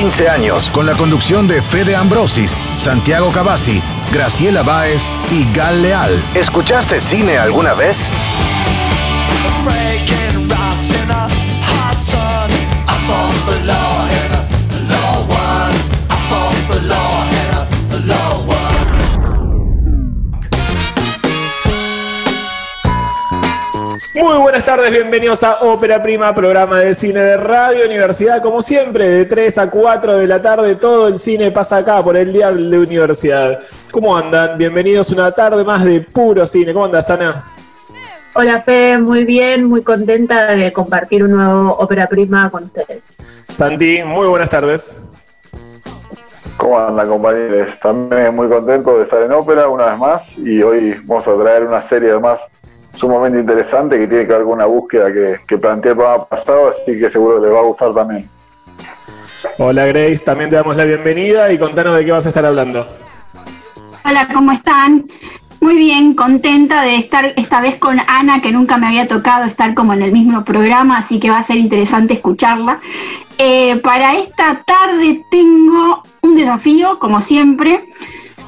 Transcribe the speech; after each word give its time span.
15 0.00 0.28
años, 0.28 0.70
con 0.70 0.86
la 0.86 0.94
conducción 0.94 1.48
de 1.48 1.60
Fede 1.60 1.96
Ambrosis, 1.96 2.56
Santiago 2.76 3.32
Cavazzi, 3.32 3.82
Graciela 4.12 4.62
Báez 4.62 5.10
y 5.28 5.44
Gal 5.52 5.82
Leal. 5.82 6.22
¿Escuchaste 6.36 7.00
cine 7.00 7.36
alguna 7.36 7.74
vez? 7.74 8.12
Muy 24.28 24.36
buenas 24.36 24.62
tardes, 24.62 24.90
bienvenidos 24.90 25.42
a 25.42 25.62
Ópera 25.62 26.02
Prima, 26.02 26.34
programa 26.34 26.80
de 26.80 26.92
cine 26.92 27.18
de 27.18 27.38
Radio 27.38 27.86
Universidad. 27.86 28.42
Como 28.42 28.60
siempre, 28.60 29.08
de 29.08 29.24
3 29.24 29.56
a 29.56 29.70
4 29.70 30.18
de 30.18 30.26
la 30.26 30.42
tarde, 30.42 30.76
todo 30.76 31.08
el 31.08 31.16
cine 31.16 31.50
pasa 31.50 31.78
acá 31.78 32.04
por 32.04 32.14
el 32.14 32.30
Día 32.30 32.52
de 32.52 32.78
Universidad. 32.78 33.58
¿Cómo 33.90 34.14
andan? 34.14 34.58
Bienvenidos 34.58 35.10
a 35.10 35.14
una 35.14 35.32
tarde 35.32 35.64
más 35.64 35.82
de 35.82 36.02
puro 36.02 36.44
cine. 36.44 36.74
¿Cómo 36.74 36.84
andas, 36.84 37.10
Ana? 37.10 37.42
Hola, 38.34 38.60
Fe, 38.60 38.98
muy 38.98 39.24
bien, 39.24 39.64
muy 39.64 39.82
contenta 39.82 40.54
de 40.54 40.74
compartir 40.74 41.24
un 41.24 41.30
nuevo 41.30 41.78
Ópera 41.78 42.06
Prima 42.06 42.50
con 42.50 42.64
ustedes. 42.64 43.02
Santi, 43.50 44.02
muy 44.04 44.26
buenas 44.26 44.50
tardes. 44.50 45.00
¿Cómo 46.58 46.78
andan, 46.78 47.08
compañeros? 47.08 47.78
También 47.80 48.36
muy 48.36 48.48
contento 48.48 48.98
de 48.98 49.04
estar 49.04 49.22
en 49.22 49.32
ópera 49.32 49.68
una 49.68 49.86
vez 49.86 49.98
más 49.98 50.36
y 50.36 50.62
hoy 50.62 51.00
vamos 51.04 51.26
a 51.26 51.34
traer 51.34 51.64
una 51.64 51.80
serie 51.80 52.10
además 52.10 52.40
sumamente 52.98 53.38
interesante 53.38 53.98
que 53.98 54.06
tiene 54.06 54.26
que 54.26 54.32
ver 54.32 54.42
con 54.42 54.52
una 54.54 54.66
búsqueda 54.66 55.12
que, 55.12 55.40
que 55.46 55.58
planteé 55.58 55.92
el 55.92 55.96
programa 55.96 56.24
pasado, 56.24 56.70
así 56.70 56.98
que 56.98 57.08
seguro 57.08 57.40
les 57.40 57.52
va 57.52 57.60
a 57.60 57.62
gustar 57.62 57.94
también. 57.94 58.28
Hola 59.58 59.86
Grace, 59.86 60.24
también 60.24 60.50
te 60.50 60.56
damos 60.56 60.76
la 60.76 60.84
bienvenida 60.84 61.52
y 61.52 61.58
contanos 61.58 61.96
de 61.96 62.04
qué 62.04 62.12
vas 62.12 62.26
a 62.26 62.30
estar 62.30 62.44
hablando. 62.44 62.86
Hola, 64.04 64.28
¿cómo 64.32 64.52
están? 64.52 65.06
Muy 65.60 65.76
bien, 65.76 66.14
contenta 66.14 66.82
de 66.82 66.96
estar 66.96 67.32
esta 67.36 67.60
vez 67.60 67.76
con 67.76 67.98
Ana, 68.06 68.40
que 68.40 68.52
nunca 68.52 68.78
me 68.78 68.86
había 68.86 69.08
tocado 69.08 69.44
estar 69.44 69.74
como 69.74 69.92
en 69.92 70.02
el 70.02 70.12
mismo 70.12 70.44
programa, 70.44 70.98
así 70.98 71.18
que 71.18 71.30
va 71.30 71.38
a 71.38 71.42
ser 71.42 71.56
interesante 71.56 72.14
escucharla. 72.14 72.80
Eh, 73.38 73.76
para 73.76 74.16
esta 74.16 74.62
tarde 74.64 75.24
tengo 75.30 76.02
un 76.22 76.36
desafío, 76.36 76.98
como 76.98 77.20
siempre. 77.20 77.88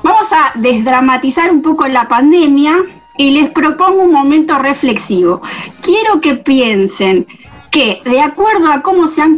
Vamos 0.03 0.33
a 0.33 0.53
desdramatizar 0.59 1.51
un 1.51 1.63
poco 1.63 1.87
la 1.89 2.09
pandemia, 2.09 2.77
y 3.17 3.31
les 3.33 3.51
propongo 3.51 4.03
un 4.03 4.13
momento 4.13 4.59
reflexivo. 4.59 5.43
Quiero 5.83 6.21
que 6.21 6.35
piensen 6.37 7.27
que 7.71 8.03
de 8.05 8.21
acuerdo 8.21 8.71
a 8.73 8.83
cómo 8.83 9.09
se 9.09 9.23
han, 9.23 9.37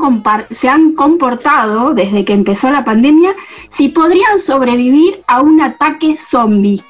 se 0.50 0.68
han 0.68 0.92
comportado 0.92 1.92
desde 1.94 2.24
que 2.24 2.32
empezó 2.32 2.70
la 2.70 2.84
pandemia, 2.84 3.34
si 3.68 3.88
podrían 3.88 4.38
sobrevivir 4.38 5.22
a 5.26 5.42
un 5.42 5.60
ataque 5.60 6.16
zombie. 6.16 6.82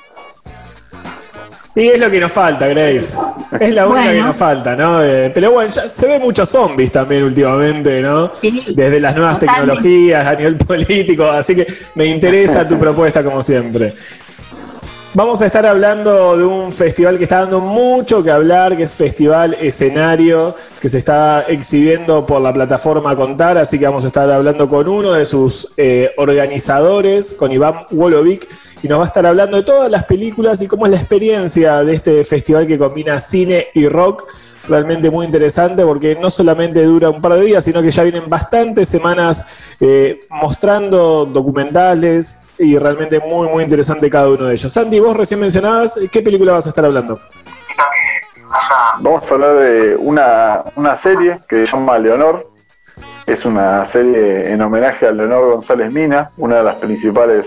Y 1.75 1.89
es 1.89 1.99
lo 1.99 2.11
que 2.11 2.21
nos 2.21 2.31
falta, 2.31 2.69
Grace. 2.69 3.17
Es 3.59 3.75
la 3.75 3.87
única 3.87 4.13
que 4.13 4.23
nos 4.23 4.37
falta, 4.37 4.77
¿no? 4.77 5.03
Eh, 5.03 5.31
pero 5.35 5.53
bueno, 5.53 5.71
ya 5.71 5.89
se 5.89 6.07
ve 6.07 6.19
muchos 6.19 6.51
zombies 6.51 6.93
también 6.93 7.23
últimamente, 7.23 8.03
¿no? 8.03 8.31
Desde 8.43 9.01
las 9.01 9.17
nuevas 9.17 9.39
tecnologías 9.39 10.27
a 10.27 10.35
nivel 10.35 10.57
político, 10.59 11.25
así 11.25 11.57
que 11.57 11.67
me 11.95 12.05
interesa 12.07 12.69
tu 12.69 12.79
propuesta 12.79 13.25
como 13.25 13.43
siempre. 13.43 13.95
Vamos 15.15 15.43
a 15.43 15.47
estar 15.47 15.67
hablando 15.67 16.39
de 16.39 16.45
un 16.45 16.73
festival 16.73 17.19
que 17.19 17.25
está 17.25 17.41
dando 17.41 17.61
mucho 17.61 18.23
que 18.23 18.31
hablar, 18.31 18.79
que 18.79 18.85
es 18.85 18.95
Festival 18.95 19.53
Escenario, 19.61 20.55
que 20.81 20.89
se 20.89 20.97
está 20.97 21.43
exhibiendo 21.43 22.25
por 22.25 22.41
la 22.41 22.51
plataforma 22.51 23.15
Contar, 23.15 23.59
así 23.59 23.79
que 23.79 23.85
vamos 23.85 24.05
a 24.05 24.07
estar 24.07 24.31
hablando 24.31 24.67
con 24.71 24.89
uno 24.89 25.13
de 25.13 25.27
sus 25.27 25.69
eh, 25.77 26.13
organizadores, 26.17 27.35
con 27.35 27.53
Iván 27.53 27.85
Wolovic, 27.91 28.49
y 28.83 28.89
nos 28.89 29.01
va 29.01 29.03
a 29.03 29.07
estar 29.07 29.27
hablando 29.27 29.59
de 29.59 29.65
todas 29.65 29.91
las 29.91 30.05
películas 30.05 30.63
y 30.63 30.67
cómo 30.67 30.87
es 30.87 30.93
la 30.93 30.99
experiencia 30.99 31.85
de 31.85 31.93
este 31.93 32.25
festival 32.25 32.67
que 32.67 32.79
combina 32.79 33.19
cine 33.19 33.67
y 33.75 33.89
rock. 33.89 34.25
Realmente 34.67 35.11
muy 35.11 35.27
interesante 35.27 35.85
porque 35.85 36.15
no 36.15 36.31
solamente 36.31 36.83
dura 36.85 37.11
un 37.11 37.21
par 37.21 37.35
de 37.35 37.45
días, 37.45 37.63
sino 37.63 37.83
que 37.83 37.91
ya 37.91 38.03
vienen 38.03 38.31
bastantes 38.31 38.89
semanas 38.89 39.75
eh, 39.79 40.21
mostrando 40.31 41.27
documentales, 41.27 42.39
y 42.63 42.79
realmente 42.79 43.19
muy, 43.21 43.49
muy 43.49 43.65
interesante 43.65 44.09
cada 44.09 44.29
uno 44.29 44.47
de 44.47 44.55
ellos. 44.55 44.73
Sandy, 44.73 45.01
vos 45.01 45.17
recién 45.17 45.41
mencionabas, 45.41 45.99
¿qué 46.11 46.23
película 46.23 46.53
vas 46.53 46.67
a 46.67 46.71
estar 46.71 46.85
hablando? 46.85 47.19
Vamos 49.01 49.31
a 49.31 49.35
hablar 49.35 49.55
de 49.57 49.97
una, 49.97 50.63
una 50.77 50.97
serie 50.97 51.39
que 51.49 51.67
se 51.67 51.73
llama 51.73 51.99
Leonor. 51.99 52.49
Es 53.27 53.45
una 53.45 53.85
serie 53.87 54.53
en 54.53 54.61
homenaje 54.61 55.07
a 55.07 55.13
Leonor 55.13 55.55
González 55.55 55.93
Mina, 55.93 56.31
una 56.37 56.59
de 56.59 56.65
las 56.65 56.77
principales 56.77 57.47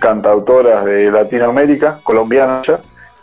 cantautoras 0.00 0.84
de 0.84 1.10
Latinoamérica, 1.10 1.98
colombiana 2.02 2.62
ya. 2.66 2.80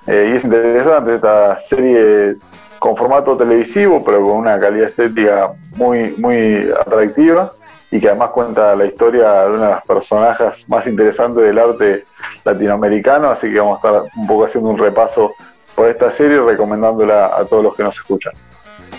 Eh, 0.08 0.30
y 0.32 0.38
es 0.38 0.44
interesante 0.44 1.16
esta 1.16 1.62
serie 1.68 2.36
con 2.80 2.96
formato 2.96 3.36
televisivo, 3.36 4.04
pero 4.04 4.22
con 4.22 4.38
una 4.38 4.60
calidad 4.60 4.90
estética 4.90 5.52
muy, 5.76 6.14
muy 6.18 6.72
atractiva 6.80 7.54
y 7.92 8.00
que 8.00 8.10
además 8.10 8.30
cuenta 8.30 8.76
la 8.76 8.86
historia 8.86 9.44
de 9.44 9.52
una 9.52 9.66
de 9.66 9.72
las 9.72 9.86
personajes 9.86 10.68
más 10.68 10.86
interesantes 10.88 11.44
del 11.44 11.58
arte 11.58 12.06
latinoamericano, 12.44 13.30
así 13.30 13.52
que 13.52 13.60
vamos 13.60 13.84
a 13.84 13.88
estar 13.88 14.04
un 14.16 14.28
poco 14.28 14.46
haciendo 14.46 14.70
un 14.70 14.78
repaso 14.78 15.34
por 15.76 15.90
esta 15.90 16.12
serie 16.12 16.38
y 16.38 16.40
recomendándola 16.40 17.28
a 17.38 17.46
todos 17.46 17.64
los 17.64 17.76
que 17.76 17.84
nos 17.84 17.96
escuchan. 17.96 18.34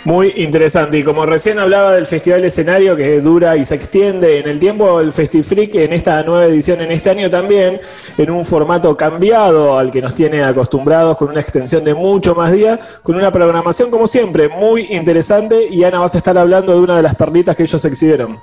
Muy 0.06 0.32
interesante. 0.36 0.98
Y 0.98 1.02
como 1.02 1.26
recién 1.26 1.58
hablaba 1.58 1.92
del 1.92 2.06
Festival 2.06 2.44
Escenario, 2.44 2.94
que 2.94 3.20
dura 3.20 3.56
y 3.56 3.64
se 3.64 3.75
extiende 3.75 4.38
en 4.38 4.46
el 4.46 4.60
tiempo, 4.60 5.00
el 5.00 5.12
FestiFreak 5.12 5.75
en 5.75 5.92
esta 5.92 6.22
nueva 6.22 6.46
edición, 6.46 6.80
en 6.80 6.92
este 6.92 7.10
año 7.10 7.28
también, 7.28 7.80
en 8.16 8.30
un 8.30 8.44
formato 8.44 8.96
cambiado 8.96 9.76
al 9.76 9.91
que 9.91 10.00
nos 10.00 10.14
tiene 10.14 10.44
acostumbrados, 10.44 11.16
con 11.16 11.30
una 11.30 11.41
extensión 11.41 11.82
de 11.82 11.92
mucho 11.92 12.36
más 12.36 12.52
días, 12.52 13.00
con 13.02 13.16
una 13.16 13.32
programación, 13.32 13.91
como 13.91 14.06
siempre, 14.06 14.48
muy 14.48 14.82
interesante. 14.91 15.66
Y 15.66 15.82
Ana, 15.82 15.98
vas 15.98 16.14
a 16.14 16.19
estar 16.19 16.38
hablando 16.38 16.72
de 16.72 16.80
una 16.80 16.96
de 16.96 17.02
las 17.02 17.16
perlitas 17.16 17.56
que 17.56 17.64
ellos 17.64 17.84
exhibieron. 17.84 18.38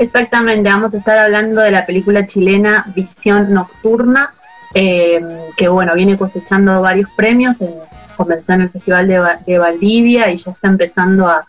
Exactamente, 0.00 0.66
vamos 0.66 0.94
a 0.94 0.96
estar 0.96 1.18
hablando 1.18 1.60
de 1.60 1.70
la 1.70 1.84
película 1.84 2.24
chilena 2.24 2.86
Visión 2.96 3.52
Nocturna, 3.52 4.32
eh, 4.74 5.20
que 5.58 5.68
bueno, 5.68 5.94
viene 5.94 6.16
cosechando 6.16 6.80
varios 6.80 7.10
premios, 7.10 7.60
en, 7.60 7.74
comenzó 8.16 8.54
en 8.54 8.62
el 8.62 8.70
Festival 8.70 9.08
de, 9.44 9.58
Valdivia 9.58 10.30
y 10.30 10.38
ya 10.38 10.52
está 10.52 10.68
empezando 10.68 11.28
a 11.28 11.46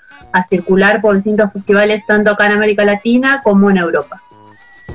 circular 0.49 0.99
por 0.99 1.15
distintos 1.15 1.53
festivales 1.53 2.05
tanto 2.05 2.31
acá 2.31 2.47
en 2.47 2.51
América 2.51 2.83
Latina 2.83 3.39
como 3.41 3.69
en 3.69 3.77
Europa. 3.77 4.21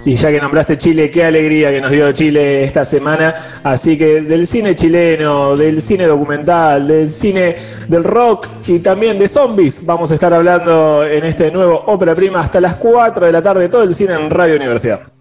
Y 0.04 0.14
ya 0.14 0.30
que 0.30 0.40
nombraste 0.40 0.78
Chile, 0.78 1.10
qué 1.10 1.24
alegría 1.24 1.70
que 1.70 1.80
nos 1.80 1.90
dio 1.90 2.12
Chile 2.12 2.64
esta 2.64 2.84
semana. 2.84 3.34
Así 3.62 3.98
que 3.98 4.22
del 4.22 4.46
cine 4.46 4.74
chileno, 4.74 5.56
del 5.56 5.80
cine 5.80 6.06
documental, 6.06 6.86
del 6.86 7.10
cine 7.10 7.56
del 7.88 8.04
rock 8.04 8.48
y 8.68 8.78
también 8.78 9.18
de 9.18 9.26
zombies, 9.26 9.84
vamos 9.84 10.10
a 10.12 10.14
estar 10.14 10.32
hablando 10.32 11.04
en 11.04 11.24
este 11.24 11.50
nuevo 11.50 11.82
Ópera 11.86 12.14
Prima 12.14 12.40
hasta 12.40 12.60
las 12.60 12.76
4 12.76 13.26
de 13.26 13.32
la 13.32 13.42
tarde, 13.42 13.68
todo 13.68 13.82
el 13.82 13.94
cine 13.94 14.14
en 14.14 14.30
Radio 14.30 14.56
Universidad. 14.56 15.15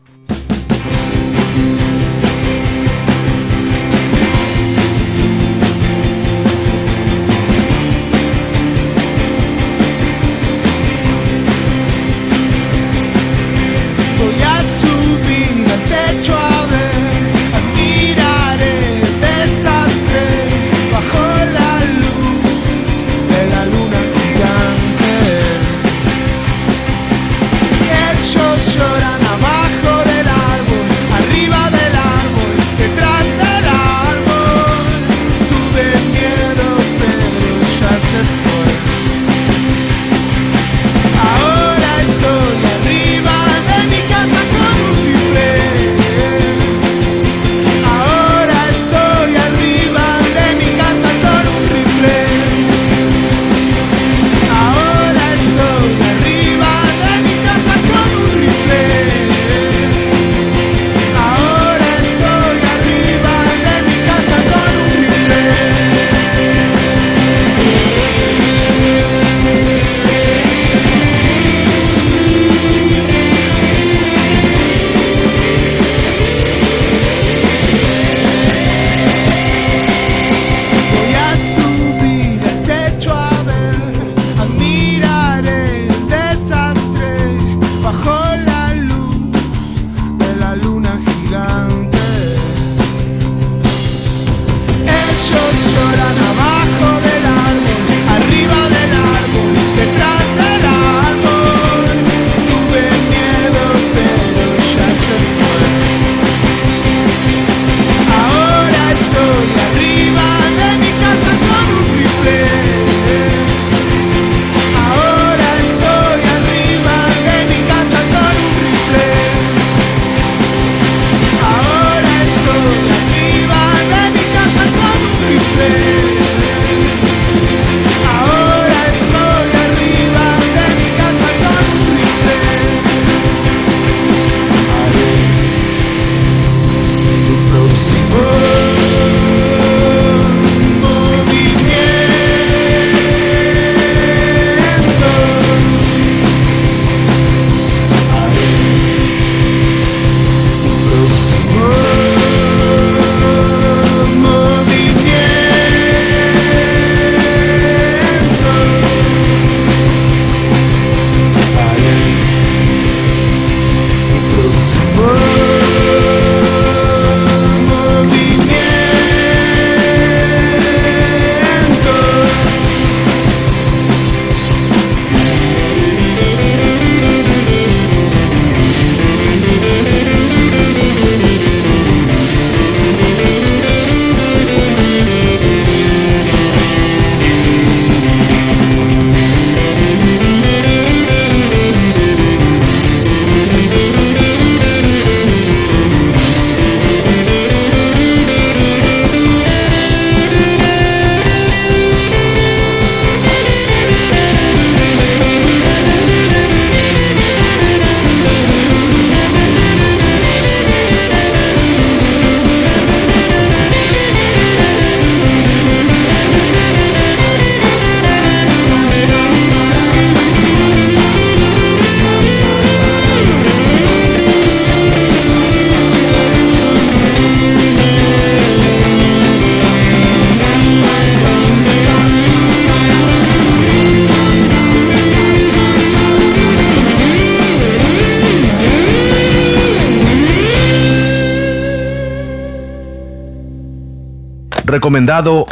Recomendado 244.96 245.46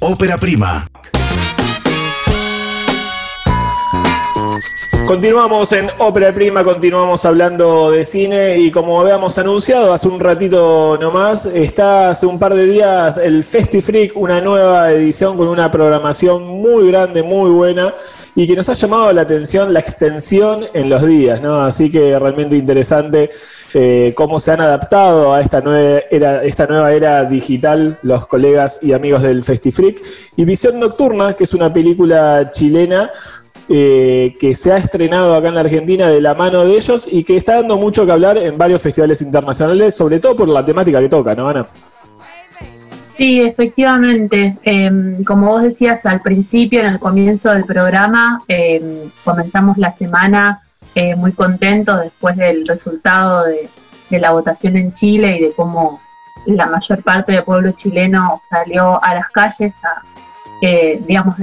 Ópera 0.00 0.36
Prima. 0.36 0.93
Continuamos 5.06 5.70
en 5.74 5.90
Ópera 5.98 6.32
Prima, 6.32 6.64
continuamos 6.64 7.26
hablando 7.26 7.90
de 7.90 8.04
cine 8.04 8.58
y 8.58 8.70
como 8.70 8.98
habíamos 8.98 9.36
anunciado 9.36 9.92
hace 9.92 10.08
un 10.08 10.18
ratito 10.18 10.96
nomás, 10.98 11.44
está 11.44 12.08
hace 12.08 12.26
un 12.26 12.38
par 12.38 12.54
de 12.54 12.64
días 12.64 13.18
el 13.18 13.44
FestiFreak, 13.44 14.16
una 14.16 14.40
nueva 14.40 14.90
edición 14.92 15.36
con 15.36 15.48
una 15.48 15.70
programación 15.70 16.44
muy 16.44 16.90
grande, 16.90 17.22
muy 17.22 17.50
buena 17.50 17.92
y 18.34 18.46
que 18.46 18.56
nos 18.56 18.70
ha 18.70 18.72
llamado 18.72 19.12
la 19.12 19.22
atención 19.22 19.74
la 19.74 19.80
extensión 19.80 20.64
en 20.72 20.88
los 20.88 21.06
días, 21.06 21.42
¿no? 21.42 21.62
Así 21.62 21.90
que 21.90 22.18
realmente 22.18 22.56
interesante 22.56 23.28
eh, 23.74 24.14
cómo 24.16 24.40
se 24.40 24.52
han 24.52 24.62
adaptado 24.62 25.34
a 25.34 25.42
esta 25.42 25.60
nueva 25.60 26.00
era, 26.10 26.42
esta 26.44 26.66
nueva 26.66 26.92
era 26.94 27.26
digital 27.26 27.98
los 28.02 28.26
colegas 28.26 28.80
y 28.80 28.92
amigos 28.92 29.20
del 29.20 29.44
FestiFreak 29.44 30.00
y 30.36 30.44
Visión 30.46 30.80
Nocturna, 30.80 31.34
que 31.34 31.44
es 31.44 31.52
una 31.52 31.70
película 31.70 32.50
chilena 32.50 33.10
eh, 33.68 34.36
que 34.38 34.54
se 34.54 34.72
ha 34.72 34.76
estrenado 34.76 35.34
acá 35.34 35.48
en 35.48 35.54
la 35.54 35.60
Argentina 35.60 36.08
de 36.08 36.20
la 36.20 36.34
mano 36.34 36.64
de 36.64 36.76
ellos 36.76 37.08
y 37.10 37.24
que 37.24 37.36
está 37.36 37.56
dando 37.56 37.78
mucho 37.78 38.04
que 38.04 38.12
hablar 38.12 38.36
en 38.36 38.58
varios 38.58 38.82
festivales 38.82 39.22
internacionales, 39.22 39.96
sobre 39.96 40.20
todo 40.20 40.36
por 40.36 40.48
la 40.48 40.64
temática 40.64 41.00
que 41.00 41.08
toca, 41.08 41.34
¿no, 41.34 41.48
Ana? 41.48 41.66
Sí, 43.16 43.40
efectivamente. 43.40 44.56
Em, 44.64 45.22
como 45.24 45.46
vos 45.46 45.62
decías 45.62 46.04
al 46.04 46.20
principio, 46.20 46.80
en 46.80 46.86
el 46.86 46.98
comienzo 46.98 47.50
del 47.50 47.64
programa, 47.64 48.42
em, 48.48 49.10
comenzamos 49.24 49.78
la 49.78 49.92
semana 49.92 50.60
eh, 50.94 51.16
muy 51.16 51.32
contentos 51.32 52.00
después 52.02 52.36
del 52.36 52.66
resultado 52.66 53.44
de, 53.44 53.68
la 54.10 54.30
votación 54.30 54.76
en 54.76 54.92
Chile 54.94 55.38
y 55.38 55.40
de 55.40 55.52
cómo 55.54 56.00
la 56.46 56.66
mayor 56.66 57.02
parte 57.02 57.32
del 57.32 57.42
pueblo 57.42 57.72
chileno 57.72 58.40
salió 58.48 59.02
a 59.02 59.12
las 59.12 59.28
calles 59.30 59.74
a, 59.82 60.02
eh, 60.62 61.02
digamos, 61.04 61.36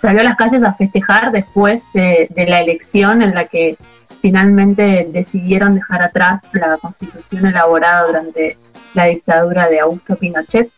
salió 0.00 0.20
a 0.20 0.24
las 0.24 0.36
calles 0.36 0.62
a 0.62 0.74
festejar 0.74 1.32
después 1.32 1.82
de, 1.92 2.28
la 2.48 2.60
elección 2.60 3.22
en 3.22 3.34
la 3.34 3.46
que 3.46 3.76
finalmente 4.20 5.08
decidieron 5.10 5.74
dejar 5.74 6.02
atrás 6.02 6.42
la 6.52 6.76
constitución 6.78 7.46
elaborada 7.46 8.06
durante 8.06 8.56
la 8.94 9.06
dictadura 9.06 9.68
de 9.68 9.80
Augusto 9.80 10.16
Pinochet. 10.16 10.70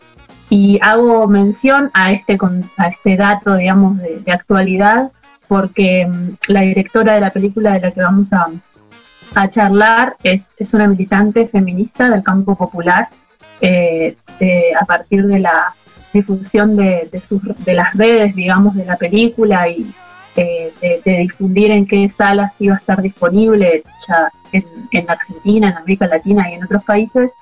Y 0.49 0.81
hago 0.83 1.29
mención 1.29 1.91
a 1.95 2.12
este, 2.12 2.37
a 2.77 2.89
este 2.89 3.17
dato, 3.17 3.55
digamos, 3.55 3.99
de, 3.99 4.33
actualidad, 4.33 5.12
porque 5.47 6.07
mm, 6.07 6.31
la 6.49 6.62
directora 6.62 7.15
de 7.15 7.21
la 7.21 7.31
película 7.31 7.73
de 7.73 7.81
la 7.81 7.91
que 7.93 8.03
vamos 8.03 8.29
a, 8.33 8.50
charlar 9.49 10.17
es, 10.25 10.49
es, 10.57 10.75
una 10.75 10.89
militante 10.89 11.47
feminista 11.47 12.11
del 12.11 12.25
campo 12.25 12.57
popular 12.57 13.09
eh, 13.61 14.17
a 14.81 14.85
partir 14.87 15.25
de 15.27 15.39
la 15.39 15.73
difusión 16.12 16.76
de, 16.76 17.09
de, 17.11 17.75
las 17.75 17.95
redes, 17.95 18.35
digamos, 18.35 18.75
de 18.75 18.85
la 18.85 18.97
película 18.97 19.69
y 19.69 19.93
eh, 20.37 20.73
de, 21.05 21.17
difundir 21.19 21.71
en 21.71 21.87
qué 21.87 22.09
salas 22.09 22.55
iba 22.61 22.75
a 22.75 22.79
estar 22.79 23.02
disponible 23.02 23.83
ya 24.07 24.31
en, 24.52 24.64
en, 24.93 25.11
Argentina, 25.11 25.69
en 25.69 25.76
América 25.76 26.07
Latina 26.07 26.50
y 26.50 26.55
en 26.55 26.64
otros 26.64 26.85
países, 26.85 27.33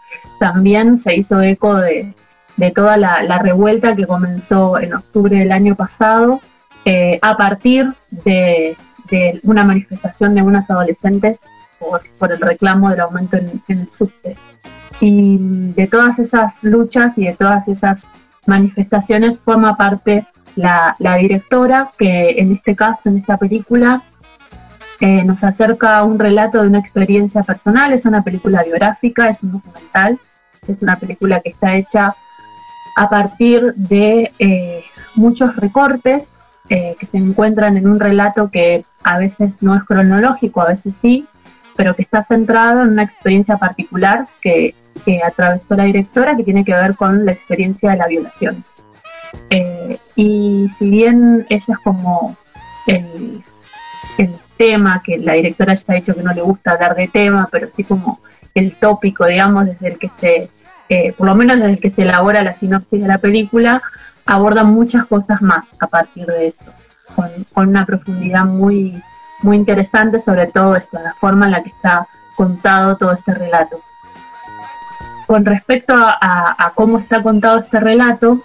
también 0.41 0.97
se 0.97 1.15
hizo 1.15 1.41
eco 1.43 1.77
de, 1.77 2.15
toda 2.75 2.97
la, 2.97 3.39
revuelta 3.39 3.95
que 3.95 4.07
comenzó 4.07 4.79
en 4.81 4.95
octubre 4.95 5.39
del 5.39 5.53
año 5.53 5.77
pasado 5.77 6.41
eh, 6.85 7.19
a 7.23 7.37
partir 7.37 7.93
de, 8.11 8.77
una 9.43 9.65
manifestación 9.65 10.35
de 10.35 10.43
unas 10.43 10.71
adolescentes 10.71 11.41
por, 11.79 12.33
el 12.33 12.41
reclamo 12.41 12.91
del 12.91 13.01
aumento 13.01 13.37
en, 13.37 13.63
en 13.69 13.81
el 13.81 13.93
subte. 13.93 14.37
Y 15.01 15.39
de 15.75 15.87
todas 15.87 16.19
esas 16.19 16.63
luchas 16.65 17.17
y 17.19 17.27
de 17.27 17.35
todas 17.35 17.69
esas 17.69 18.11
manifestaciones 18.49 19.39
forma 19.39 19.77
parte 19.77 20.27
la, 20.57 20.97
directora, 20.99 21.91
que 21.97 22.31
en 22.39 22.53
este 22.53 22.75
caso, 22.75 23.09
en 23.09 23.19
esta 23.19 23.37
película, 23.37 24.03
eh, 25.01 25.23
nos 25.25 25.45
acerca 25.45 26.03
un 26.03 26.19
relato 26.19 26.61
de 26.61 26.67
una 26.67 26.81
experiencia 26.81 27.43
personal, 27.45 27.93
es 27.93 28.05
una 28.05 28.23
película 28.23 28.65
biográfica, 28.65 29.29
es 29.29 29.43
un 29.43 29.53
documental, 29.53 30.19
es 30.67 30.83
una 30.83 30.97
película 30.97 31.41
que 31.41 31.51
está 31.51 31.77
hecha 31.77 32.17
a 32.97 33.09
partir 33.09 33.75
de 33.77 34.33
eh, 34.41 34.83
muchos 35.15 35.55
recortes 35.55 36.31
eh, 36.69 36.97
que 36.99 37.07
se 37.07 37.17
encuentran 37.17 37.77
en 37.77 37.87
un 37.87 38.01
relato 38.01 38.51
que 38.51 38.85
a 39.05 39.19
veces 39.19 39.63
no 39.63 39.77
es 39.77 39.85
cronológico, 39.85 40.61
a 40.61 40.69
veces 40.69 40.95
sí, 41.01 41.27
pero 41.77 41.95
que 41.95 42.03
está 42.03 42.25
centrado 42.25 42.83
en 42.83 42.89
una 42.89 43.05
experiencia 43.05 43.57
particular 43.57 44.27
que 44.41 44.75
que 45.05 45.23
atravesó 45.23 45.77
la 45.77 45.85
directora 45.85 46.37
que 46.37 46.45
tiene 46.45 46.65
que 46.65 46.75
ver 46.75 46.95
con 46.97 47.25
la 47.25 47.33
experiencia 47.33 47.91
de 47.91 47.97
la 47.97 48.07
violación. 48.07 48.65
Eh, 49.51 49.99
y 50.17 50.69
si 50.79 50.91
bien 50.91 51.47
ese 51.49 51.73
es 51.73 51.79
como 51.79 52.37
el, 52.87 53.45
tema, 54.57 55.03
que 55.05 55.19
la 55.19 55.35
directora 55.35 55.75
ya 55.75 55.85
ha 55.87 55.95
dicho 55.95 56.17
que 56.17 56.23
no 56.25 56.33
le 56.33 56.43
gusta 56.43 56.73
hablar 56.73 56.97
de 56.97 57.07
tema, 57.07 57.49
pero 57.53 57.71
sí 57.71 57.85
como 57.85 58.19
el 58.55 58.75
tópico, 58.75 59.25
digamos, 59.25 59.67
desde 59.67 59.87
el 59.87 59.99
que 60.01 60.11
se, 60.19 60.51
eh, 60.89 61.13
por 61.13 61.29
lo 61.29 61.37
menos 61.37 61.59
desde 61.59 61.71
el 61.75 61.79
que 61.79 61.93
se 61.93 62.03
elabora 62.03 62.43
la 62.43 62.55
sinopsis 62.55 63.01
de 63.01 63.07
la 63.07 63.19
película, 63.19 63.81
aborda 64.27 64.65
muchas 64.65 65.07
cosas 65.07 65.41
más 65.43 65.67
a 65.79 65.87
partir 65.87 66.27
de 66.27 66.49
eso, 66.49 66.65
con, 67.15 67.31
con 67.53 67.69
una 67.69 67.87
profundidad 67.87 68.47
muy, 68.47 69.01
muy 69.43 69.57
interesante, 69.57 70.19
sobre 70.19 70.49
todo 70.49 70.75
esto, 70.75 70.99
la 70.99 71.15
forma 71.15 71.47
en 71.47 71.53
la 71.53 71.63
que 71.63 71.71
está 71.71 72.09
contado 72.35 72.97
todo 72.97 73.13
este 73.13 73.35
relato 73.35 73.81
con 75.29 75.45
respecto 75.45 75.93
a, 75.95 76.73
cómo 76.75 76.99
está 76.99 77.23
contado 77.23 77.59
este 77.59 77.79
relato, 77.79 78.41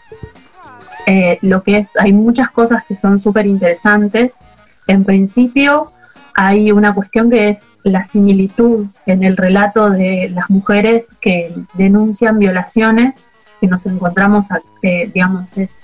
eh, 1.05 1.39
lo 1.41 1.63
que 1.63 1.77
es, 1.77 1.89
hay 1.97 2.11
muchas 2.11 2.51
cosas 2.51 2.83
que 2.85 2.93
son 2.93 3.19
súper 3.19 3.45
interesantes. 3.45 4.33
En 4.87 5.05
principio, 5.05 5.93
hay 6.35 6.73
una 6.73 6.93
cuestión 6.93 7.29
que 7.29 7.47
es 7.47 7.69
la 7.83 8.03
similitud 8.03 8.87
en 9.05 9.23
el 9.23 9.37
relato 9.37 9.91
de 9.91 10.29
las 10.35 10.49
mujeres 10.49 11.05
que 11.21 11.55
denuncian 11.75 12.37
violaciones, 12.37 13.15
que 13.61 13.67
nos 13.67 13.85
encontramos, 13.85 14.47
digamos, 14.81 15.57
es 15.57 15.79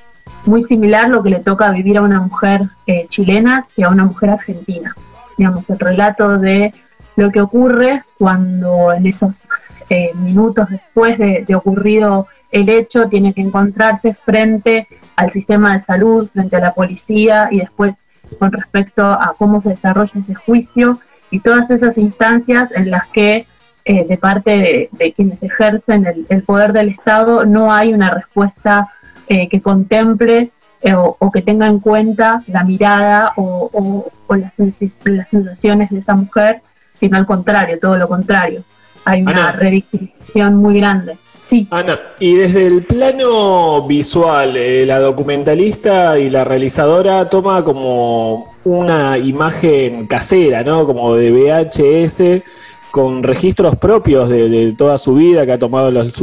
muy 0.46 0.62
similar 0.64 1.08
lo 1.08 1.24
que 1.24 1.30
le 1.30 1.40
toca 1.40 1.72
vivir 1.72 1.98
a 1.98 2.02
una 2.02 2.20
mujer 2.20 2.64
eh, 2.88 3.06
chilena 3.08 3.68
que 3.74 3.86
a 3.86 3.90
una 3.90 4.04
mujer 4.04 4.32
argentina. 4.32 4.94
Digamos, 5.38 5.70
el 5.70 5.80
relato 5.80 6.38
de 6.38 6.74
lo 7.16 7.32
que 7.32 7.40
ocurre 7.40 8.04
cuando 8.18 8.92
en 8.92 9.08
esos 9.08 9.48
este, 9.90 10.14
minutos 10.20 10.70
después 10.70 11.18
de, 11.18 11.56
ocurrido 11.56 12.28
el 12.52 12.70
hecho, 12.70 13.10
tiene 13.10 13.34
que 13.34 13.42
encontrarse 13.42 14.14
frente 14.14 14.88
al 15.16 15.32
sistema 15.32 15.74
de 15.74 15.80
salud, 15.80 16.30
frente 16.32 16.56
a 16.56 16.60
la 16.60 16.74
policía 16.74 17.48
y 17.52 17.60
después 17.60 17.96
con 18.38 18.52
respecto 18.52 19.04
a 19.04 19.34
cómo 19.38 19.62
se 19.62 19.70
desarrolla 19.70 20.20
ese 20.20 20.36
juicio 20.36 21.00
y 21.32 21.40
todas 21.40 21.72
esas 21.72 21.98
instancias 21.98 22.72
en 22.72 22.92
las 22.92 23.08
que 23.08 23.48
eh, 23.86 24.06
de 24.08 24.18
parte 24.18 24.90
de, 24.92 25.14
quienes 25.14 25.42
ejercen 25.42 26.06
el, 26.30 26.44
poder 26.44 26.72
del 26.74 26.90
Estado 26.90 27.46
no 27.46 27.74
hay 27.74 27.92
una 27.92 28.12
respuesta 28.12 28.90
eh, 29.28 29.50
que 29.50 29.62
contemple 29.62 30.52
eh, 30.82 30.94
o, 30.94 31.32
que 31.32 31.42
tenga 31.42 31.68
en 31.68 31.80
cuenta 31.80 32.44
la 32.48 32.64
mirada 32.64 33.34
o, 33.38 34.12
las, 34.30 34.60
las 34.60 35.30
sensaciones 35.30 35.90
de 35.90 36.00
esa 36.00 36.16
mujer, 36.16 36.62
sino 37.00 37.18
al 37.18 37.26
contrario, 37.26 37.80
todo 37.80 37.98
lo 37.98 38.08
contrario 38.08 38.64
hay 39.06 39.22
una 39.22 39.52
revictimización 39.52 40.56
muy 40.56 40.78
grande. 40.78 41.18
Sí. 41.46 41.68
Ana, 41.72 41.98
y 42.20 42.36
desde 42.36 42.68
el 42.68 42.84
plano 42.86 43.88
visual, 43.88 44.56
eh, 44.56 44.86
la 44.86 45.00
documentalista 45.00 46.20
y 46.20 46.30
la 46.30 46.44
realizadora 46.44 47.28
toma 47.28 47.64
como 47.64 48.54
una 48.66 49.18
imagen 49.18 50.06
casera, 50.06 50.64
¿no? 50.64 50.86
Como 50.86 51.16
de 51.16 51.32
VHS, 51.32 52.44
con 52.92 53.24
registros 53.24 53.76
propios 53.78 54.30
de, 54.30 54.74
toda 54.78 54.98
su 54.98 55.16
vida 55.16 55.46
que 55.46 55.54
ha 55.54 55.60
tomado 55.60 55.92
los, 55.92 56.14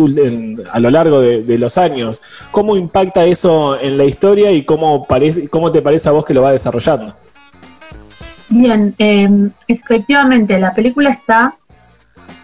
a 0.70 0.80
lo 0.80 0.90
largo 0.90 1.20
de, 1.20 1.58
los 1.58 1.78
años. 1.78 2.20
¿Cómo 2.50 2.76
impacta 2.76 3.24
eso 3.24 3.80
en 3.80 3.98
la 3.98 4.04
historia 4.04 4.52
y 4.52 4.64
cómo, 4.64 5.06
parece, 5.06 5.48
cómo 5.48 5.72
te 5.72 5.82
parece 5.82 6.08
a 6.08 6.12
vos 6.12 6.24
que 6.24 6.34
lo 6.34 6.42
va 6.42 6.52
desarrollando? 6.52 7.14
Bien, 8.48 8.94
eh, 8.98 9.28
efectivamente, 9.66 10.58
la 10.58 10.72
película 10.72 11.10
está 11.10 11.56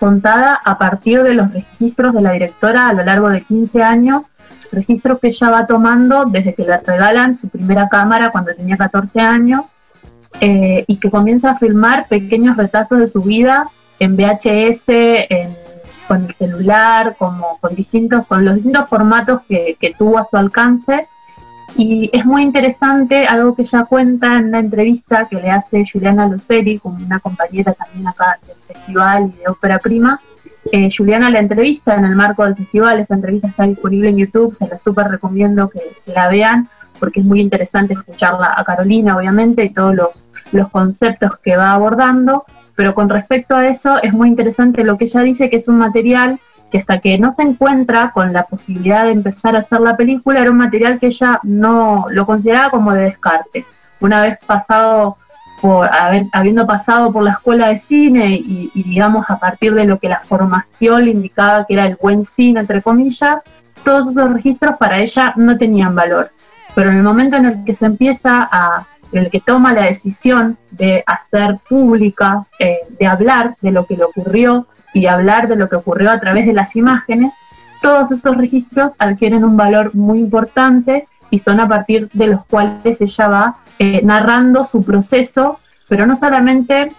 contada 0.02 0.54
a 0.64 0.78
partir 0.78 1.23
de 1.23 1.32
los 1.32 1.52
registros 1.52 2.12
de 2.12 2.23
la 2.23 2.32
directora 2.32 2.88
a 2.88 2.92
lo 2.92 3.04
largo 3.04 3.28
de 3.28 3.40
15 3.40 3.85
años, 3.85 4.32
registros 4.73 5.21
que 5.21 5.28
ella 5.28 5.50
va 5.50 5.66
tomando 5.68 6.25
desde 6.25 6.54
que 6.54 6.64
le 6.64 6.76
regalan 6.78 7.37
su 7.37 7.49
primera 7.49 7.88
cámara 7.88 8.30
cuando 8.32 8.52
tenía 8.52 8.76
14 8.76 9.21
años 9.21 9.66
eh, 10.40 10.85
y 10.88 10.97
que 10.97 11.09
comienza 11.09 11.52
a 11.52 11.56
filmar 11.56 12.09
pequeños 12.09 12.56
retazos 12.56 12.99
de 12.99 13.06
su 13.06 13.23
vida 13.23 13.68
en 14.00 14.16
VHS, 14.16 14.87
con 16.09 16.26
el 16.26 16.35
celular, 16.35 17.14
como 17.16 17.59
con 17.61 17.73
distintos, 17.76 18.26
con 18.26 18.44
los 18.44 18.56
distintos 18.56 18.88
formatos 18.88 19.42
que 19.47 19.94
tuvo 19.97 20.18
a 20.18 20.25
su 20.25 20.37
alcance 20.37 21.06
y 21.76 22.11
es 22.12 22.25
muy 22.25 22.43
interesante 22.43 23.26
algo 23.26 23.55
que 23.55 23.62
ella 23.62 23.85
cuenta 23.85 24.38
en 24.38 24.49
una 24.49 24.59
entrevista 24.59 25.26
que 25.29 25.37
le 25.37 25.50
hace 25.50 25.85
Juliana 25.91 26.26
Luceri, 26.26 26.79
con 26.79 27.02
una 27.02 27.19
compañera 27.21 27.73
también 27.73 28.09
acá 28.09 28.38
del 28.47 28.57
festival 28.67 29.33
y 29.35 29.41
de 29.41 29.49
ópera 29.49 29.79
prima, 29.79 30.21
eh, 30.71 30.88
Juliana 30.97 31.31
la 31.31 31.41
entrevista 31.41 31.97
en 31.97 32.05
el 32.05 32.14
marco 32.14 32.45
del 32.45 32.57
festival, 32.57 33.00
esa 33.00 33.14
entrevista 33.14 33.49
está 33.49 33.64
disponible 33.64 34.11
en 34.11 34.19
YouTube, 34.19 34.55
se 34.55 34.69
la 34.69 34.79
súper 34.79 35.09
recomiendo 35.09 35.69
que, 35.69 35.81
la 36.12 36.29
vean 36.29 36.69
porque 37.00 37.21
es 37.21 37.26
muy 37.26 37.41
interesante 37.41 37.95
escucharla 37.95 38.55
a 38.57 38.62
Carolina, 38.64 39.17
obviamente, 39.17 39.64
y 39.64 39.71
todos 39.71 39.95
los, 39.95 40.09
los 40.52 40.71
conceptos 40.71 41.33
que 41.43 41.57
va 41.57 41.73
abordando, 41.73 42.45
pero 42.76 42.95
con 42.95 43.09
respecto 43.09 43.57
a 43.57 43.67
eso 43.67 44.00
es 44.02 44.12
muy 44.12 44.29
interesante 44.29 44.85
lo 44.85 44.97
que 44.97 45.07
ella 45.07 45.23
dice, 45.23 45.50
que 45.50 45.57
es 45.57 45.67
un 45.67 45.79
material 45.79 46.38
que 46.73 46.79
hasta 46.79 46.99
que 46.99 47.19
no 47.19 47.31
se 47.31 47.43
encuentra 47.43 48.12
con 48.12 48.33
la 48.33 48.45
posibilidad 48.45 49.05
de 49.05 49.11
empezar 49.11 49.55
a 49.55 49.59
hacer 49.59 49.81
la 49.81 49.95
película, 49.95 50.41
era 50.41 50.50
un 50.50 50.57
material 50.57 50.99
que 50.99 51.07
ella 51.07 51.38
no 51.43 52.07
lo 52.11 52.25
consideraba 52.25 52.71
como 52.71 52.93
de 52.93 53.05
descarte. 53.05 53.67
Una 54.00 54.23
vez 54.23 54.38
pasado 54.47 55.19
por 55.61 55.88
habiendo 56.33 56.67
pasado 56.67 57.12
por 57.12 57.23
la 57.23 57.33
escuela 57.33 57.69
de 57.69 57.79
cine 57.79 58.35
y, 58.35 58.71
digamos 58.75 59.26
a 59.29 59.38
partir 59.38 59.75
de 59.75 59.85
lo 59.85 59.99
que 59.99 60.09
la 60.09 60.21
formación 60.21 61.05
le 61.05 61.12
indicaba 61.12 61.67
que 61.67 61.75
era 61.75 61.87
el 61.87 61.97
buen 62.00 62.25
cine, 62.25 62.61
entre 62.61 62.83
comillas, 62.83 63.43
todos 63.85 64.09
esos 64.09 64.33
registros 64.33 64.76
para 64.79 64.99
ella 64.99 65.35
no 65.37 65.57
tenían 65.59 65.95
valor. 65.95 66.31
Pero 66.75 66.91
en 66.91 66.97
el 66.97 67.02
momento 67.02 67.37
en 67.37 67.45
el 67.45 67.64
que 67.64 67.75
se 67.75 67.85
empieza 67.85 68.49
en 69.12 69.19
el 69.19 69.31
que 69.31 69.41
toma 69.41 69.75
la 69.75 69.83
decisión 69.83 70.57
de 70.71 71.05
hacer 71.07 71.59
pública, 71.69 72.47
eh, 72.59 72.79
de 72.99 73.07
hablar 73.07 73.57
de 73.61 73.71
lo 73.71 73.85
que 73.85 73.99
le 73.99 74.05
ocurrió 74.05 74.67
y 74.93 75.07
hablar 75.07 75.49
de 75.49 75.57
lo 75.57 75.69
que 75.69 75.77
ocurrió 75.77 76.11
a 76.11 76.21
través 76.21 76.47
de 76.47 76.53
las 76.53 76.77
imágenes, 76.77 77.33
todos 77.81 78.13
esos 78.13 78.37
registros 78.37 78.93
adquieren 78.99 79.45
un 79.45 79.57
valor 79.57 79.95
muy 79.95 80.21
importante 80.21 81.07
y 81.31 81.39
son 81.39 81.61
a 81.61 81.69
partir 81.69 82.09
de 82.13 82.29
los 82.29 82.45
cuales 82.47 83.01
ella 83.01 83.29
va 83.29 83.57
eh, 83.79 84.01
narrando 84.05 84.65
su 84.65 84.85
proceso, 84.85 85.59
pero 85.89 86.07
no 86.07 86.15
solamente 86.15 86.93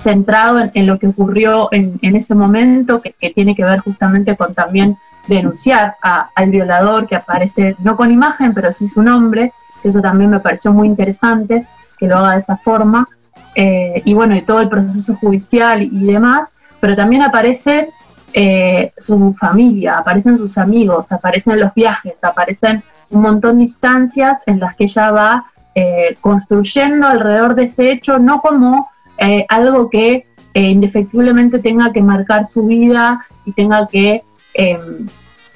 centrado 0.00 0.70
en, 0.72 0.86
lo 0.86 0.98
que 0.98 1.08
ocurrió 1.08 1.68
en, 1.72 1.98
ese 2.02 2.34
momento, 2.34 3.02
que, 3.02 3.14
tiene 3.30 3.54
que 3.56 3.64
ver 3.64 3.80
justamente 3.80 4.36
con 4.36 4.54
también 4.54 4.96
denunciar 5.26 5.96
al 6.02 6.50
violador 6.50 7.08
que 7.08 7.16
aparece 7.16 7.74
no 7.80 7.96
con 7.96 8.12
imagen, 8.12 8.54
pero 8.54 8.72
sí 8.72 8.88
su 8.88 9.02
nombre, 9.02 9.52
eso 9.82 10.00
también 10.00 10.30
me 10.30 10.40
pareció 10.40 10.72
muy 10.72 10.86
interesante, 10.86 11.66
que 11.98 12.06
lo 12.06 12.18
haga 12.18 12.32
de 12.32 12.38
esa 12.38 12.56
forma, 12.58 13.08
eh, 13.54 14.02
y 14.04 14.14
bueno, 14.14 14.36
y 14.36 14.42
todo 14.42 14.60
el 14.60 14.68
proceso 14.68 15.14
judicial 15.16 15.82
y 15.82 16.04
demás, 16.04 16.52
pero 16.86 16.94
también 16.94 17.22
aparece 17.22 17.88
eh, 18.32 18.92
su 18.96 19.34
familia, 19.34 19.98
aparecen 19.98 20.38
sus 20.38 20.56
amigos, 20.56 21.10
aparecen 21.10 21.58
los 21.58 21.74
viajes, 21.74 22.22
aparecen 22.22 22.80
un 23.10 23.22
montón 23.22 23.58
de 23.58 23.64
instancias 23.64 24.38
en 24.46 24.60
las 24.60 24.76
que 24.76 24.84
ella 24.84 25.10
va 25.10 25.46
eh, 25.74 26.16
construyendo 26.20 27.08
alrededor 27.08 27.56
de 27.56 27.64
ese 27.64 27.90
hecho, 27.90 28.20
no 28.20 28.40
como 28.40 28.88
eh, 29.18 29.44
algo 29.48 29.90
que 29.90 30.26
indefectiblemente 30.54 31.58
tenga 31.58 31.92
que 31.92 32.02
marcar 32.02 32.46
su 32.46 32.66
vida 32.66 33.26
y 33.44 33.50
tenga 33.50 33.88
que 33.88 34.22
em, 34.54 35.08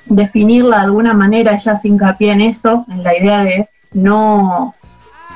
definirla 0.07 0.79
de 0.79 0.83
alguna 0.83 1.15
manera, 1.15 1.55
ella 1.55 1.77
se 1.77 1.87
hincapié 1.87 2.33
en 2.33 2.41
eso, 2.41 2.85
en 2.91 3.05
la 3.05 3.17
idea 3.17 3.45
de 3.45 3.69
no, 3.93 4.75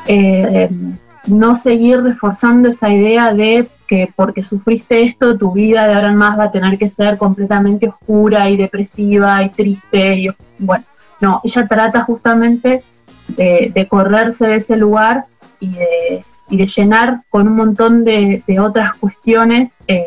em, 0.09 0.97
no 1.27 1.57
seguir 1.57 2.03
reforzando 2.03 2.69
esa 2.69 2.91
idea 2.91 3.33
de 3.33 3.69
que 3.87 4.13
porque 4.15 4.43
sufriste 4.43 5.05
esto, 5.05 5.37
tu 5.37 5.53
vida 5.53 5.87
de 5.87 5.95
ahora 5.95 6.09
en 6.09 6.17
más 6.17 6.39
va 6.39 6.45
a 6.45 6.51
tener 6.51 6.79
que 6.79 6.89
ser 6.89 7.19
completamente 7.19 7.89
oscura 7.89 8.49
y 8.51 8.57
depresiva 8.57 9.43
y 9.43 9.51
triste. 9.51 10.15
Y, 10.15 10.29
bueno, 10.59 10.85
no, 11.21 11.41
ella 11.45 11.67
trata 11.67 12.03
justamente 12.03 12.83
de, 13.29 13.87
correrse 13.89 14.47
de 14.47 14.57
ese 14.57 14.77
lugar 14.77 15.27
y 15.61 15.71
de, 15.71 16.25
llenar 16.67 17.23
con 17.31 17.49
un 17.49 17.57
montón 17.57 18.05
de, 18.05 18.43
otras 18.61 18.95
cuestiones, 18.95 19.73
eh, 19.89 20.07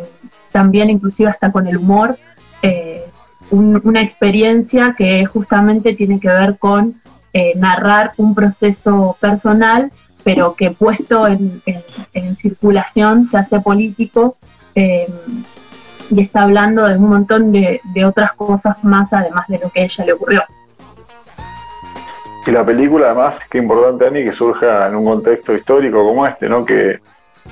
también 0.52 0.90
inclusive 0.90 1.30
hasta 1.30 1.52
con 1.52 1.68
el 1.68 1.78
humor, 1.78 2.18
eh, 2.62 3.04
una 3.50 4.02
experiencia 4.02 4.96
que 4.98 5.26
justamente 5.26 5.94
tiene 5.94 6.20
que 6.20 6.28
ver 6.28 6.58
con 6.58 6.96
eh, 7.34 7.54
narrar 7.56 8.14
un 8.18 8.34
proceso 8.34 9.16
personal, 9.20 9.92
pero 10.28 10.56
que 10.56 10.72
puesto 10.72 11.26
en, 11.26 11.62
circulación 12.36 13.24
se 13.24 13.38
hace 13.38 13.62
político 13.62 14.36
y 14.76 16.22
está 16.22 16.44
hablando 16.44 16.86
de 16.86 16.98
un 16.98 17.08
montón 17.08 17.54
de 17.54 18.06
otras 18.06 18.34
cosas 18.34 18.84
más 18.84 19.14
además 19.14 19.48
de 19.48 19.60
lo 19.60 19.70
que 19.70 19.80
a 19.80 19.84
ella 19.86 20.04
le 20.04 20.12
ocurrió. 20.12 20.44
Y 22.46 22.52
la 22.52 22.66
película, 22.66 23.06
además, 23.06 23.40
qué 23.50 23.58
importante, 23.58 24.06
Ani, 24.06 24.26
que 24.26 24.34
surja 24.34 24.88
en 24.88 24.96
un 24.98 25.06
contexto 25.06 25.54
histórico 25.54 26.04
como 26.04 26.28
este, 26.28 26.50
¿no? 26.50 26.66
Que, 26.66 27.00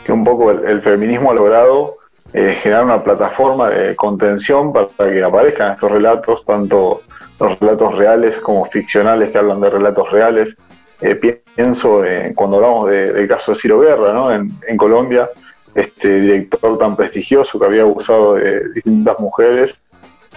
un 0.09 0.25
poco 0.25 0.51
el, 0.51 0.81
feminismo 0.81 1.31
ha 1.31 1.33
logrado 1.33 1.95
eh, 2.33 2.59
generar 2.61 2.83
una 2.83 3.01
plataforma 3.01 3.69
de 3.69 3.95
contención 3.95 4.73
para 4.73 4.89
que 4.97 5.23
aparezcan 5.23 5.71
estos 5.73 5.89
relatos, 5.89 6.43
tanto 6.43 7.03
los 7.39 7.57
relatos 7.57 7.95
reales 7.95 8.41
como 8.41 8.65
ficcionales 8.65 9.29
que 9.29 9.37
hablan 9.37 9.61
de 9.61 9.69
relatos 9.69 10.11
reales. 10.11 10.57
Eh, 11.01 11.15
pienso 11.15 12.01
cuando 12.35 12.57
hablamos 12.57 12.89
del 12.89 13.27
caso 13.27 13.51
de 13.51 13.59
Ciro 13.59 13.79
Guerra, 13.79 14.13
¿no? 14.13 14.31
En, 14.31 14.51
en 14.67 14.77
Colombia, 14.77 15.29
este 15.75 16.21
director 16.21 16.77
tan 16.77 16.95
prestigioso 16.95 17.59
que 17.59 17.65
había 17.65 17.81
abusado 17.81 18.35
de 18.35 18.69
distintas 18.69 19.19
mujeres 19.19 19.75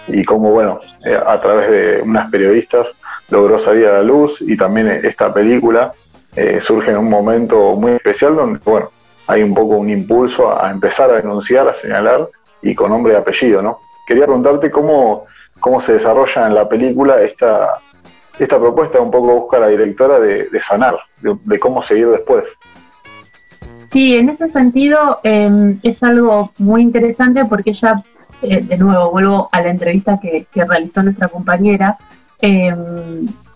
y 0.08 0.24
cómo, 0.24 0.50
bueno, 0.50 0.80
eh, 1.04 1.18
a 1.24 1.40
través 1.40 1.70
de 1.70 2.02
unas 2.02 2.30
periodistas 2.30 2.88
logró 3.30 3.58
salir 3.58 3.86
a 3.86 3.92
la 3.94 4.02
luz 4.02 4.40
y 4.40 4.56
también 4.56 4.88
esta 4.88 5.32
película 5.32 5.92
eh, 6.34 6.60
surge 6.60 6.90
en 6.90 6.98
un 6.98 7.10
momento 7.10 7.76
muy 7.76 7.92
especial 7.92 8.34
donde, 8.34 8.60
bueno, 8.64 8.90
hay 9.26 9.42
un 9.42 9.54
poco 9.54 9.76
un 9.76 9.90
impulso 9.90 10.60
a, 10.60 10.70
empezar 10.70 11.10
a 11.10 11.16
denunciar, 11.16 11.68
a 11.68 11.74
señalar 11.74 12.28
y 12.62 12.74
con 12.74 12.90
nombre 12.90 13.12
y 13.12 13.16
apellido, 13.16 13.62
¿no? 13.62 13.78
Quería 14.06 14.24
preguntarte 14.24 14.70
cómo, 14.70 15.26
cómo 15.60 15.80
se 15.80 15.92
desarrolla 15.92 16.46
en 16.46 16.54
la 16.54 16.68
película 16.68 17.20
esta, 17.20 17.74
esta 18.44 18.58
propuesta, 18.58 19.00
un 19.00 19.10
poco 19.10 19.40
busca 19.40 19.58
la 19.58 19.68
directora 19.68 20.18
de, 20.18 20.48
sanar, 20.60 20.98
de, 21.20 21.58
cómo 21.58 21.82
seguir 21.82 22.08
después. 22.08 22.44
Sí, 23.90 24.16
en 24.16 24.28
ese 24.28 24.48
sentido 24.48 25.20
em, 25.22 25.78
es 25.82 26.02
algo 26.02 26.52
muy 26.58 26.82
interesante 26.82 27.44
porque 27.44 27.70
ella, 27.70 28.02
eh, 28.42 28.60
de 28.62 28.78
nuevo, 28.78 29.10
vuelvo 29.10 29.48
a 29.50 29.62
la 29.62 29.70
entrevista 29.70 30.18
que, 30.20 30.46
realizó 30.54 31.02
nuestra 31.02 31.28
compañera, 31.28 31.96
eh, 32.40 32.74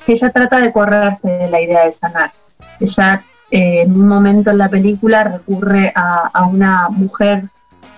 que 0.05 0.13
ella 0.13 0.31
trata 0.31 0.61
de 0.61 0.73
correrse 0.73 1.29
de 1.29 1.51
la 1.51 1.61
idea 1.61 1.85
de 1.85 1.93
sanar. 1.93 2.33
Ella 2.81 3.23
eh, 3.53 3.83
en 3.83 3.93
un 3.93 4.09
momento 4.09 4.51
en 4.51 4.57
la 4.57 4.71
película 4.71 5.25
recurre 5.25 5.93
a, 5.95 6.47
una 6.47 6.89
mujer 6.89 7.45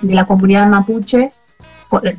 de 0.01 0.13
la 0.13 0.25
comunidad 0.25 0.67
mapuche, 0.67 1.31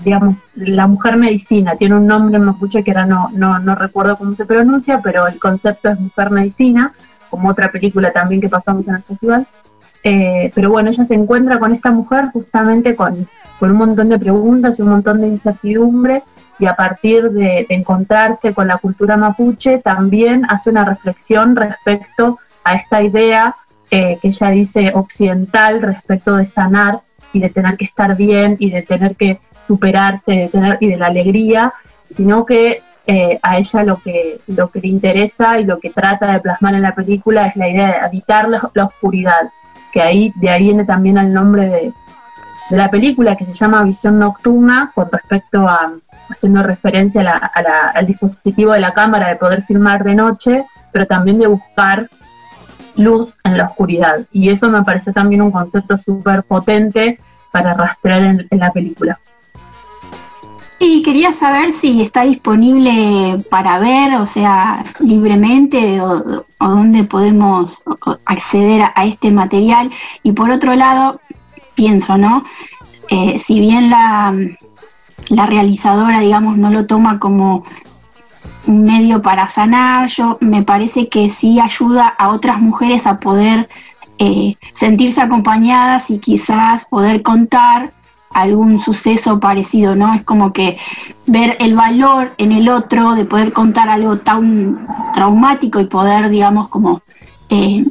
digamos, 0.03 0.37
la 0.55 0.87
mujer 0.87 1.17
medicina, 1.17 1.75
tiene 1.75 1.95
un 1.95 2.07
nombre 2.07 2.37
en 2.37 2.43
mapuche 2.45 2.83
que 2.83 2.91
ahora 2.91 3.05
no, 3.05 3.29
no, 3.59 3.75
recuerdo 3.75 4.17
cómo 4.17 4.33
se 4.35 4.45
pronuncia, 4.45 5.01
pero 5.03 5.27
el 5.27 5.39
concepto 5.39 5.89
es 5.89 5.99
mujer 5.99 6.31
medicina, 6.31 6.93
como 7.29 7.49
otra 7.49 7.71
película 7.71 8.11
también 8.11 8.41
que 8.41 8.49
pasamos 8.49 8.87
en 8.87 8.95
el 8.95 9.03
festival. 9.03 9.47
Eh, 10.03 10.51
pero 10.53 10.69
bueno, 10.69 10.89
ella 10.89 11.05
se 11.05 11.15
encuentra 11.15 11.59
con 11.59 11.73
esta 11.73 11.91
mujer 11.91 12.25
justamente 12.31 12.95
con, 12.95 13.27
con 13.59 13.71
un 13.71 13.77
montón 13.77 14.09
de 14.09 14.19
preguntas 14.19 14.77
y 14.77 14.83
un 14.83 14.89
montón 14.89 15.21
de 15.21 15.27
incertidumbres 15.27 16.23
y 16.59 16.65
a 16.65 16.75
partir 16.75 17.31
de, 17.31 17.65
encontrarse 17.69 18.53
con 18.53 18.67
la 18.67 18.77
cultura 18.77 19.17
mapuche 19.17 19.79
también 19.79 20.45
hace 20.49 20.69
una 20.69 20.85
reflexión 20.85 21.55
respecto 21.55 22.39
a 22.63 22.75
esta 22.75 23.01
idea 23.01 23.55
eh, 23.91 24.17
que 24.21 24.29
ella 24.29 24.49
dice 24.49 24.91
occidental 24.93 25.81
respecto 25.81 26.35
de 26.35 26.45
sanar 26.45 27.01
y 27.33 27.39
de 27.39 27.49
tener 27.49 27.77
que 27.77 27.85
estar 27.85 28.15
bien 28.15 28.55
y 28.59 28.71
de 28.71 28.81
tener 28.81 29.15
que 29.15 29.39
superarse 29.67 30.31
de 30.31 30.47
tener, 30.49 30.77
y 30.79 30.87
de 30.87 30.97
la 30.97 31.07
alegría, 31.07 31.73
sino 32.09 32.45
que 32.45 32.81
eh, 33.07 33.39
a 33.43 33.57
ella 33.57 33.83
lo 33.83 33.97
que, 33.97 34.39
lo 34.47 34.69
que 34.69 34.79
le 34.81 34.87
interesa 34.87 35.59
y 35.59 35.65
lo 35.65 35.79
que 35.79 35.91
trata 35.91 36.31
de 36.31 36.39
plasmar 36.39 36.75
en 36.75 36.81
la 36.81 36.95
película 36.95 37.47
es 37.47 37.55
la 37.55 37.69
idea 37.69 37.87
de 37.87 37.99
habitar 37.99 38.49
la, 38.49 38.69
oscuridad, 38.83 39.49
que 39.91 40.01
ahí 40.01 40.33
de 40.35 40.49
ahí 40.49 40.63
viene 40.63 40.85
también 40.85 41.17
el 41.17 41.31
nombre 41.31 41.67
de, 41.67 41.93
de 42.69 42.77
la 42.77 42.89
película 42.89 43.35
que 43.35 43.45
se 43.45 43.53
llama 43.53 43.83
Visión 43.83 44.17
Nocturna 44.17 44.91
con 44.95 45.09
respecto 45.11 45.67
a, 45.67 45.93
haciendo 46.29 46.63
referencia 46.63 47.21
al 47.93 48.07
dispositivo 48.07 48.73
de 48.73 48.79
la 48.79 48.93
cámara 48.93 49.29
de 49.29 49.35
poder 49.35 49.63
filmar 49.63 50.03
de 50.03 50.15
noche, 50.15 50.65
pero 50.91 51.05
también 51.05 51.39
de 51.39 51.47
buscar 51.47 52.09
luz 52.95 53.33
en 53.43 53.57
la 53.57 53.65
oscuridad. 53.65 54.21
Y 54.31 54.49
eso 54.49 54.69
me 54.69 54.83
parece 54.83 55.11
también 55.11 55.41
un 55.41 55.51
concepto 55.51 55.97
súper 55.97 56.43
potente 56.43 57.19
para 57.51 57.73
rastrear 57.73 58.21
en, 58.23 58.47
la 58.51 58.71
película. 58.71 59.19
Y 60.77 61.03
quería 61.03 61.31
saber 61.31 61.71
si 61.71 62.01
está 62.01 62.23
disponible 62.23 63.43
para 63.49 63.79
ver, 63.79 64.15
o 64.15 64.25
sea, 64.25 64.85
libremente, 64.99 66.01
o, 66.01 66.43
dónde 66.59 67.03
podemos 67.05 67.81
acceder 68.25 68.91
a, 68.93 69.05
este 69.05 69.31
material. 69.31 69.89
Y 70.21 70.33
por 70.33 70.51
otro 70.51 70.75
lado, 70.75 71.21
pienso, 71.75 72.17
¿no? 72.17 72.43
Eh, 73.09 73.39
si 73.39 73.59
bien 73.59 73.89
la, 73.89 74.33
la 75.29 75.45
realizadora, 75.45 76.19
digamos, 76.19 76.57
no 76.57 76.69
lo 76.69 76.85
toma 76.85 77.19
como 77.19 77.63
un 78.67 78.83
medio 78.83 79.21
para 79.21 79.47
sanar, 79.47 80.07
yo 80.09 80.37
me 80.41 80.63
parece 80.63 81.07
que 81.07 81.29
sí 81.29 81.59
ayuda 81.59 82.07
a 82.07 82.29
otras 82.29 82.59
mujeres 82.59 83.07
a 83.07 83.19
poder 83.19 83.69
eh, 84.17 84.55
sentirse 84.73 85.21
acompañadas 85.21 86.09
y 86.09 86.19
quizás 86.19 86.85
poder 86.85 87.21
contar 87.21 87.93
algún 88.35 88.79
suceso 88.79 89.39
parecido, 89.39 89.95
¿no? 89.95 90.13
Es 90.13 90.23
como 90.23 90.51
que 90.51 90.77
ver 91.25 91.55
el 91.61 91.73
valor 91.73 92.33
en 92.37 92.51
el 92.51 92.67
otro, 92.67 93.15
de 93.15 93.23
poder 93.23 93.53
contar 93.53 93.87
algo 93.87 94.19
tan 94.19 94.85
traumático 95.13 95.79
y 95.79 95.85
poder, 95.85 96.29
digamos, 96.29 96.67
como, 96.67 97.01
eh, 97.49 97.85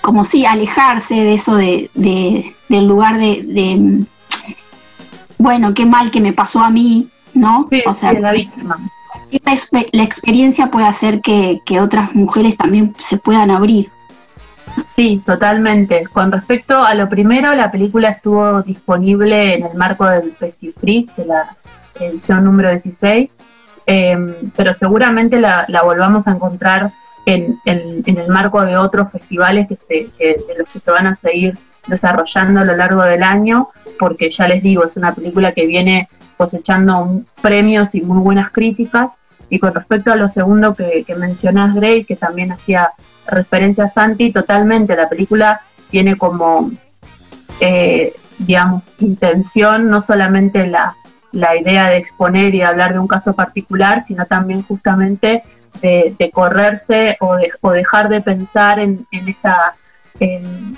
como 0.00 0.24
sí, 0.24 0.46
alejarse 0.46 1.14
de 1.14 1.34
eso 1.34 1.56
de, 1.56 1.90
del 1.94 2.88
lugar 2.88 3.18
de, 3.18 4.06
bueno, 5.36 5.74
qué 5.74 5.84
mal 5.84 6.10
que 6.10 6.22
me 6.22 6.32
pasó 6.32 6.60
a 6.60 6.70
mí, 6.70 7.08
¿no? 7.34 7.68
o 7.86 7.94
sea, 7.94 8.14
la 8.14 8.32
víctima. 8.32 8.78
La, 9.44 10.02
experiencia 10.02 10.70
puede 10.70 10.86
hacer 10.86 11.20
que, 11.20 11.60
que 11.66 11.80
otras 11.80 12.14
mujeres 12.14 12.56
también 12.56 12.96
se 12.98 13.18
puedan 13.18 13.50
abrir. 13.50 13.90
Sí, 14.88 15.22
totalmente. 15.24 16.06
Con 16.12 16.32
respecto 16.32 16.82
a 16.82 16.94
lo 16.94 17.08
primero, 17.08 17.54
la 17.54 17.70
película 17.70 18.08
estuvo 18.08 18.62
disponible 18.62 19.54
en 19.54 19.66
el 19.66 19.74
marco 19.76 20.06
del 20.06 20.32
Festifree, 20.32 21.06
de 21.16 21.26
la 21.26 21.56
edición 22.00 22.44
número 22.44 22.70
16, 22.70 23.30
em, 23.86 24.34
pero 24.56 24.74
seguramente 24.74 25.40
la, 25.40 25.66
volvamos 25.84 26.26
a 26.26 26.32
encontrar 26.32 26.92
en, 27.24 27.58
el 27.64 28.28
marco 28.28 28.62
de 28.62 28.76
otros 28.76 29.10
festivales 29.10 29.66
que 29.68 29.76
se, 29.76 30.08
de 30.18 30.54
los 30.58 30.68
que 30.68 30.78
se 30.78 30.90
van 30.90 31.06
a 31.06 31.16
seguir 31.16 31.58
desarrollando 31.86 32.60
a 32.60 32.64
lo 32.64 32.76
largo 32.76 33.02
del 33.02 33.22
año, 33.22 33.68
porque 33.98 34.30
ya 34.30 34.48
les 34.48 34.62
digo, 34.62 34.84
es 34.84 34.96
una 34.96 35.14
película 35.14 35.52
que 35.52 35.66
viene 35.66 36.08
cosechando 36.36 37.22
premios 37.40 37.94
y 37.94 38.02
muy 38.02 38.18
buenas 38.18 38.50
críticas. 38.50 39.12
Y 39.48 39.58
con 39.60 39.72
respecto 39.72 40.12
a 40.12 40.16
lo 40.16 40.28
segundo 40.28 40.74
que, 40.74 41.04
que 41.06 41.14
mencionás, 41.14 41.74
Grey, 41.74 42.04
que 42.04 42.16
también 42.16 42.50
hacía 42.50 42.90
referencia 43.26 43.84
a 43.84 43.88
Santi, 43.88 44.32
totalmente. 44.32 44.96
La 44.96 45.08
película 45.08 45.60
tiene 45.90 46.16
como, 46.16 46.70
eh, 47.60 48.14
digamos, 48.38 48.82
intención 48.98 49.88
no 49.88 50.00
solamente 50.00 50.66
la, 50.66 50.94
idea 51.60 51.90
de 51.90 51.98
exponer 51.98 52.54
y 52.54 52.62
hablar 52.62 52.94
de 52.94 52.98
un 52.98 53.08
caso 53.08 53.34
particular, 53.34 54.02
sino 54.02 54.24
también 54.24 54.62
justamente 54.62 55.42
de, 55.82 56.30
correrse 56.32 57.18
o, 57.20 57.36
de, 57.36 57.50
o, 57.60 57.72
dejar 57.72 58.08
de 58.08 58.22
pensar 58.22 58.78
en, 58.78 59.06
esta, 59.10 59.74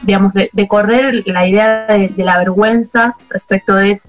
digamos, 0.02 0.32
de, 0.34 0.68
correr 0.68 1.22
la 1.26 1.46
idea 1.46 1.86
de, 1.86 2.12
la 2.24 2.38
vergüenza 2.38 3.14
respecto 3.28 3.76
de, 3.76 4.00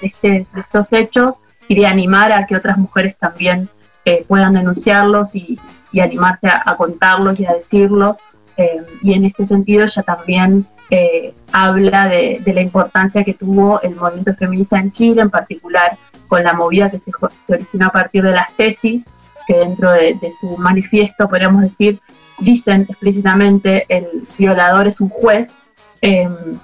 este, 0.00 0.46
estos 0.56 0.92
hechos 0.92 1.34
y 1.66 1.74
de 1.74 1.86
animar 1.86 2.30
a 2.30 2.46
que 2.46 2.54
otras 2.54 2.78
mujeres 2.78 3.16
también 3.18 3.68
eh, 4.04 4.24
puedan 4.28 4.54
denunciarlos 4.54 5.34
y, 5.34 5.58
y 5.96 6.00
animarse 6.00 6.46
a, 6.46 6.76
contarlos 6.76 7.40
y 7.40 7.46
a 7.46 7.54
decirlos. 7.54 8.16
Eh, 8.58 8.82
y 9.02 9.14
en 9.14 9.24
este 9.24 9.46
sentido 9.46 9.84
ella 9.84 10.02
también 10.02 10.66
eh, 10.90 11.34
habla 11.52 12.06
de, 12.06 12.42
la 12.44 12.60
importancia 12.60 13.24
que 13.24 13.32
tuvo 13.32 13.80
el 13.80 13.96
movimiento 13.96 14.34
feminista 14.34 14.78
en 14.78 14.92
Chile, 14.92 15.22
en 15.22 15.30
particular 15.30 15.96
con 16.28 16.44
la 16.44 16.52
movida 16.52 16.90
que 16.90 16.98
se, 16.98 17.10
originó 17.48 17.86
a 17.86 17.92
partir 17.92 18.22
de 18.22 18.32
las 18.32 18.52
tesis, 18.56 19.06
que 19.46 19.56
dentro 19.56 19.90
de, 19.90 20.18
su 20.38 20.58
manifiesto, 20.58 21.30
podríamos 21.30 21.62
decir, 21.62 21.98
dicen 22.40 22.82
explícitamente 22.90 23.86
el 23.88 24.28
violador 24.36 24.86
es 24.86 25.00
un 25.00 25.08
juez. 25.08 25.54
Em, 26.02 26.58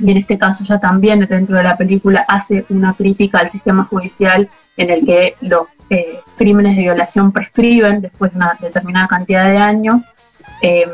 y 0.00 0.10
en 0.10 0.16
este 0.16 0.38
caso 0.38 0.64
ya 0.64 0.80
también 0.80 1.20
dentro 1.20 1.56
de 1.56 1.62
la 1.62 1.76
película 1.76 2.24
hace 2.26 2.66
una 2.68 2.94
crítica 2.94 3.38
al 3.38 3.48
sistema 3.48 3.84
judicial 3.84 4.48
en 4.76 4.90
el 4.90 5.06
que 5.06 5.36
los 5.40 5.68
eh, 5.88 6.18
crímenes 6.36 6.76
de 6.76 6.82
violación 6.82 7.32
prescriben 7.32 8.00
después 8.00 8.32
de 8.32 8.38
una 8.38 8.56
determinada 8.60 9.06
cantidad 9.06 9.44
de 9.46 9.58
años. 9.58 10.02
Eh, 10.62 10.86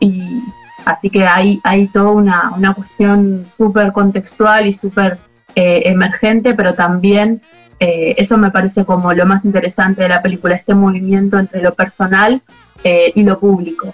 y 0.00 0.42
así 0.84 1.10
que 1.10 1.26
hay, 1.26 1.60
hay 1.64 1.86
toda 1.88 2.10
una, 2.10 2.52
una 2.56 2.74
cuestión 2.74 3.46
súper 3.56 3.92
contextual 3.92 4.66
y 4.66 4.72
súper 4.72 5.18
eh, 5.54 5.82
emergente, 5.86 6.54
pero 6.54 6.74
también 6.74 7.40
eso 7.84 8.38
me 8.38 8.52
parece 8.52 8.84
como 8.84 9.12
lo 9.12 9.26
más 9.26 9.44
interesante 9.44 10.02
de 10.02 10.08
la 10.08 10.22
película, 10.22 10.54
este 10.54 10.72
movimiento 10.72 11.36
entre 11.36 11.60
lo 11.60 11.74
personal 11.74 12.40
y 12.84 13.24
lo 13.24 13.40
público. 13.40 13.92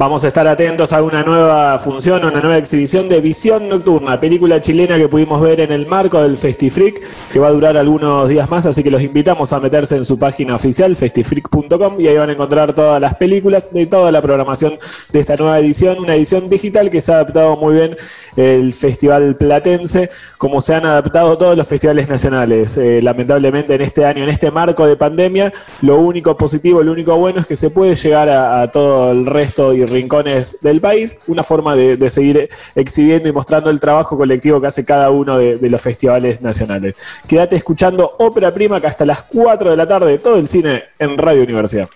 Vamos 0.00 0.24
a 0.24 0.28
estar 0.28 0.48
atentos 0.48 0.94
a 0.94 1.02
una 1.02 1.22
nueva 1.22 1.78
función, 1.78 2.24
una 2.24 2.40
nueva 2.40 2.56
exhibición 2.56 3.06
de 3.10 3.20
Visión 3.20 3.68
Nocturna, 3.68 4.18
película 4.18 4.58
chilena 4.58 4.96
que 4.96 5.08
pudimos 5.08 5.42
ver 5.42 5.60
en 5.60 5.72
el 5.72 5.86
marco 5.86 6.22
del 6.22 6.38
Festifreak, 6.38 7.02
que 7.30 7.38
va 7.38 7.48
a 7.48 7.50
durar 7.50 7.76
algunos 7.76 8.26
días 8.26 8.48
más, 8.48 8.64
así 8.64 8.82
que 8.82 8.90
los 8.90 9.02
invitamos 9.02 9.52
a 9.52 9.60
meterse 9.60 9.98
en 9.98 10.06
su 10.06 10.18
página 10.18 10.54
oficial, 10.54 10.96
festifreak.com, 10.96 12.00
y 12.00 12.08
ahí 12.08 12.16
van 12.16 12.30
a 12.30 12.32
encontrar 12.32 12.72
todas 12.72 12.98
las 12.98 13.14
películas 13.16 13.68
de 13.72 13.84
toda 13.84 14.10
la 14.10 14.22
programación 14.22 14.78
de 15.12 15.20
esta 15.20 15.36
nueva 15.36 15.58
edición, 15.58 15.98
una 15.98 16.14
edición 16.14 16.48
digital 16.48 16.88
que 16.88 17.02
se 17.02 17.12
ha 17.12 17.16
adaptado 17.16 17.58
muy 17.58 17.74
bien 17.74 17.98
el 18.36 18.72
Festival 18.72 19.36
Platense, 19.36 20.08
como 20.38 20.62
se 20.62 20.76
han 20.76 20.86
adaptado 20.86 21.36
todos 21.36 21.58
los 21.58 21.68
festivales 21.68 22.08
nacionales. 22.08 22.78
Eh, 22.78 23.02
lamentablemente 23.02 23.74
en 23.74 23.82
este 23.82 24.06
año, 24.06 24.22
en 24.22 24.30
este 24.30 24.50
marco 24.50 24.86
de 24.86 24.96
pandemia, 24.96 25.52
lo 25.82 25.98
único 25.98 26.38
positivo, 26.38 26.82
lo 26.82 26.90
único 26.92 27.14
bueno 27.18 27.40
es 27.40 27.46
que 27.46 27.56
se 27.56 27.68
puede 27.68 27.94
llegar 27.94 28.30
a, 28.30 28.62
a 28.62 28.70
todo 28.70 29.10
el 29.10 29.26
resto 29.26 29.74
y 29.74 29.89
rincones 29.90 30.58
del 30.60 30.80
país, 30.80 31.16
una 31.26 31.42
forma 31.42 31.74
de, 31.76 32.10
seguir 32.10 32.48
exhibiendo 32.74 33.28
y 33.28 33.32
mostrando 33.32 33.70
el 33.70 33.78
trabajo 33.78 34.16
colectivo 34.16 34.60
que 34.60 34.66
hace 34.66 34.84
cada 34.84 35.10
uno 35.10 35.38
de, 35.38 35.58
los 35.70 35.82
festivales 35.82 36.40
nacionales. 36.40 36.94
Quédate 37.26 37.56
escuchando 37.56 38.16
Ópera 38.18 38.52
Prima 38.52 38.80
que 38.80 38.86
hasta 38.86 39.04
las 39.04 39.22
4 39.24 39.70
de 39.70 39.76
la 39.76 39.86
tarde 39.86 40.18
todo 40.18 40.36
el 40.36 40.46
cine 40.46 40.84
en 40.98 41.16
Radio 41.18 41.42
Universidad. 41.42 41.88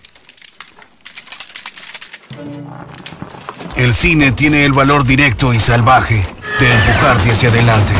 El 3.75 3.93
cine 3.93 4.31
tiene 4.31 4.65
el 4.65 4.71
valor 4.71 5.05
directo 5.05 5.53
y 5.53 5.59
salvaje 5.59 6.25
de 6.59 6.73
empujarte 6.73 7.31
hacia 7.31 7.49
adelante. 7.49 7.93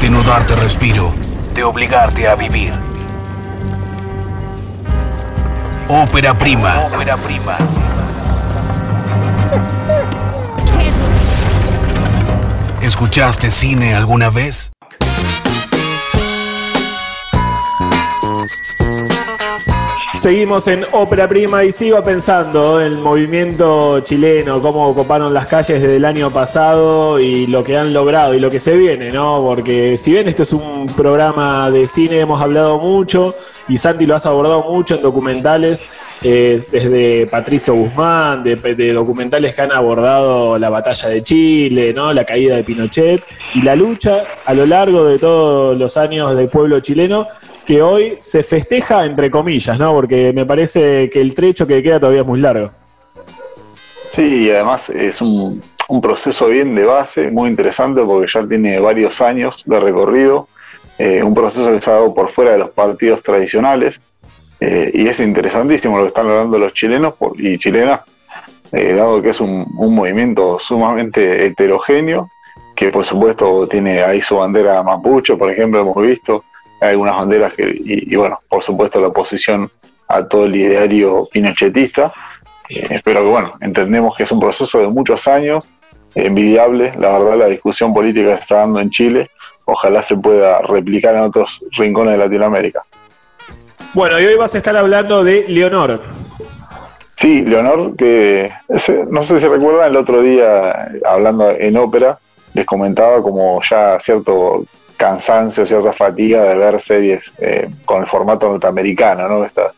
De 0.00 0.10
no 0.10 0.22
darte 0.22 0.54
respiro, 0.54 1.12
de 1.54 1.64
obligarte 1.64 2.28
a 2.28 2.36
vivir. 2.36 2.87
Ópera 5.90 6.34
prima. 6.34 6.84
Ópera 6.84 7.16
prima. 7.16 7.56
¿Escuchaste 12.82 13.50
cine 13.50 13.94
alguna 13.94 14.28
vez? 14.28 14.70
Seguimos 20.14 20.66
en 20.66 20.84
Ópera 20.90 21.28
Prima 21.28 21.64
y 21.64 21.70
sigo 21.70 22.02
pensando 22.02 22.80
en 22.80 22.88
el 22.88 22.98
movimiento 22.98 24.00
chileno, 24.00 24.60
cómo 24.60 24.88
ocuparon 24.88 25.32
las 25.32 25.46
calles 25.46 25.80
desde 25.80 25.94
el 25.94 26.04
año 26.04 26.32
pasado 26.32 27.20
y 27.20 27.46
lo 27.46 27.62
que 27.62 27.78
han 27.78 27.94
logrado 27.94 28.34
y 28.34 28.40
lo 28.40 28.50
que 28.50 28.58
se 28.58 28.76
viene, 28.76 29.12
¿no? 29.12 29.40
Porque 29.42 29.96
si 29.96 30.10
bien 30.10 30.26
este 30.26 30.42
es 30.42 30.52
un 30.52 30.88
programa 30.88 31.70
de 31.70 31.86
cine, 31.86 32.18
hemos 32.18 32.42
hablado 32.42 32.78
mucho 32.78 33.32
y 33.68 33.76
Santi 33.76 34.06
lo 34.06 34.14
has 34.14 34.26
abordado 34.26 34.62
mucho 34.62 34.96
en 34.96 35.02
documentales, 35.02 35.86
eh, 36.22 36.60
desde 36.70 37.26
Patricio 37.26 37.74
Guzmán, 37.74 38.42
de, 38.42 38.92
documentales 38.92 39.54
que 39.54 39.62
han 39.62 39.72
abordado 39.72 40.58
la 40.58 40.70
batalla 40.70 41.08
de 41.08 41.22
Chile, 41.22 41.92
¿no? 41.92 42.12
La 42.12 42.24
caída 42.24 42.56
de 42.56 42.64
Pinochet 42.64 43.26
y 43.54 43.62
la 43.62 43.76
lucha 43.76 44.24
a 44.44 44.54
lo 44.54 44.66
largo 44.66 45.04
de 45.04 45.18
todos 45.18 45.76
los 45.76 45.96
años 45.96 46.36
del 46.36 46.48
pueblo 46.48 46.80
chileno 46.80 47.26
que 47.66 47.82
hoy 47.82 48.16
se 48.18 48.42
festeja 48.42 49.04
entre 49.04 49.30
comillas, 49.30 49.78
¿no? 49.78 49.92
Porque 49.92 50.32
me 50.32 50.46
parece 50.46 51.10
que 51.10 51.20
el 51.20 51.34
trecho 51.34 51.66
que 51.66 51.82
queda 51.82 52.00
todavía 52.00 52.22
es 52.22 52.26
muy 52.26 52.40
largo. 52.40 52.70
Sí, 54.14 54.46
y 54.46 54.50
además 54.50 54.90
es 54.90 55.20
un, 55.20 55.62
proceso 56.02 56.48
bien 56.48 56.74
de 56.74 56.84
base, 56.84 57.30
muy 57.30 57.48
interesante 57.48 58.02
porque 58.02 58.30
ya 58.32 58.46
tiene 58.46 58.78
varios 58.78 59.20
años 59.20 59.62
de 59.64 59.80
recorrido, 59.80 60.48
eh, 60.98 61.22
un 61.22 61.32
proceso 61.32 61.72
que 61.72 61.80
se 61.80 61.90
ha 61.90 61.94
dado 61.94 62.12
por 62.12 62.32
fuera 62.32 62.52
de 62.52 62.58
los 62.58 62.70
partidos 62.70 63.22
tradicionales, 63.22 64.00
eh, 64.60 64.90
y 64.92 65.06
es 65.06 65.20
interesantísimo 65.20 65.96
lo 65.96 66.04
que 66.04 66.08
están 66.08 66.26
logrando 66.26 66.58
los 66.58 66.74
chilenos 66.74 67.14
y 67.36 67.56
chilenas, 67.58 68.00
eh, 68.72 68.94
dado 68.94 69.22
que 69.22 69.30
es 69.30 69.40
un, 69.40 69.64
movimiento 69.72 70.58
sumamente 70.58 71.46
heterogéneo, 71.46 72.28
que 72.74 72.90
por 72.90 73.04
supuesto 73.04 73.68
tiene 73.68 74.02
ahí 74.02 74.20
su 74.20 74.36
bandera 74.36 74.82
mapuche, 74.82 75.36
por 75.36 75.52
ejemplo, 75.52 75.80
hemos 75.80 76.04
visto, 76.04 76.44
algunas 76.80 77.16
banderas 77.16 77.54
que, 77.54 77.76
y, 77.84 78.14
bueno, 78.16 78.40
por 78.48 78.62
supuesto 78.62 79.00
la 79.00 79.08
oposición 79.08 79.70
a 80.08 80.24
todo 80.26 80.44
el 80.44 80.54
ideario 80.54 81.28
pinochetista, 81.30 82.12
pero 83.04 83.22
que 83.22 83.28
bueno, 83.28 83.54
entendemos 83.60 84.16
que 84.16 84.24
es 84.24 84.32
un 84.32 84.40
proceso 84.40 84.80
de 84.80 84.88
muchos 84.88 85.26
años, 85.26 85.64
envidiable, 86.14 86.92
la 86.98 87.18
verdad 87.18 87.36
la 87.36 87.46
discusión 87.46 87.92
política 87.92 88.36
se 88.36 88.42
está 88.42 88.56
dando 88.56 88.80
en 88.80 88.90
Chile, 88.90 89.28
ojalá 89.70 90.02
se 90.02 90.16
pueda 90.16 90.62
replicar 90.62 91.14
en 91.14 91.20
otros 91.20 91.62
rincones 91.72 92.14
de 92.14 92.18
Latinoamérica. 92.18 92.82
Bueno, 93.92 94.18
y 94.18 94.24
hoy 94.24 94.34
vas 94.34 94.54
a 94.54 94.58
estar 94.58 94.74
hablando 94.76 95.22
de 95.22 95.44
Leonor. 95.46 96.00
Sí, 97.16 97.42
Leonor, 97.42 97.94
que 97.94 98.50
no 99.10 99.22
sé 99.22 99.38
si 99.38 99.46
recuerdan 99.46 99.90
el 99.90 99.96
otro 99.96 100.22
día, 100.22 100.90
hablando 101.04 101.50
en 101.50 101.76
ópera, 101.76 102.18
les 102.54 102.64
comentaba 102.64 103.22
como 103.22 103.60
ya 103.68 104.00
cierto 104.00 104.64
cansancio, 104.96 105.66
cierta 105.66 105.92
fatiga 105.92 106.44
de 106.44 106.54
ver 106.56 106.80
series 106.80 107.22
eh, 107.38 107.68
con 107.84 108.00
el 108.02 108.08
formato 108.08 108.48
norteamericano, 108.48 109.28
¿no? 109.28 109.44
Estas, 109.44 109.72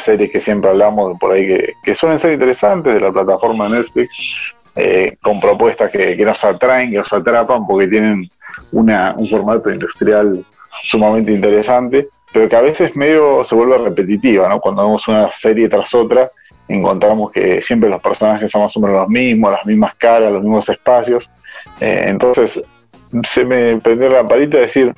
series 0.00 0.30
que 0.30 0.40
siempre 0.40 0.68
hablamos 0.68 1.18
por 1.18 1.32
ahí 1.32 1.72
que, 1.82 1.94
suelen 1.94 2.18
ser 2.18 2.32
interesantes 2.32 2.92
de 2.92 3.00
la 3.00 3.10
plataforma 3.10 3.68
Netflix, 3.68 4.54
eh, 4.76 5.16
con 5.22 5.40
propuestas 5.40 5.90
que, 5.90 6.14
nos 6.16 6.44
atraen, 6.44 6.90
que 6.90 6.98
nos 6.98 7.12
atrapan, 7.12 7.66
porque 7.66 7.86
tienen 7.86 8.28
una, 8.72 9.14
un 9.16 9.28
formato 9.28 9.70
industrial 9.70 10.44
sumamente 10.84 11.32
interesante, 11.32 12.08
pero 12.32 12.48
que 12.48 12.56
a 12.56 12.60
veces 12.60 12.94
medio 12.94 13.44
se 13.44 13.54
vuelve 13.54 13.78
repetitiva, 13.78 14.48
¿no? 14.48 14.60
Cuando 14.60 14.82
vemos 14.82 15.06
una 15.08 15.30
serie 15.32 15.68
tras 15.68 15.94
otra, 15.94 16.30
encontramos 16.68 17.32
que 17.32 17.62
siempre 17.62 17.88
los 17.88 18.02
personajes 18.02 18.50
son 18.50 18.62
más 18.62 18.76
o 18.76 18.80
menos 18.80 18.96
los 18.96 19.08
mismos, 19.08 19.52
las 19.52 19.66
mismas 19.66 19.94
caras, 19.96 20.32
los 20.32 20.42
mismos 20.42 20.68
espacios. 20.68 21.28
Eh, 21.80 22.04
entonces, 22.06 22.60
se 23.24 23.44
me 23.44 23.76
prendió 23.78 24.08
la 24.10 24.18
lamparita 24.18 24.58
de 24.58 24.64
decir, 24.64 24.94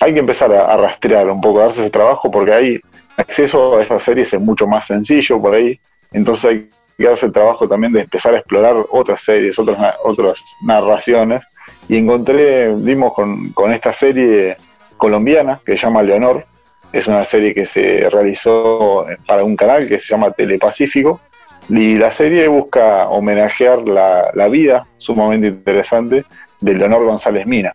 hay 0.00 0.14
que 0.14 0.20
empezar 0.20 0.52
a, 0.52 0.76
rastrear 0.76 1.28
un 1.28 1.40
poco, 1.40 1.60
a 1.60 1.64
darse 1.64 1.82
ese 1.82 1.90
trabajo, 1.90 2.30
porque 2.30 2.52
ahí 2.52 2.80
acceso 3.16 3.76
a 3.76 3.82
esas 3.82 4.02
series 4.02 4.32
es 4.32 4.40
mucho 4.40 4.66
más 4.66 4.86
sencillo 4.86 5.40
por 5.40 5.54
ahí. 5.54 5.78
Entonces 6.12 6.44
hay 6.44 6.68
que 6.96 7.04
darse 7.04 7.26
el 7.26 7.32
trabajo 7.32 7.68
también 7.68 7.92
de 7.92 8.00
empezar 8.02 8.34
a 8.34 8.38
explorar 8.38 8.76
otras 8.90 9.22
series, 9.22 9.58
otras, 9.58 9.96
otras 10.04 10.40
narraciones. 10.64 11.42
Y 11.88 11.96
encontré, 11.96 12.74
dimos 12.76 13.12
con, 13.14 13.72
esta 13.72 13.92
serie 13.92 14.56
colombiana 14.96 15.60
que 15.64 15.72
se 15.72 15.84
llama 15.84 16.02
Leonor. 16.02 16.44
Es 16.92 17.06
una 17.06 17.24
serie 17.24 17.54
que 17.54 17.66
se 17.66 18.08
realizó 18.10 19.06
para 19.26 19.44
un 19.44 19.56
canal 19.56 19.88
que 19.88 19.98
se 19.98 20.08
llama 20.08 20.30
Telepacífico. 20.30 21.20
Y 21.68 21.96
la 21.96 22.12
serie 22.12 22.48
busca 22.48 23.08
homenajear 23.08 23.86
la, 23.88 24.30
la 24.34 24.48
vida 24.48 24.86
sumamente 24.98 25.48
interesante 25.48 26.24
de 26.60 26.74
Leonor 26.74 27.04
González 27.04 27.46
Mina, 27.46 27.72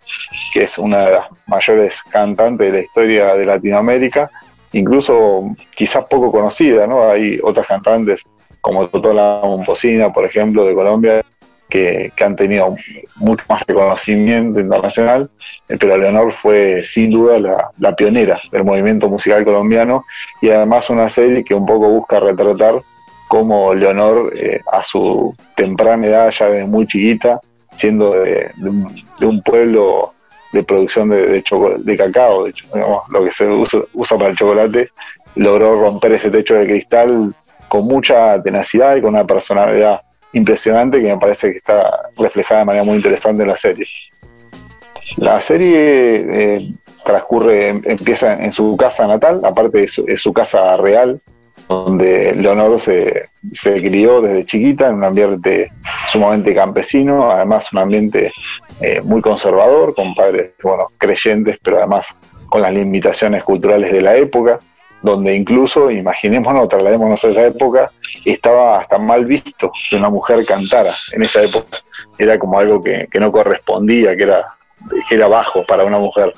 que 0.54 0.64
es 0.64 0.78
una 0.78 1.06
de 1.06 1.12
las 1.12 1.26
mayores 1.48 2.02
cantantes 2.04 2.72
de 2.72 2.80
la 2.80 2.84
historia 2.84 3.36
de 3.36 3.46
Latinoamérica, 3.46 4.30
incluso 4.74 5.56
quizás 5.76 6.06
poco 6.06 6.32
conocida, 6.32 6.86
¿no? 6.88 7.10
Hay 7.10 7.40
otras 7.42 7.68
cantantes 7.68 8.22
como 8.60 8.88
Totola 8.88 9.42
Momposina, 9.44 10.12
por 10.12 10.26
ejemplo, 10.26 10.66
de 10.66 10.74
Colombia, 10.74 11.22
que, 11.74 12.24
han 12.24 12.36
tenido 12.36 12.76
mucho 13.16 13.44
más 13.50 13.64
reconocimiento 13.66 14.60
internacional, 14.60 15.32
eh, 15.68 15.76
pero 15.80 15.98
Leonor 15.98 16.32
fue 16.36 16.84
sin 16.86 17.10
duda 17.10 17.72
la, 17.80 17.96
pionera 17.96 18.40
del 18.52 18.64
movimiento 18.64 19.10
musical 19.10 19.44
colombiano 19.44 20.06
y 20.40 20.50
además 20.50 20.92
una 20.92 21.10
serie 21.10 21.44
que 21.44 21.56
un 21.56 21.66
poco 21.66 21.90
busca 21.90 22.20
retratar 22.20 22.76
cómo 23.28 23.74
Leonor 23.74 24.32
eh, 24.36 24.62
a 24.72 24.84
su 24.84 25.36
temprana 25.56 26.06
edad, 26.06 26.32
ya 26.32 26.48
desde 26.48 26.68
muy 26.68 26.86
chiquita, 26.86 27.42
siendo 27.76 28.12
de, 28.12 28.52
un, 29.22 29.42
pueblo 29.42 30.14
de 30.52 30.62
producción 30.62 31.10
de, 31.10 31.42
de, 31.80 31.98
cacao, 31.98 32.44
de 32.44 32.52
hecho, 32.52 32.68
lo 33.10 33.24
que 33.24 33.32
se 33.32 33.48
usa, 33.48 34.18
para 34.18 34.30
el 34.30 34.38
chocolate, 34.38 34.92
logró 35.36 35.82
romper 35.82 36.12
ese 36.12 36.30
techo 36.30 36.54
de 36.54 36.68
cristal 36.68 37.34
con 37.68 37.86
mucha 37.86 38.40
tenacidad 38.44 38.96
y 38.96 39.02
con 39.02 39.16
una 39.16 39.26
personalidad 39.26 40.02
impresionante 40.34 41.02
que 41.02 41.08
me 41.08 41.18
parece 41.18 41.52
que 41.52 41.58
está 41.58 42.10
reflejada 42.18 42.62
de 42.62 42.66
manera 42.66 42.84
muy 42.84 42.98
interesante 42.98 43.44
en 43.44 43.50
la 43.50 43.58
serie. 43.58 43.88
La 45.18 45.40
serie 45.42 45.76
eh, 45.76 46.72
transcurre, 47.06 47.70
empieza 47.70 48.34
en 48.34 48.52
su 48.52 48.76
casa 48.78 49.08
natal, 49.08 49.42
aparte 49.44 49.88
de 50.06 50.18
su 50.18 50.34
casa 50.34 50.76
real, 50.78 51.22
donde 51.68 52.34
Leonor 52.34 52.80
se, 52.80 53.30
se, 53.54 53.82
crió 53.82 54.22
desde 54.22 54.46
chiquita 54.46 54.88
en 54.88 54.96
un 54.96 55.04
ambiente 55.04 55.72
sumamente 56.12 56.54
campesino, 56.54 57.32
además 57.32 57.72
un 57.72 57.80
ambiente 57.80 58.32
eh, 58.82 59.02
muy 59.02 59.22
conservador, 59.22 59.96
con 59.96 60.14
padres 60.16 60.52
bueno, 60.62 60.88
creyentes, 60.98 61.58
pero 61.64 61.78
además 61.78 62.08
con 62.48 62.62
las 62.62 62.74
limitaciones 62.74 63.44
culturales 63.44 63.92
de 63.92 64.02
la 64.02 64.16
época, 64.16 64.60
donde 65.04 65.36
incluso, 65.36 65.92
imaginémonos, 65.92 66.70
trasladémonos 66.70 67.24
a 67.24 67.28
esa 67.28 67.46
época, 67.46 67.92
estaba 68.24 68.80
hasta 68.80 68.98
mal 68.98 69.26
visto 69.26 69.72
que 69.90 69.98
una 69.98 70.10
mujer 70.10 70.46
cantara 70.46 70.94
en 71.12 71.24
esa 71.24 71.44
época. 71.44 71.78
Era 72.18 72.40
como 72.40 72.58
algo 72.58 72.82
que, 72.82 73.08
no 73.20 73.32
correspondía, 73.32 74.16
que 74.16 74.24
era, 74.24 74.56
era 75.12 75.28
bajo 75.28 75.66
para 75.66 75.84
una 75.84 76.00
mujer. 76.00 76.34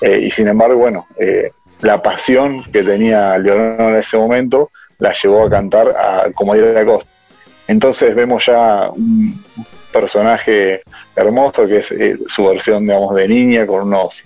Eh, 0.00 0.20
y 0.22 0.30
sin 0.30 0.46
embargo, 0.46 0.76
bueno, 0.76 1.08
eh, 1.18 1.50
la 1.80 2.00
pasión 2.00 2.62
que 2.72 2.84
tenía 2.84 3.36
Leonor 3.36 3.90
en 3.90 3.96
ese 3.96 4.16
momento 4.16 4.70
la 4.98 5.12
llevó 5.12 5.44
a 5.44 5.50
cantar 5.50 5.88
a 5.88 6.30
como 6.34 6.54
ir 6.54 6.64
a 6.64 6.72
la 6.72 6.84
costa. 6.84 7.10
Entonces 7.66 8.14
vemos 8.14 8.46
ya 8.46 8.90
un 8.90 9.42
personaje 9.92 10.82
hermoso 11.16 11.66
que 11.66 11.78
es 11.78 11.90
eh, 11.90 12.16
su 12.28 12.46
versión, 12.46 12.84
digamos, 12.84 13.12
de 13.16 13.26
niña 13.26 13.66
con 13.66 13.88
unos 13.88 14.22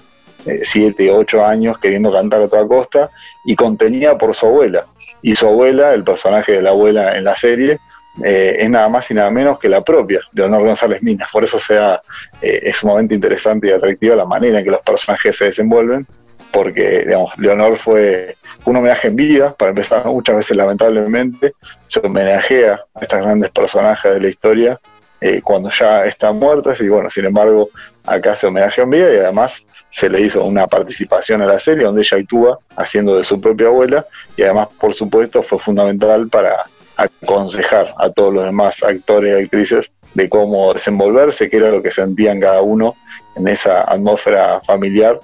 7, 0.62 1.06
eh, 1.06 1.10
8 1.10 1.44
años 1.44 1.78
queriendo 1.78 2.12
cantar 2.12 2.42
a 2.42 2.48
toda 2.48 2.66
costa 2.66 3.10
y 3.44 3.56
contenida 3.56 4.16
por 4.16 4.34
su 4.34 4.46
abuela. 4.46 4.86
Y 5.22 5.34
su 5.34 5.46
abuela, 5.46 5.94
el 5.94 6.04
personaje 6.04 6.52
de 6.52 6.62
la 6.62 6.70
abuela 6.70 7.16
en 7.16 7.24
la 7.24 7.36
serie, 7.36 7.78
eh, 8.24 8.56
es 8.60 8.70
nada 8.70 8.88
más 8.88 9.10
y 9.10 9.14
nada 9.14 9.30
menos 9.30 9.58
que 9.58 9.68
la 9.68 9.82
propia 9.82 10.20
Leonor 10.32 10.64
González 10.64 11.02
Minas. 11.02 11.30
Por 11.30 11.44
eso 11.44 11.58
sea, 11.58 12.00
es 12.40 12.76
sumamente 12.76 13.14
interesante 13.14 13.68
y 13.68 13.70
atractiva 13.70 14.16
la 14.16 14.24
manera 14.24 14.58
en 14.58 14.64
que 14.64 14.70
los 14.70 14.80
personajes 14.82 15.36
se 15.36 15.46
desenvuelven 15.46 16.06
porque 16.50 17.04
digamos, 17.06 17.36
Leonor 17.38 17.78
fue 17.78 18.36
un 18.64 18.76
homenaje 18.76 19.08
en 19.08 19.16
vida, 19.16 19.54
para 19.54 19.70
empezar, 19.70 20.04
muchas 20.06 20.36
veces 20.36 20.56
lamentablemente 20.56 21.54
se 21.86 22.00
homenajea 22.00 22.80
a 22.94 23.00
estas 23.00 23.22
grandes 23.22 23.50
personajes 23.50 24.14
de 24.14 24.20
la 24.20 24.28
historia 24.28 24.80
eh, 25.20 25.40
cuando 25.42 25.70
ya 25.70 26.04
están 26.04 26.38
muertas 26.38 26.80
y 26.80 26.88
bueno, 26.88 27.10
sin 27.10 27.24
embargo, 27.24 27.70
acá 28.04 28.36
se 28.36 28.46
homenaje 28.46 28.82
en 28.82 28.90
vida 28.90 29.12
y 29.12 29.16
además 29.18 29.62
se 29.90 30.08
le 30.08 30.20
hizo 30.20 30.44
una 30.44 30.66
participación 30.66 31.42
a 31.42 31.46
la 31.46 31.58
serie 31.58 31.84
donde 31.84 32.02
ella 32.02 32.18
actúa 32.18 32.58
haciendo 32.76 33.16
de 33.16 33.24
su 33.24 33.40
propia 33.40 33.68
abuela 33.68 34.06
y 34.36 34.42
además, 34.42 34.68
por 34.78 34.94
supuesto, 34.94 35.42
fue 35.42 35.58
fundamental 35.58 36.28
para 36.28 36.64
aconsejar 36.96 37.94
a 37.96 38.10
todos 38.10 38.34
los 38.34 38.44
demás 38.44 38.82
actores 38.82 39.38
y 39.38 39.44
actrices 39.44 39.90
de 40.14 40.28
cómo 40.28 40.72
desenvolverse, 40.74 41.48
qué 41.48 41.56
era 41.58 41.70
lo 41.70 41.82
que 41.82 41.90
sentían 41.90 42.40
cada 42.40 42.60
uno 42.60 42.96
en 43.36 43.48
esa 43.48 43.82
atmósfera 43.82 44.60
familiar 44.66 45.20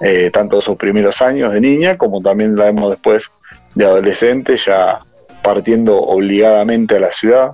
eh, 0.00 0.30
tanto 0.30 0.60
sus 0.60 0.76
primeros 0.76 1.22
años 1.22 1.52
de 1.52 1.60
niña 1.60 1.96
como 1.96 2.20
también 2.20 2.54
la 2.54 2.66
vemos 2.66 2.90
después 2.90 3.30
de 3.74 3.86
adolescente, 3.86 4.56
ya 4.58 5.00
partiendo 5.42 5.98
obligadamente 5.98 6.96
a 6.96 7.00
la 7.00 7.12
ciudad. 7.12 7.52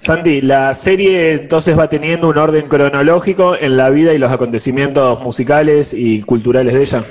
Santi, 0.00 0.40
la 0.40 0.72
serie 0.72 1.32
entonces 1.32 1.78
va 1.78 1.86
teniendo 1.86 2.26
un 2.28 2.38
orden 2.38 2.68
cronológico 2.68 3.54
en 3.54 3.76
la 3.76 3.90
vida 3.90 4.14
y 4.14 4.18
los 4.18 4.32
acontecimientos 4.32 5.20
musicales 5.20 5.92
y 5.92 6.22
culturales 6.22 6.72
de 6.72 6.80
ella. 6.80 7.04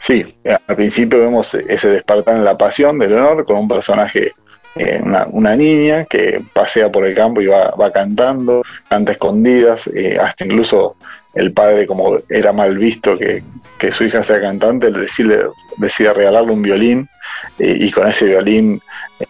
Sí, 0.00 0.34
al 0.44 0.74
principio 0.74 1.20
vemos 1.20 1.54
ese 1.54 1.88
despertar 1.88 2.34
en 2.34 2.44
la 2.44 2.58
pasión 2.58 2.98
de 2.98 3.06
Leonor 3.06 3.44
con 3.44 3.58
un 3.58 3.68
personaje, 3.68 4.32
eh, 4.74 5.00
una, 5.04 5.54
niña 5.54 6.04
que 6.04 6.42
pasea 6.52 6.90
por 6.90 7.04
el 7.04 7.14
campo 7.14 7.40
y 7.40 7.46
va, 7.46 7.72
cantando, 7.94 8.62
canta 8.88 9.12
escondidas, 9.12 9.86
eh, 9.94 10.18
hasta 10.20 10.44
incluso 10.44 10.96
el 11.34 11.52
padre, 11.52 11.86
como 11.86 12.18
era 12.28 12.52
mal 12.52 12.76
visto 12.76 13.16
que, 13.18 13.42
su 13.90 14.04
hija 14.04 14.22
sea 14.22 14.40
cantante, 14.40 14.92
decide, 14.92 15.46
decide 15.76 16.12
regalarle 16.12 16.52
un 16.52 16.62
violín 16.62 17.08
y 17.58 17.90
con 17.90 18.06
ese 18.06 18.26
violín 18.26 18.80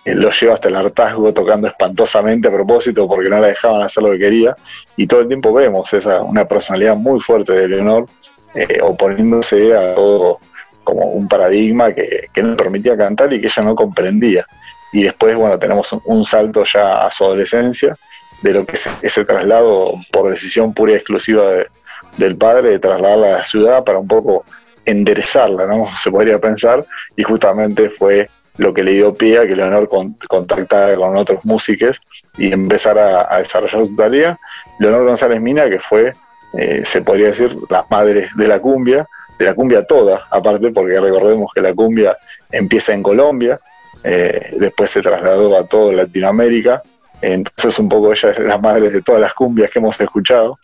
eh, 0.05 0.15
lo 0.15 0.31
lleva 0.31 0.55
hasta 0.55 0.69
el 0.69 0.77
hartazgo 0.77 1.33
tocando 1.33 1.69
espantosamente 1.69 2.49
a 2.49 2.53
propósito 2.53 3.07
porque 3.09 3.29
no 3.29 3.39
la 3.39 3.49
dejaban 3.49 3.83
hacer 3.83 4.03
lo 4.03 4.13
que 4.13 4.19
quería. 4.19 4.57
Y 4.97 5.07
todo 5.07 5.21
el 5.21 5.29
tiempo 5.29 5.53
vemos 5.53 5.93
esa 5.93 6.23
una 6.23 6.47
personalidad 6.47 6.97
muy 6.97 7.21
fuerte 7.21 7.53
de 7.53 7.69
Leonor 7.69 8.07
eh, 8.55 8.79
oponiéndose 8.83 9.77
a 9.77 9.95
todo 9.95 10.39
como 10.85 11.07
un 11.07 11.29
paradigma 11.29 11.93
que, 11.95 12.29
no 12.37 12.49
le 12.49 12.57
permitía 12.57 12.97
cantar 12.97 13.33
y 13.33 13.41
que 13.41 13.47
ella 13.47 13.63
no 13.63 13.75
comprendía. 13.75 14.47
Y 14.93 15.05
después 15.05 15.37
bueno 15.37 15.59
tenemos 15.59 15.93
un, 16.05 16.25
salto 16.25 16.65
ya 16.65 17.07
a 17.07 17.11
su 17.11 17.25
adolescencia 17.25 17.97
de 18.43 18.55
lo 18.55 18.67
que 18.67 18.77
es 18.77 18.89
ese 19.01 19.25
traslado 19.25 19.95
por 20.11 20.31
decisión 20.31 20.75
pura 20.75 20.93
y 20.93 20.97
exclusiva 20.97 21.51
de, 21.51 21.67
del 22.17 22.37
padre 22.37 22.71
de 22.71 22.79
trasladarla 22.79 23.27
a 23.29 23.39
la 23.39 23.45
ciudad 23.45 23.85
para 23.85 23.99
un 23.99 24.09
poco 24.09 24.45
enderezarla, 24.85 25.67
¿no? 25.67 25.87
Se 26.03 26.11
podría 26.11 26.39
pensar, 26.39 26.85
y 27.17 27.23
justamente 27.23 27.91
fue 27.91 28.29
lo 28.59 28.75
que 28.75 28.83
le 28.83 28.93
dio 28.93 29.15
pie 29.15 29.39
a 29.39 29.47
que 29.47 29.57
Leonor 29.57 29.89
contactara 30.29 30.95
con 30.97 31.17
otros 31.17 31.45
músicos 31.45 32.01
y 32.37 32.53
empezara 32.53 33.27
a, 33.35 33.39
desarrollar 33.39 33.87
su 33.87 33.97
tarea. 33.97 34.39
Leonor 34.79 35.05
González 35.05 35.41
Mina, 35.41 35.69
que 35.71 35.79
fue, 35.79 36.13
eh, 36.59 36.83
se 36.85 37.01
podría 37.01 37.29
decir, 37.29 37.57
la 37.71 37.85
madre 37.91 38.29
de 38.35 38.49
la 38.49 38.59
cumbia, 38.59 39.07
de 39.39 39.45
la 39.47 39.55
cumbia 39.55 39.85
toda, 39.85 40.27
aparte, 40.31 40.71
porque 40.71 41.01
recordemos 41.01 41.51
que 41.55 41.63
la 41.63 41.73
cumbia 41.73 42.17
empieza 42.51 42.93
en 42.93 43.03
Colombia, 43.03 43.59
eh, 44.05 44.55
después 44.59 44.91
se 44.91 45.01
trasladó 45.01 45.57
a 45.57 45.65
toda 45.65 45.93
Latinoamérica, 45.93 46.83
entonces 47.23 47.79
un 47.79 47.89
poco 47.89 48.13
ella 48.13 48.31
es 48.31 48.39
la 48.41 48.59
madre 48.59 48.91
de 48.91 49.01
todas 49.01 49.21
las 49.21 49.33
cumbias 49.33 49.71
que 49.71 49.79
hemos 49.79 49.99
escuchado, 50.01 50.59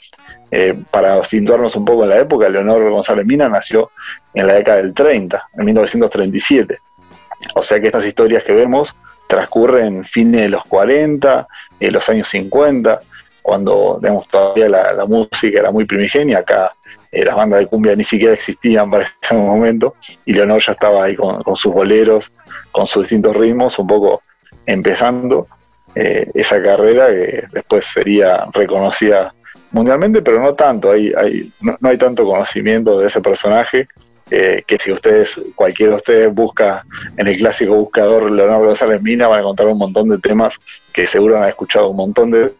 eh, 0.50 0.74
para 0.90 1.24
situarnos 1.24 1.76
un 1.76 1.84
poco 1.84 2.04
en 2.04 2.10
la 2.10 2.18
época, 2.18 2.48
Leonor 2.48 2.90
González 2.90 3.24
Mina 3.24 3.48
nació 3.48 3.90
en 4.34 4.46
la 4.46 4.54
década 4.54 4.78
del 4.78 4.94
30, 4.94 5.48
en 5.56 5.64
1937. 5.64 6.78
O 7.54 7.62
sea 7.62 7.80
que 7.80 7.86
estas 7.86 8.04
historias 8.06 8.42
que 8.44 8.52
vemos 8.52 8.94
transcurren 9.28 10.04
fines 10.04 10.42
de 10.42 10.48
los 10.48 10.64
40, 10.64 11.46
en 11.80 11.92
los 11.92 12.08
años 12.08 12.28
50, 12.28 13.00
cuando 13.42 14.00
todavía 14.30 14.68
la, 14.68 15.04
música 15.06 15.60
era 15.60 15.70
muy 15.70 15.84
primigenia, 15.84 16.38
acá 16.38 16.72
eh, 17.12 17.24
las 17.24 17.36
bandas 17.36 17.60
de 17.60 17.66
cumbia 17.66 17.94
ni 17.94 18.04
siquiera 18.04 18.34
existían 18.34 18.90
para 18.90 19.04
ese 19.22 19.34
momento, 19.34 19.94
y 20.24 20.32
Leonor 20.32 20.62
ya 20.62 20.72
estaba 20.72 21.04
ahí 21.04 21.14
con, 21.14 21.44
sus 21.56 21.72
boleros, 21.72 22.32
con 22.72 22.86
sus 22.86 23.04
distintos 23.04 23.36
ritmos, 23.36 23.78
un 23.78 23.86
poco 23.86 24.22
empezando 24.66 25.46
eh, 25.94 26.30
esa 26.34 26.62
carrera 26.62 27.08
que 27.08 27.44
después 27.52 27.86
sería 27.86 28.46
reconocida 28.52 29.34
mundialmente, 29.70 30.22
pero 30.22 30.40
no 30.40 30.54
tanto, 30.54 30.90
hay, 30.90 31.12
hay, 31.16 31.52
no, 31.60 31.76
hay 31.82 31.96
tanto 31.96 32.24
conocimiento 32.24 32.98
de 32.98 33.06
ese 33.06 33.20
personaje. 33.20 33.88
Eh, 34.30 34.62
que 34.66 34.76
si 34.76 34.92
ustedes, 34.92 35.40
cualquiera 35.54 35.92
de 35.92 35.96
ustedes 35.96 36.34
busca 36.34 36.84
en 37.16 37.26
el 37.26 37.36
clásico 37.38 37.74
buscador 37.74 38.30
Leonardo 38.30 38.66
González 38.66 39.00
Mina, 39.00 39.26
van 39.26 39.38
a 39.38 39.40
encontrar 39.40 39.68
un 39.68 39.78
montón 39.78 40.10
de 40.10 40.18
temas 40.18 40.54
que 40.92 41.06
seguro 41.06 41.38
han 41.38 41.48
escuchado 41.48 41.88
un 41.88 41.96
montón 41.96 42.30
de 42.30 42.52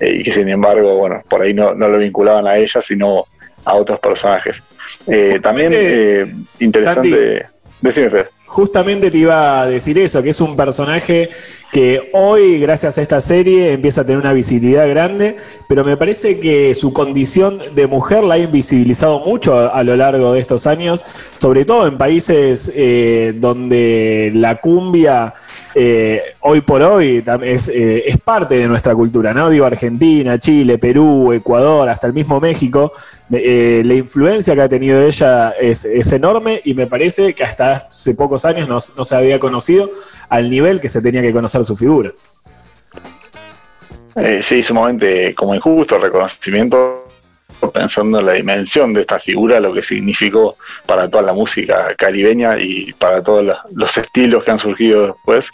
eh, 0.00 0.16
y 0.16 0.22
que 0.22 0.32
sin 0.32 0.48
embargo, 0.48 0.96
bueno, 0.96 1.22
por 1.28 1.42
ahí 1.42 1.54
no, 1.54 1.74
no 1.74 1.88
lo 1.88 1.98
vinculaban 1.98 2.46
a 2.46 2.56
ella, 2.56 2.80
sino 2.80 3.26
a 3.64 3.74
otros 3.74 3.98
personajes. 3.98 4.62
Eh, 5.06 5.40
también 5.40 5.72
eh, 5.74 6.32
interesante. 6.60 7.46
Decime, 7.80 8.10
Fede. 8.10 8.28
Justamente 8.46 9.10
te 9.10 9.18
iba 9.18 9.60
a 9.60 9.66
decir 9.66 9.98
eso, 9.98 10.22
que 10.22 10.30
es 10.30 10.40
un 10.40 10.56
personaje 10.56 11.30
que 11.72 12.10
hoy, 12.12 12.58
gracias 12.60 12.96
a 12.96 13.02
esta 13.02 13.20
serie, 13.20 13.72
empieza 13.72 14.02
a 14.02 14.06
tener 14.06 14.20
una 14.20 14.32
visibilidad 14.32 14.88
grande, 14.88 15.36
pero 15.68 15.84
me 15.84 15.96
parece 15.96 16.38
que 16.38 16.74
su 16.74 16.92
condición 16.92 17.60
de 17.74 17.86
mujer 17.86 18.24
la 18.24 18.36
ha 18.36 18.38
invisibilizado 18.38 19.20
mucho 19.20 19.58
a, 19.58 19.82
lo 19.82 19.96
largo 19.96 20.32
de 20.32 20.40
estos 20.40 20.66
años, 20.66 21.04
sobre 21.38 21.64
todo 21.64 21.86
en 21.86 21.98
países 21.98 22.72
eh, 22.74 23.34
donde 23.36 24.30
la 24.34 24.60
cumbia 24.60 25.34
eh, 25.74 26.22
hoy 26.40 26.62
por 26.62 26.80
hoy 26.80 27.22
es, 27.42 27.68
eh, 27.68 28.04
es, 28.06 28.18
parte 28.18 28.56
de 28.56 28.66
nuestra 28.66 28.94
cultura, 28.94 29.34
¿no? 29.34 29.50
Digo, 29.50 29.66
Argentina, 29.66 30.38
Chile, 30.38 30.78
Perú, 30.78 31.34
Ecuador, 31.34 31.86
hasta 31.90 32.06
el 32.06 32.14
mismo 32.14 32.40
México, 32.40 32.92
la 33.28 33.94
influencia 33.94 34.54
que 34.54 34.60
ha 34.60 34.68
tenido 34.68 35.02
ella 35.02 35.50
es, 35.50 35.84
es 35.84 36.12
enorme 36.12 36.60
y 36.64 36.74
me 36.74 36.86
parece 36.86 37.34
que 37.34 37.42
hasta 37.42 37.72
hace 37.72 38.14
poco 38.14 38.36
años 38.44 38.68
no, 38.68 38.80
se 38.80 39.16
había 39.16 39.38
conocido 39.38 39.90
al 40.28 40.48
nivel 40.48 40.80
que 40.80 40.88
se 40.88 41.00
tenía 41.00 41.22
que 41.22 41.32
conocer 41.32 41.64
su 41.64 41.76
figura. 41.76 42.12
Eh, 44.14 44.40
sí, 44.42 44.62
sumamente 44.62 45.34
como 45.34 45.54
injusto 45.54 45.98
reconocimiento, 45.98 47.04
pensando 47.72 48.20
en 48.20 48.26
la 48.26 48.32
dimensión 48.32 48.92
de 48.92 49.02
esta 49.02 49.18
figura, 49.18 49.60
lo 49.60 49.72
que 49.74 49.82
significó 49.82 50.56
para 50.86 51.08
toda 51.08 51.22
la 51.22 51.32
música 51.32 51.94
caribeña 51.96 52.58
y 52.58 52.92
para 52.94 53.22
todos 53.22 53.56
los 53.72 53.96
estilos 53.98 54.44
que 54.44 54.50
han 54.52 54.58
surgido 54.58 55.08
después. 55.08 55.50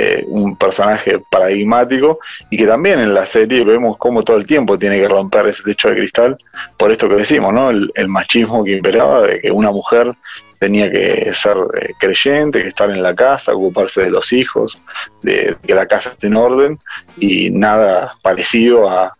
Eh, 0.00 0.24
un 0.28 0.54
personaje 0.54 1.18
paradigmático 1.28 2.20
y 2.50 2.56
que 2.56 2.68
también 2.68 3.00
en 3.00 3.12
la 3.12 3.26
serie 3.26 3.64
vemos 3.64 3.96
cómo 3.98 4.22
todo 4.22 4.36
el 4.36 4.46
tiempo 4.46 4.78
tiene 4.78 5.00
que 5.00 5.08
romper 5.08 5.48
ese 5.48 5.64
techo 5.64 5.88
de 5.88 5.96
cristal 5.96 6.38
por 6.76 6.92
esto 6.92 7.08
que 7.08 7.16
decimos, 7.16 7.52
¿no? 7.52 7.70
El, 7.70 8.06
machismo 8.06 8.62
que 8.62 8.74
imperaba 8.74 9.22
de 9.22 9.40
que 9.40 9.50
una 9.50 9.72
mujer 9.72 10.14
tenía 10.60 10.88
que 10.88 11.32
ser 11.34 11.56
eh, 11.80 11.94
creyente, 11.98 12.62
que 12.62 12.68
estar 12.68 12.88
en 12.90 13.02
la 13.02 13.12
casa, 13.12 13.52
ocuparse 13.52 14.02
de 14.02 14.10
los 14.10 14.32
hijos, 14.32 14.78
de, 15.20 15.56
que 15.66 15.74
la 15.74 15.86
casa 15.86 16.10
esté 16.10 16.28
en 16.28 16.36
orden 16.36 16.78
y 17.16 17.50
nada 17.50 18.14
parecido 18.22 18.88
a, 18.88 19.14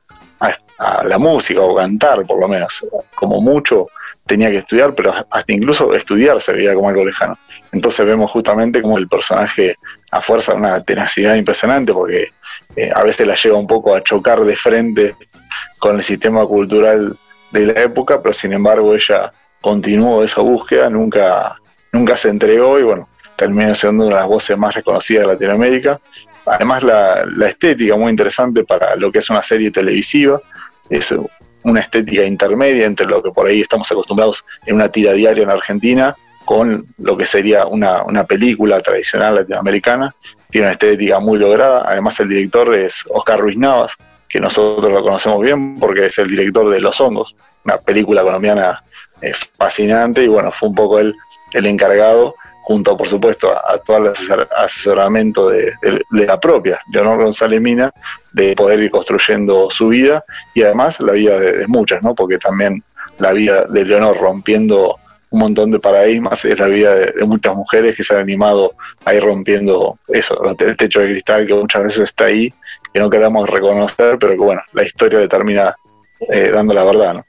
la 1.05 1.19
música 1.19 1.61
o 1.61 1.75
cantar, 1.75 2.25
por 2.25 2.39
lo 2.39 2.47
menos. 2.47 2.87
Como 3.17 3.41
mucho 3.41 3.89
tenía 4.25 4.49
que 4.49 4.59
estudiar, 4.59 4.95
pero 4.95 5.13
hasta 5.29 5.53
incluso 5.53 5.93
estudiar 5.93 6.41
se 6.41 6.53
veía 6.53 6.73
como 6.73 6.89
algo 6.89 7.05
lejano. 7.05 7.37
Entonces 7.73 8.07
vemos 8.07 8.31
justamente 8.31 8.81
como 8.81 8.97
el 8.97 9.09
personaje 9.09 9.77
a 10.11 10.23
fuerza 10.23 10.55
una 10.55 10.83
tenacidad 10.83 11.35
impresionante, 11.35 11.93
porque 11.93 12.31
eh, 12.77 12.91
a 12.95 13.03
veces 13.03 13.27
la 13.27 13.35
lleva 13.35 13.59
un 13.59 13.67
poco 13.67 13.95
a 13.95 14.03
chocar 14.03 14.41
de 14.41 14.57
frente 14.57 15.15
con 15.79 15.97
el 15.97 16.03
sistema 16.03 16.45
cultural 16.47 17.17
de 17.51 17.67
la 17.67 17.83
época, 17.83 18.21
pero 18.23 18.33
sin 18.33 18.53
embargo 18.53 18.95
ella 18.95 19.33
continuó 19.61 20.23
esa 20.23 20.41
búsqueda, 20.41 20.89
nunca, 20.91 21.57
nunca 21.93 22.17
se 22.17 22.29
entregó 22.29 22.79
y 22.79 22.83
bueno, 22.83 23.09
terminó 23.37 23.75
siendo 23.75 24.07
una 24.07 24.17
de 24.17 24.21
las 24.21 24.29
voces 24.29 24.57
más 24.57 24.75
reconocidas 24.75 25.27
de 25.27 25.33
Latinoamérica. 25.35 26.01
Además 26.47 26.83
la, 26.83 27.25
estética 27.47 27.97
muy 27.97 28.11
interesante 28.11 28.65
para 28.65 28.97
lo 28.97 29.13
que 29.13 29.19
es 29.19 29.31
una 29.31 29.43
serie 29.43 29.71
televisiva, 29.71 30.41
es 30.89 31.15
una 31.63 31.81
estética 31.81 32.25
intermedia 32.25 32.87
entre 32.87 33.07
lo 33.07 33.23
que 33.23 33.31
por 33.31 33.47
ahí 33.47 33.61
estamos 33.61 33.91
acostumbrados 33.91 34.45
en 34.65 34.77
una 34.77 34.89
tira 34.89 35.13
diaria 35.13 35.43
en 35.43 35.51
Argentina 35.51 36.17
con 36.49 36.87
lo 36.97 37.15
que 37.15 37.27
sería 37.27 37.67
una, 37.67 38.05
una 38.05 38.25
película 38.25 38.81
tradicional 38.81 39.35
latinoamericana. 39.35 40.15
Tiene 40.49 40.69
una 40.69 40.73
estética 40.73 41.21
muy 41.21 41.39
lograda. 41.39 41.85
Además 41.87 42.19
el 42.21 42.31
director 42.31 42.75
es 42.75 43.05
Oscar 43.11 43.39
Ruiz 43.39 43.59
Navas, 43.59 43.93
que 44.27 44.41
nosotros 44.41 44.91
lo 44.91 45.03
conocemos 45.03 45.43
bien 45.43 45.79
porque 45.79 46.07
es 46.07 46.17
el 46.17 46.29
director 46.29 46.71
de 46.71 46.81
Los 46.81 46.99
Hongos, 47.03 47.37
una 47.67 47.77
película 47.77 48.23
colombiana 48.23 48.83
fascinante 49.59 50.25
y 50.25 50.29
bueno, 50.29 50.51
fue 50.51 50.71
un 50.71 50.75
poco 50.75 50.99
él 50.99 51.15
el 51.53 51.67
encargado, 51.67 52.35
junto 52.63 52.97
por 52.97 53.11
supuesto 53.11 53.53
a, 53.53 53.77
todo 53.77 53.99
el 53.99 54.13
asesoramiento 54.57 55.51
de, 55.51 55.75
la 56.13 56.41
propia 56.41 56.81
Leonor 56.91 57.25
González 57.25 57.61
Mina, 57.61 57.91
de 58.33 58.55
poder 58.55 58.81
ir 58.81 58.91
construyendo 58.91 59.69
su 59.71 59.89
vida 59.89 60.25
y 60.55 60.63
además 60.63 60.99
la 61.01 61.13
vida 61.13 61.39
de, 61.39 61.67
muchas, 61.67 62.03
¿no? 62.03 62.15
porque 62.15 62.39
también 62.39 62.83
la 63.19 63.33
vida 63.33 63.67
de 63.67 63.85
Leonor 63.85 64.17
rompiendo 64.17 64.97
un 65.31 65.41
montón 65.41 65.71
de 65.71 65.79
paradigmas, 65.79 66.45
es 66.45 66.59
la 66.59 66.67
vida 66.67 66.95
de, 66.95 67.25
muchas 67.25 67.55
mujeres 67.55 67.95
que 67.95 68.05
se 68.05 68.15
han 68.15 68.21
animado 68.21 68.75
a 69.05 69.15
ir 69.15 69.23
rompiendo 69.23 69.99
eso, 70.09 70.41
el 70.59 70.77
techo 70.77 71.01
de 71.01 71.07
cristal 71.07 71.47
que 71.47 71.55
muchas 71.55 71.83
veces 71.83 72.05
está 72.05 72.25
ahí, 72.25 72.53
que 72.93 73.01
no 73.01 73.11
queremos 73.11 73.49
reconocer, 73.49 74.19
pero 74.19 74.33
que 74.33 74.39
bueno, 74.39 74.63
la 74.73 74.85
historia 74.85 75.19
le 75.19 75.29
termina 75.29 75.77
eh, 76.21 76.51
dando 76.53 76.75
la 76.75 76.85
verdad. 76.85 77.15
¿no? 77.15 77.27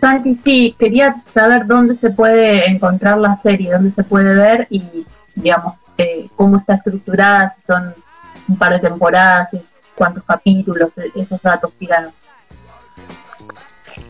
Santi, 0.00 0.34
sí, 0.34 0.74
quería 0.78 1.16
saber 1.26 1.66
dónde 1.66 1.94
se 1.96 2.10
puede 2.10 2.68
encontrar 2.70 3.18
la 3.18 3.36
serie, 3.36 3.72
dónde 3.72 3.90
se 3.90 4.04
puede 4.04 4.34
ver 4.34 4.66
y, 4.70 4.82
digamos, 5.34 5.74
eh, 5.98 6.28
cómo 6.36 6.56
está 6.56 6.74
estructurada, 6.74 7.50
si 7.50 7.60
son 7.62 7.94
un 8.48 8.56
par 8.56 8.72
de 8.72 8.80
temporadas, 8.80 9.54
cuántos 9.94 10.24
capítulos, 10.24 10.90
esos 11.14 11.42
datos 11.42 11.74
tiranos. 11.74 12.14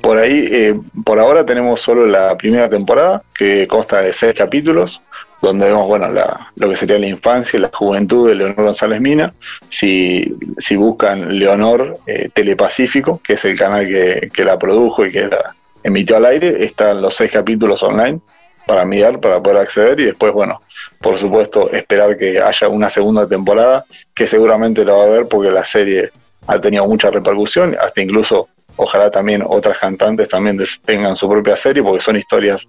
Por 0.01 0.19
ahí, 0.19 0.49
eh, 0.51 0.75
por 1.05 1.19
ahora 1.19 1.45
tenemos 1.45 1.81
solo 1.81 2.07
la 2.07 2.37
primera 2.37 2.69
temporada, 2.69 3.23
que 3.35 3.67
consta 3.69 4.01
de 4.01 4.13
seis 4.13 4.35
capítulos, 4.35 5.03
donde 5.43 5.67
vemos, 5.67 5.87
bueno, 5.87 6.09
lo 6.57 6.69
que 6.69 6.77
sería 6.77 6.99
la 6.99 7.07
infancia 7.07 7.57
y 7.57 7.61
la 7.61 7.71
juventud 7.73 8.29
de 8.29 8.35
Leonor 8.35 8.65
González 8.65 9.01
Mina. 9.01 9.33
Si, 9.69 10.37
si 10.59 10.77
buscan 10.77 11.39
Leonor 11.39 11.99
eh, 12.07 12.29
Telepacífico, 12.33 13.21
que 13.25 13.35
es 13.35 13.45
el 13.45 13.59
canal 13.59 13.87
que, 13.87 14.31
que 14.33 14.45
la 14.45 14.59
produjo 14.59 15.07
y 15.07 15.13
que 15.13 15.29
la, 15.29 15.55
emitió 15.83 16.17
al 16.17 16.27
aire, 16.27 16.65
están 16.65 17.01
los 17.01 17.17
seis 17.17 17.31
capítulos 17.31 17.83
online 17.83 18.21
para 18.67 18.85
mirar, 18.85 19.21
para 19.21 19.43
poder 19.43 19.59
acceder 19.59 19.99
y 20.01 20.05
después, 20.05 20.33
bueno, 20.33 20.63
por 21.01 21.19
supuesto, 21.19 21.71
esperar 21.73 22.17
que 22.17 22.41
haya 22.41 22.69
una 22.69 22.91
segunda 22.91 23.27
temporada, 23.27 23.85
que 24.15 24.27
seguramente 24.27 24.85
la 24.85 24.93
va 24.93 25.05
a 25.05 25.09
ver 25.09 25.29
porque 25.29 25.51
la 25.51 25.65
serie 25.65 26.11
ha 26.47 26.61
tenido 26.61 26.87
mucha 26.87 27.11
repercusión, 27.11 27.77
hasta 27.81 28.01
incluso 28.01 28.49
ojalá 28.77 29.11
también 29.11 29.43
otras 29.47 29.79
cantantes 29.79 30.29
también 30.29 30.59
tengan 30.85 31.17
su 31.17 31.29
propia 31.29 31.57
serie 31.57 31.83
porque 31.83 32.03
son 32.03 32.17
historias 32.17 32.67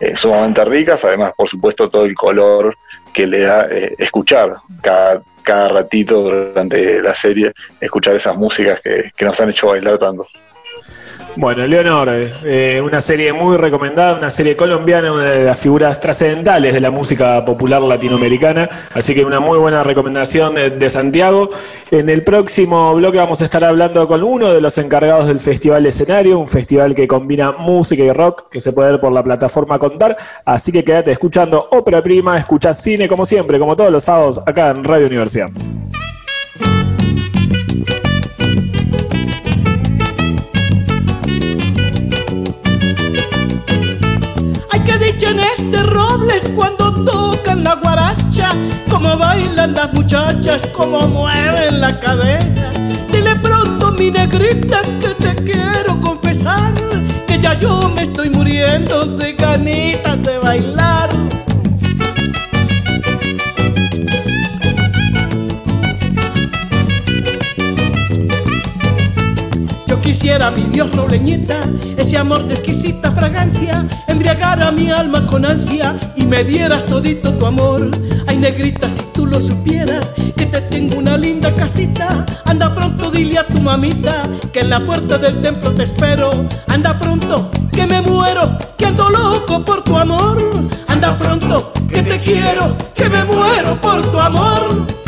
eh, 0.00 0.16
sumamente 0.16 0.64
ricas, 0.64 1.04
además 1.04 1.32
por 1.36 1.48
supuesto 1.48 1.88
todo 1.88 2.04
el 2.04 2.14
color 2.14 2.76
que 3.12 3.26
le 3.26 3.40
da 3.40 3.66
eh, 3.70 3.94
escuchar 3.98 4.56
cada, 4.82 5.22
cada 5.42 5.68
ratito 5.68 6.22
durante 6.22 7.00
la 7.00 7.14
serie, 7.14 7.52
escuchar 7.80 8.14
esas 8.16 8.36
músicas 8.36 8.80
que, 8.82 9.12
que 9.16 9.24
nos 9.24 9.40
han 9.40 9.50
hecho 9.50 9.68
bailar 9.68 9.98
tanto. 9.98 10.26
Bueno, 11.36 11.66
Leonor, 11.66 12.08
eh, 12.44 12.80
una 12.80 13.00
serie 13.00 13.32
muy 13.32 13.56
recomendada, 13.56 14.16
una 14.16 14.30
serie 14.30 14.54
colombiana, 14.54 15.12
una 15.12 15.24
de 15.24 15.44
las 15.44 15.60
figuras 15.60 15.98
trascendentales 15.98 16.72
de 16.72 16.80
la 16.80 16.92
música 16.92 17.44
popular 17.44 17.82
latinoamericana, 17.82 18.68
así 18.92 19.16
que 19.16 19.24
una 19.24 19.40
muy 19.40 19.58
buena 19.58 19.82
recomendación 19.82 20.54
de, 20.54 20.90
Santiago. 20.90 21.50
En 21.90 22.08
el 22.08 22.22
próximo 22.22 22.94
bloque 22.94 23.18
vamos 23.18 23.42
a 23.42 23.44
estar 23.46 23.64
hablando 23.64 24.06
con 24.06 24.22
uno 24.22 24.52
de 24.52 24.60
los 24.60 24.78
encargados 24.78 25.26
del 25.26 25.40
Festival 25.40 25.84
Escenario, 25.86 26.38
un 26.38 26.46
festival 26.46 26.94
que 26.94 27.08
combina 27.08 27.50
música 27.50 28.04
y 28.04 28.12
rock, 28.12 28.48
que 28.48 28.60
se 28.60 28.72
puede 28.72 28.92
ver 28.92 29.00
por 29.00 29.12
la 29.12 29.24
plataforma 29.24 29.76
Contar, 29.78 30.16
así 30.44 30.70
que 30.70 30.84
quédate 30.84 31.10
escuchando 31.10 31.68
Ópera 31.72 32.00
Prima, 32.00 32.38
escucha 32.38 32.72
cine 32.72 33.08
como 33.08 33.26
siempre, 33.26 33.58
como 33.58 33.74
todos 33.74 33.90
los 33.90 34.04
sábados 34.04 34.40
acá 34.46 34.70
en 34.70 34.84
Radio 34.84 35.06
Universidad. 35.06 35.50
Cuando 46.54 46.92
tocan 47.04 47.64
la 47.64 47.74
guaracha, 47.76 48.50
como 48.90 49.16
bailan 49.16 49.74
las 49.74 49.92
muchachas, 49.92 50.66
como 50.66 51.06
mueven 51.08 51.80
la 51.80 51.98
cadera. 51.98 52.70
Dile 53.12 53.36
pronto, 53.36 53.92
mi 53.92 54.10
negrita, 54.10 54.82
que 55.00 55.08
te 55.08 55.34
quiero 55.44 56.00
confesar, 56.00 56.72
que 57.26 57.38
ya 57.40 57.54
yo 57.58 57.90
me 57.94 58.02
estoy 58.02 58.30
muriendo 58.30 59.06
de 59.06 59.32
ganitas 59.34 60.22
de 60.22 60.38
bailar. 60.38 61.13
Mi 70.24 70.62
Dios 70.72 70.90
robleñeta, 70.96 71.60
ese 71.98 72.16
amor 72.16 72.46
de 72.46 72.54
exquisita 72.54 73.12
fragancia, 73.12 73.86
embriagara 74.08 74.70
mi 74.72 74.90
alma 74.90 75.26
con 75.26 75.44
ansia 75.44 75.94
y 76.16 76.24
me 76.24 76.42
dieras 76.42 76.86
todito 76.86 77.30
tu 77.34 77.44
amor. 77.44 77.90
Ay, 78.26 78.38
negrita, 78.38 78.88
si 78.88 79.02
tú 79.12 79.26
lo 79.26 79.38
supieras, 79.38 80.14
que 80.34 80.46
te 80.46 80.62
tengo 80.62 80.96
una 80.96 81.18
linda 81.18 81.54
casita. 81.54 82.24
Anda 82.46 82.74
pronto, 82.74 83.10
dile 83.10 83.38
a 83.38 83.46
tu 83.46 83.60
mamita 83.60 84.22
que 84.50 84.60
en 84.60 84.70
la 84.70 84.80
puerta 84.80 85.18
del 85.18 85.42
templo 85.42 85.72
te 85.72 85.82
espero. 85.82 86.32
Anda 86.68 86.98
pronto, 86.98 87.50
que 87.70 87.86
me 87.86 88.00
muero, 88.00 88.58
que 88.78 88.86
ando 88.86 89.10
loco 89.10 89.62
por 89.62 89.84
tu 89.84 89.94
amor. 89.94 90.38
Anda 90.88 91.18
pronto, 91.18 91.70
que 91.86 92.02
te 92.02 92.18
quiero, 92.18 92.74
que 92.94 93.10
me 93.10 93.24
muero 93.24 93.78
por 93.78 94.00
tu 94.10 94.18
amor. 94.18 95.03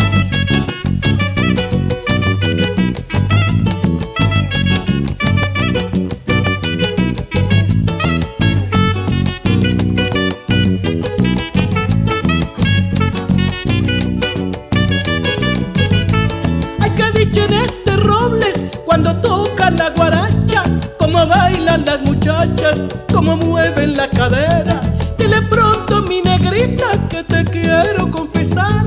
Como 23.12 23.36
mueven 23.36 23.96
la 23.96 24.08
cadera. 24.08 24.80
Dile 25.18 25.42
pronto, 25.42 26.02
mi 26.02 26.22
negrita, 26.22 26.86
que 27.08 27.22
te 27.24 27.44
quiero 27.44 28.10
confesar, 28.10 28.84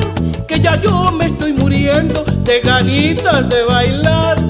que 0.48 0.60
ya 0.60 0.80
yo 0.80 1.12
me 1.12 1.26
estoy 1.26 1.54
muriendo 1.54 2.24
de 2.44 2.60
ganitas 2.62 3.50
de 3.50 3.64
bailar. 3.64 4.50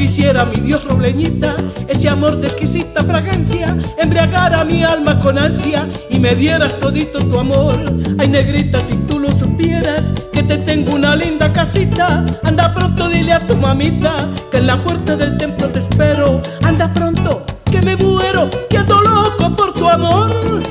quisiera 0.00 0.46
mi 0.46 0.56
Dios 0.60 0.84
robleñita, 0.84 1.54
ese 1.86 2.08
amor 2.08 2.40
de 2.40 2.48
exquisita 2.48 3.04
fragancia, 3.04 3.76
embriagar 3.98 4.54
a 4.54 4.64
mi 4.64 4.82
alma 4.82 5.20
con 5.20 5.38
ansia 5.38 5.86
y 6.08 6.18
me 6.18 6.34
dieras 6.34 6.80
todito 6.80 7.18
tu 7.20 7.38
amor. 7.38 7.76
Ay 8.18 8.28
negrita, 8.28 8.80
si 8.80 8.96
que 10.32 10.42
te 10.42 10.56
tengo 10.58 10.94
una 10.94 11.14
linda 11.14 11.52
casita, 11.52 12.24
anda 12.44 12.72
pronto 12.72 13.08
dile 13.08 13.34
a 13.34 13.46
tu 13.46 13.54
mamita, 13.56 14.28
que 14.50 14.56
en 14.56 14.66
la 14.66 14.82
puerta 14.82 15.16
del 15.16 15.36
templo 15.36 15.68
te 15.68 15.80
espero, 15.80 16.40
anda 16.62 16.90
pronto, 16.94 17.44
que 17.70 17.82
me 17.82 17.94
muero, 17.94 18.48
que 18.70 18.78
ando 18.78 19.00
loco 19.02 19.54
por 19.54 19.74
tu 19.74 19.86
amor, 19.86 20.30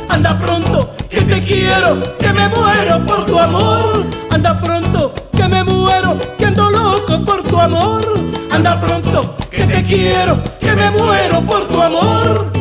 anda 0.10 0.40
pronto, 0.40 0.90
que 1.08 1.22
te 1.22 1.40
quiero, 1.44 2.00
que 2.18 2.34
me 2.34 2.50
muero 2.50 3.06
por 3.06 3.26
tu 3.28 3.38
amor, 3.38 4.06
anda 4.32 4.60
pronto, 4.60 5.14
que 5.38 5.48
me 5.48 5.64
muero, 5.64 6.18
que 6.38 6.46
ando 6.46 6.72
loco 6.72 7.24
por 7.24 7.44
tu 7.44 7.60
amor. 7.60 8.04
Anda 8.52 8.82
pronto, 8.82 9.36
que 9.52 9.64
te 9.66 9.84
quiero, 9.84 10.42
que 10.60 10.76
me 10.76 10.90
muero 10.92 11.42
por 11.46 11.68
tu 11.68 11.82
amor. 11.82 12.59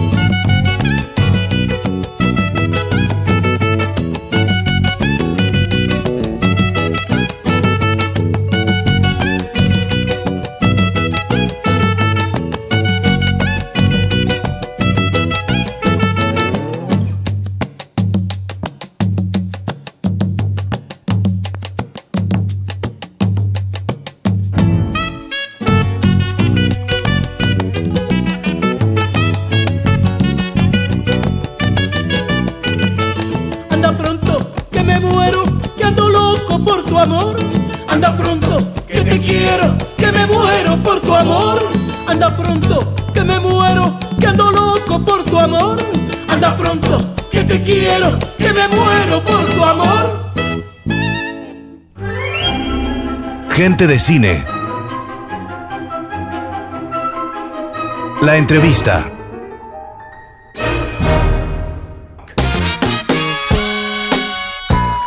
Gente 53.59 53.88
de 53.88 53.98
cine. 53.98 54.44
La 58.22 58.36
entrevista. 58.36 59.11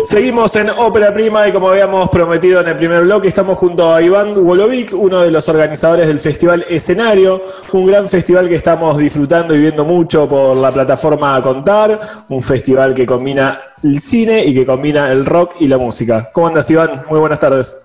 Seguimos 0.04 0.54
en 0.58 0.70
Ópera 0.70 1.14
Prima 1.14 1.48
y 1.48 1.54
como 1.54 1.70
habíamos 1.70 2.10
prometido 2.10 2.60
en 2.60 2.68
el 2.68 2.76
primer 2.76 3.04
bloque, 3.04 3.30
estamos 3.30 3.58
junto 3.58 3.94
a 3.94 4.02
Iván 4.02 4.38
Wolovic, 4.38 4.94
uno 4.96 5.22
de 5.22 5.32
los 5.32 5.48
organizadores 5.48 6.10
del 6.10 6.20
Festival 6.20 6.66
Escenario, 6.68 7.42
un 7.72 7.88
gran 7.88 8.06
festival 8.10 8.50
que 8.50 8.56
estamos 8.56 8.98
disfrutando 8.98 9.56
y 9.56 9.60
viendo 9.60 9.86
mucho 9.86 10.28
por 10.28 10.58
la 10.58 10.74
plataforma 10.74 11.42
Contar, 11.42 11.98
un 12.28 12.42
festival 12.42 12.94
que 12.94 13.06
combina 13.06 13.58
el 13.82 13.98
cine 14.02 14.44
y 14.44 14.54
que 14.54 14.66
combina 14.66 15.10
el 15.10 15.26
rock 15.26 15.54
y 15.62 15.70
la 15.70 15.78
música. 15.78 16.30
¿Cómo 16.34 16.48
andas 16.48 16.70
Iván? 16.70 17.06
Muy 17.10 17.22
buenas 17.22 17.40
tardes. 17.40 17.78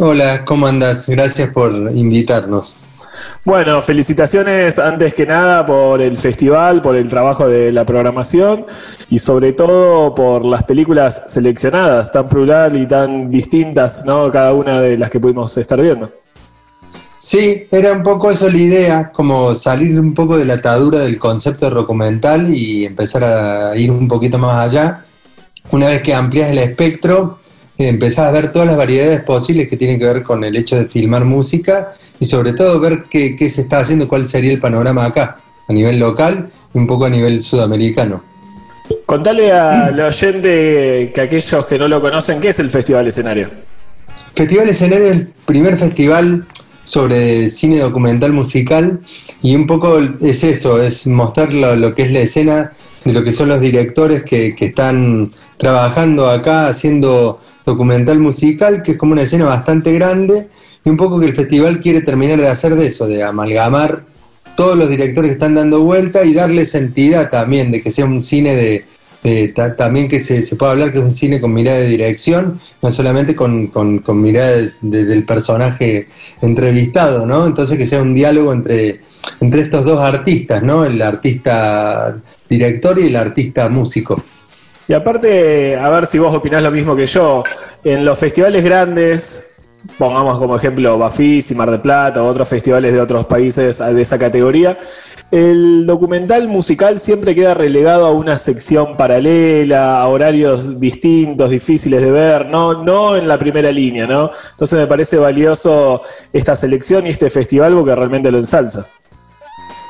Hola, 0.00 0.44
¿cómo 0.44 0.68
andas? 0.68 1.08
Gracias 1.08 1.50
por 1.50 1.72
invitarnos. 1.72 2.76
Bueno, 3.44 3.82
felicitaciones 3.82 4.78
antes 4.78 5.12
que 5.12 5.26
nada 5.26 5.66
por 5.66 6.00
el 6.00 6.16
festival, 6.16 6.80
por 6.82 6.94
el 6.94 7.08
trabajo 7.08 7.48
de 7.48 7.72
la 7.72 7.84
programación 7.84 8.64
y 9.10 9.18
sobre 9.18 9.54
todo 9.54 10.14
por 10.14 10.46
las 10.46 10.62
películas 10.62 11.24
seleccionadas, 11.26 12.12
tan 12.12 12.28
plural 12.28 12.80
y 12.80 12.86
tan 12.86 13.28
distintas, 13.28 14.04
¿no? 14.04 14.30
Cada 14.30 14.52
una 14.52 14.80
de 14.80 14.96
las 14.96 15.10
que 15.10 15.18
pudimos 15.18 15.58
estar 15.58 15.82
viendo. 15.82 16.12
Sí, 17.18 17.66
era 17.68 17.90
un 17.90 18.04
poco 18.04 18.30
eso 18.30 18.48
la 18.48 18.58
idea, 18.58 19.10
como 19.12 19.52
salir 19.56 19.98
un 19.98 20.14
poco 20.14 20.38
de 20.38 20.44
la 20.44 20.54
atadura 20.54 21.00
del 21.00 21.18
concepto 21.18 21.68
documental 21.70 22.54
y 22.54 22.84
empezar 22.84 23.24
a 23.24 23.76
ir 23.76 23.90
un 23.90 24.06
poquito 24.06 24.38
más 24.38 24.64
allá. 24.64 25.04
Una 25.72 25.88
vez 25.88 26.02
que 26.02 26.14
amplias 26.14 26.50
el 26.50 26.58
espectro, 26.58 27.40
empezás 27.86 28.26
a 28.26 28.30
ver 28.32 28.50
todas 28.50 28.66
las 28.66 28.76
variedades 28.76 29.20
posibles 29.20 29.68
que 29.68 29.76
tienen 29.76 29.98
que 29.98 30.06
ver 30.06 30.22
con 30.22 30.42
el 30.42 30.56
hecho 30.56 30.76
de 30.76 30.86
filmar 30.86 31.24
música 31.24 31.94
y 32.18 32.24
sobre 32.24 32.52
todo 32.52 32.80
ver 32.80 33.04
qué, 33.08 33.36
se 33.48 33.60
está 33.60 33.80
haciendo, 33.80 34.08
cuál 34.08 34.28
sería 34.28 34.52
el 34.52 34.60
panorama 34.60 35.04
acá, 35.04 35.40
a 35.68 35.72
nivel 35.72 35.98
local 36.00 36.50
y 36.74 36.78
un 36.78 36.86
poco 36.86 37.04
a 37.04 37.10
nivel 37.10 37.40
sudamericano. 37.40 38.24
Contale 39.06 39.52
al 39.52 40.00
oyente 40.00 41.12
que 41.14 41.20
aquellos 41.20 41.66
que 41.66 41.78
no 41.78 41.88
lo 41.88 42.00
conocen, 42.00 42.40
¿qué 42.40 42.48
es 42.48 42.58
el 42.58 42.70
Festival 42.70 43.06
Escenario? 43.06 43.48
Festival 44.34 44.68
Escenario 44.68 45.06
es 45.06 45.12
el 45.12 45.26
primer 45.46 45.76
festival 45.78 46.46
sobre 46.84 47.50
cine 47.50 47.78
documental 47.78 48.32
musical 48.32 49.00
y 49.42 49.54
un 49.54 49.66
poco 49.66 50.00
es 50.22 50.42
eso, 50.42 50.82
es 50.82 51.06
mostrar 51.06 51.52
lo, 51.52 51.94
que 51.94 52.02
es 52.02 52.10
la 52.10 52.20
escena 52.20 52.72
de 53.04 53.12
lo 53.12 53.22
que 53.22 53.30
son 53.30 53.48
los 53.48 53.60
directores 53.60 54.24
que, 54.24 54.56
que 54.56 54.66
están 54.66 55.30
trabajando 55.58 56.30
acá 56.30 56.68
haciendo 56.68 57.40
documental 57.66 58.18
musical, 58.18 58.82
que 58.82 58.92
es 58.92 58.98
como 58.98 59.12
una 59.12 59.22
escena 59.22 59.44
bastante 59.44 59.92
grande, 59.92 60.48
y 60.84 60.88
un 60.88 60.96
poco 60.96 61.20
que 61.20 61.26
el 61.26 61.34
festival 61.34 61.80
quiere 61.80 62.00
terminar 62.00 62.40
de 62.40 62.48
hacer 62.48 62.76
de 62.76 62.86
eso, 62.86 63.06
de 63.06 63.22
amalgamar 63.22 64.04
todos 64.56 64.76
los 64.76 64.88
directores 64.88 65.30
que 65.30 65.34
están 65.34 65.54
dando 65.54 65.82
vuelta 65.82 66.24
y 66.24 66.34
darle 66.34 66.66
entidad 66.72 67.30
también, 67.30 67.70
de 67.70 67.82
que 67.82 67.90
sea 67.90 68.04
un 68.04 68.22
cine 68.22 68.56
de, 68.56 68.84
también 69.76 70.08
que 70.08 70.20
se, 70.20 70.42
pueda 70.56 70.72
hablar 70.72 70.92
que 70.92 70.98
es 70.98 71.04
un 71.04 71.10
cine 71.10 71.40
con 71.40 71.52
mirada 71.52 71.78
de 71.78 71.88
dirección, 71.88 72.60
no 72.82 72.90
solamente 72.90 73.34
con, 73.34 73.68
con, 73.68 73.98
con 73.98 74.22
miradas 74.22 74.78
del 74.82 75.24
personaje 75.24 76.08
entrevistado, 76.40 77.26
¿no? 77.26 77.46
Entonces 77.46 77.76
que 77.76 77.86
sea 77.86 78.00
un 78.00 78.14
diálogo 78.14 78.52
entre, 78.52 79.00
entre 79.40 79.62
estos 79.62 79.84
dos 79.84 80.00
artistas, 80.00 80.62
¿no? 80.62 80.84
El 80.84 81.02
artista 81.02 82.16
director 82.48 82.98
y 82.98 83.08
el 83.08 83.16
artista 83.16 83.68
músico. 83.68 84.22
Y 84.88 84.94
aparte, 84.94 85.76
a 85.76 85.90
ver 85.90 86.06
si 86.06 86.18
vos 86.18 86.34
opinás 86.34 86.62
lo 86.62 86.70
mismo 86.70 86.96
que 86.96 87.04
yo, 87.04 87.44
en 87.84 88.06
los 88.06 88.18
festivales 88.18 88.64
grandes, 88.64 89.52
pongamos 89.98 90.38
como 90.38 90.56
ejemplo 90.56 90.96
Bafis 90.96 91.50
y 91.50 91.54
Mar 91.54 91.70
de 91.70 91.78
Plata 91.78 92.22
o 92.22 92.26
otros 92.26 92.48
festivales 92.48 92.94
de 92.94 93.00
otros 93.00 93.26
países 93.26 93.78
de 93.78 94.00
esa 94.00 94.18
categoría, 94.18 94.78
el 95.30 95.84
documental 95.86 96.48
musical 96.48 96.98
siempre 96.98 97.34
queda 97.34 97.52
relegado 97.52 98.06
a 98.06 98.12
una 98.12 98.38
sección 98.38 98.96
paralela, 98.96 100.00
a 100.00 100.08
horarios 100.08 100.80
distintos, 100.80 101.50
difíciles 101.50 102.00
de 102.00 102.10
ver, 102.10 102.46
no, 102.46 102.82
no 102.82 103.14
en 103.14 103.28
la 103.28 103.36
primera 103.36 103.70
línea, 103.70 104.06
¿no? 104.06 104.30
Entonces 104.52 104.78
me 104.78 104.86
parece 104.86 105.18
valioso 105.18 106.00
esta 106.32 106.56
selección 106.56 107.06
y 107.06 107.10
este 107.10 107.28
festival 107.28 107.74
porque 107.74 107.94
realmente 107.94 108.30
lo 108.30 108.38
ensalza. 108.38 108.86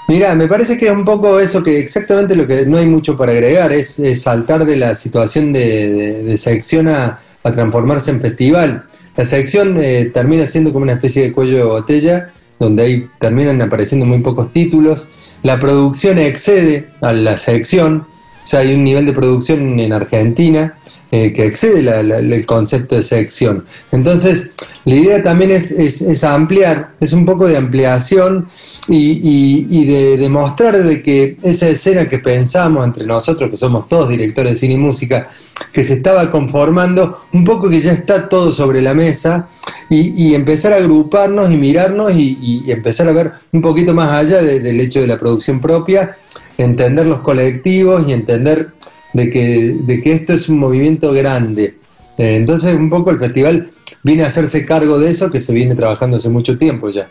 Mira, 0.08 0.34
me 0.34 0.48
parece 0.48 0.78
que 0.78 0.86
es 0.86 0.92
un 0.92 1.04
poco 1.04 1.38
eso 1.38 1.62
que 1.62 1.78
exactamente 1.78 2.34
lo 2.34 2.46
que 2.46 2.64
no 2.64 2.78
hay 2.78 2.86
mucho 2.86 3.14
para 3.14 3.32
agregar, 3.32 3.72
es, 3.72 4.00
saltar 4.14 4.64
de 4.64 4.76
la 4.76 4.94
situación 4.94 5.52
de, 5.52 6.34
sección 6.38 6.88
a, 6.88 7.20
transformarse 7.42 8.10
en 8.10 8.20
festival. 8.20 8.84
La 9.16 9.24
sección 9.24 9.78
eh, 9.82 10.10
termina 10.12 10.46
siendo 10.46 10.72
como 10.72 10.84
una 10.84 10.94
especie 10.94 11.22
de 11.22 11.32
cuello 11.32 11.56
de 11.56 11.62
botella 11.62 12.30
donde 12.58 12.82
ahí 12.82 13.08
terminan 13.20 13.60
apareciendo 13.62 14.06
muy 14.06 14.18
pocos 14.20 14.52
títulos. 14.52 15.08
La 15.42 15.60
producción 15.60 16.18
excede 16.18 16.88
a 17.00 17.12
la 17.12 17.38
selección, 17.38 18.06
o 18.44 18.46
sea, 18.46 18.60
hay 18.60 18.74
un 18.74 18.84
nivel 18.84 19.06
de 19.06 19.12
producción 19.12 19.78
en 19.78 19.92
Argentina 19.92 20.77
eh, 21.10 21.32
que 21.32 21.46
excede 21.46 21.80
el 21.80 22.44
concepto 22.44 22.94
de 22.94 23.02
sección. 23.02 23.64
Entonces, 23.92 24.50
la 24.84 24.94
idea 24.94 25.22
también 25.24 25.50
es, 25.50 26.22
ampliar, 26.22 26.90
es 27.00 27.14
un 27.14 27.24
poco 27.24 27.46
de 27.46 27.56
ampliación 27.56 28.48
y, 28.88 29.86
de 29.86 30.18
demostrar 30.18 30.82
de 30.82 31.02
que 31.02 31.38
esa 31.42 31.66
escena 31.66 32.10
que 32.10 32.18
pensamos 32.18 32.84
entre 32.84 33.06
nosotros, 33.06 33.50
que 33.50 33.56
somos 33.56 33.88
todos 33.88 34.10
directores 34.10 34.52
de 34.52 34.58
cine 34.58 34.74
y 34.74 34.76
música, 34.76 35.28
que 35.72 35.82
se 35.82 35.94
estaba 35.94 36.30
conformando, 36.30 37.22
un 37.32 37.42
poco 37.42 37.70
que 37.70 37.80
ya 37.80 37.92
está 37.92 38.28
todo 38.28 38.52
sobre 38.52 38.82
la 38.82 38.92
mesa 38.92 39.48
y, 39.88 40.34
empezar 40.34 40.74
a 40.74 40.76
agruparnos 40.76 41.50
y 41.50 41.56
mirarnos 41.56 42.12
y, 42.14 42.64
empezar 42.68 43.08
a 43.08 43.12
ver 43.12 43.32
un 43.52 43.62
poquito 43.62 43.94
más 43.94 44.10
allá 44.10 44.42
del 44.42 44.78
hecho 44.78 45.00
de 45.00 45.06
la 45.06 45.18
producción 45.18 45.58
propia, 45.58 46.16
entender 46.58 47.06
los 47.06 47.20
colectivos 47.20 48.04
y 48.06 48.12
entender 48.12 48.72
de 49.12 49.30
que, 49.30 49.76
de 49.80 50.00
que 50.00 50.12
esto 50.12 50.32
es 50.32 50.48
un 50.48 50.58
movimiento 50.58 51.12
grande. 51.12 51.76
Eh, 52.16 52.36
entonces, 52.36 52.74
un 52.74 52.90
poco 52.90 53.10
el 53.10 53.18
festival 53.18 53.70
viene 54.02 54.24
a 54.24 54.26
hacerse 54.26 54.64
cargo 54.64 54.98
de 54.98 55.10
eso 55.10 55.30
que 55.30 55.40
se 55.40 55.52
viene 55.52 55.74
trabajando 55.74 56.16
hace 56.16 56.28
mucho 56.28 56.58
tiempo 56.58 56.88
ya. 56.90 57.08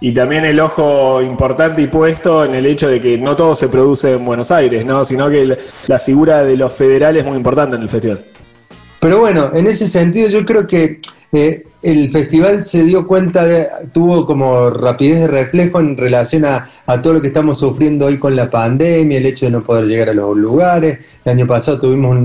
Y 0.00 0.12
también 0.12 0.44
el 0.44 0.58
ojo 0.58 1.22
importante 1.22 1.80
y 1.80 1.86
puesto 1.86 2.44
en 2.44 2.54
el 2.54 2.66
hecho 2.66 2.88
de 2.88 3.00
que 3.00 3.18
no 3.18 3.36
todo 3.36 3.54
se 3.54 3.68
produce 3.68 4.14
en 4.14 4.24
Buenos 4.24 4.50
Aires, 4.50 4.84
¿no? 4.84 5.04
sino 5.04 5.30
que 5.30 5.56
la 5.86 5.98
figura 5.98 6.42
de 6.42 6.56
los 6.56 6.72
federales 6.72 7.22
es 7.22 7.28
muy 7.28 7.36
importante 7.36 7.76
en 7.76 7.82
el 7.82 7.88
festival. 7.88 8.24
Pero 8.98 9.20
bueno, 9.20 9.50
en 9.54 9.66
ese 9.66 9.86
sentido 9.86 10.28
yo 10.28 10.44
creo 10.44 10.66
que 10.66 11.00
eh, 11.32 11.64
el 11.82 12.10
festival 12.10 12.64
se 12.64 12.84
dio 12.84 13.06
cuenta, 13.06 13.44
de, 13.44 13.68
tuvo 13.92 14.24
como 14.24 14.70
rapidez 14.70 15.20
de 15.20 15.26
reflejo 15.26 15.80
en 15.80 15.96
relación 15.96 16.44
a, 16.44 16.68
todo 17.02 17.14
lo 17.14 17.20
que 17.20 17.26
estamos 17.26 17.58
sufriendo 17.58 18.06
hoy 18.06 18.18
con 18.18 18.36
la 18.36 18.48
pandemia, 18.48 19.18
el 19.18 19.26
hecho 19.26 19.46
de 19.46 19.52
no 19.52 19.64
poder 19.64 19.86
llegar 19.86 20.10
a 20.10 20.14
los 20.14 20.36
lugares. 20.36 21.00
El 21.24 21.32
año 21.32 21.46
pasado 21.46 21.80
tuvimos 21.80 22.16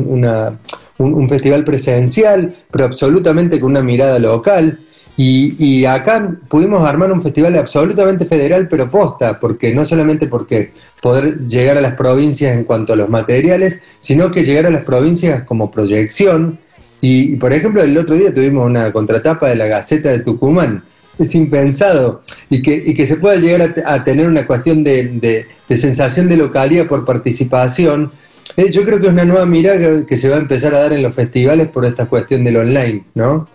un, 0.97 1.29
festival 1.29 1.63
presencial, 1.63 2.55
pero 2.69 2.85
absolutamente 2.85 3.59
con 3.59 3.71
una 3.71 3.81
mirada 3.81 4.19
local. 4.19 4.79
Y, 5.19 5.55
y, 5.57 5.85
acá 5.85 6.37
pudimos 6.47 6.87
armar 6.87 7.11
un 7.11 7.23
festival 7.23 7.55
absolutamente 7.55 8.27
federal, 8.27 8.67
pero 8.67 8.91
posta, 8.91 9.39
porque 9.39 9.73
no 9.73 9.83
solamente 9.83 10.27
porque 10.27 10.73
poder 11.01 11.39
llegar 11.47 11.75
a 11.75 11.81
las 11.81 11.93
provincias 11.93 12.55
en 12.55 12.63
cuanto 12.63 12.93
a 12.93 12.95
los 12.95 13.09
materiales, 13.09 13.81
sino 13.97 14.29
que 14.29 14.43
llegar 14.43 14.67
a 14.67 14.69
las 14.69 14.83
provincias 14.83 15.43
como 15.45 15.71
proyección, 15.71 16.59
y, 17.01 17.35
por 17.35 17.53
ejemplo, 17.53 17.81
el 17.81 17.97
otro 17.97 18.15
día 18.15 18.33
tuvimos 18.33 18.65
una 18.65 18.91
contratapa 18.91 19.49
de 19.49 19.55
la 19.55 19.67
Gaceta 19.67 20.09
de 20.09 20.19
Tucumán. 20.19 20.83
Es 21.19 21.33
impensado. 21.35 22.21
Y 22.49 22.61
que, 22.61 22.93
que 22.93 23.05
se 23.05 23.17
pueda 23.17 23.35
llegar 23.35 23.73
a, 23.85 24.03
tener 24.03 24.27
una 24.27 24.45
cuestión 24.45 24.83
de, 24.83 25.45
sensación 25.69 26.27
de 26.27 26.37
localidad 26.37 26.87
por 26.87 27.05
participación. 27.05 28.11
Eh, 28.55 28.71
yo 28.71 28.83
creo 28.83 28.99
que 28.99 29.07
es 29.07 29.13
una 29.13 29.25
nueva 29.25 29.45
mirada 29.45 30.05
que, 30.05 30.17
se 30.17 30.29
va 30.29 30.37
a 30.37 30.39
empezar 30.39 30.73
a 30.73 30.79
dar 30.79 30.93
en 30.93 31.03
los 31.03 31.13
festivales 31.13 31.67
por 31.67 31.85
esta 31.85 32.05
cuestión 32.05 32.43
del 32.43 32.57
online, 32.57 33.03
¿no? 33.13 33.47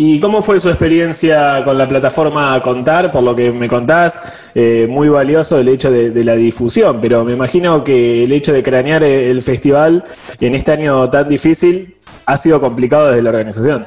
¿Y 0.00 0.20
cómo 0.20 0.42
fue 0.42 0.60
su 0.60 0.68
experiencia 0.68 1.60
con 1.64 1.76
la 1.76 1.88
plataforma 1.88 2.60
Contar? 2.62 3.10
Por 3.10 3.24
lo 3.24 3.34
que 3.34 3.50
me 3.50 3.66
contás, 3.66 4.48
eh, 4.54 4.86
muy 4.88 5.08
valioso 5.08 5.58
el 5.58 5.68
hecho 5.68 5.90
de, 5.90 6.10
de, 6.10 6.24
la 6.24 6.36
difusión, 6.36 7.00
pero 7.00 7.24
me 7.24 7.32
imagino 7.32 7.82
que 7.82 8.22
el 8.22 8.30
hecho 8.30 8.52
de 8.52 8.62
cranear 8.62 9.02
el 9.02 9.42
festival 9.42 10.04
en 10.40 10.54
este 10.54 10.70
año 10.70 11.10
tan 11.10 11.26
difícil 11.26 11.96
ha 12.28 12.36
sido 12.36 12.60
complicado 12.60 13.08
desde 13.08 13.22
la 13.22 13.30
organización. 13.30 13.86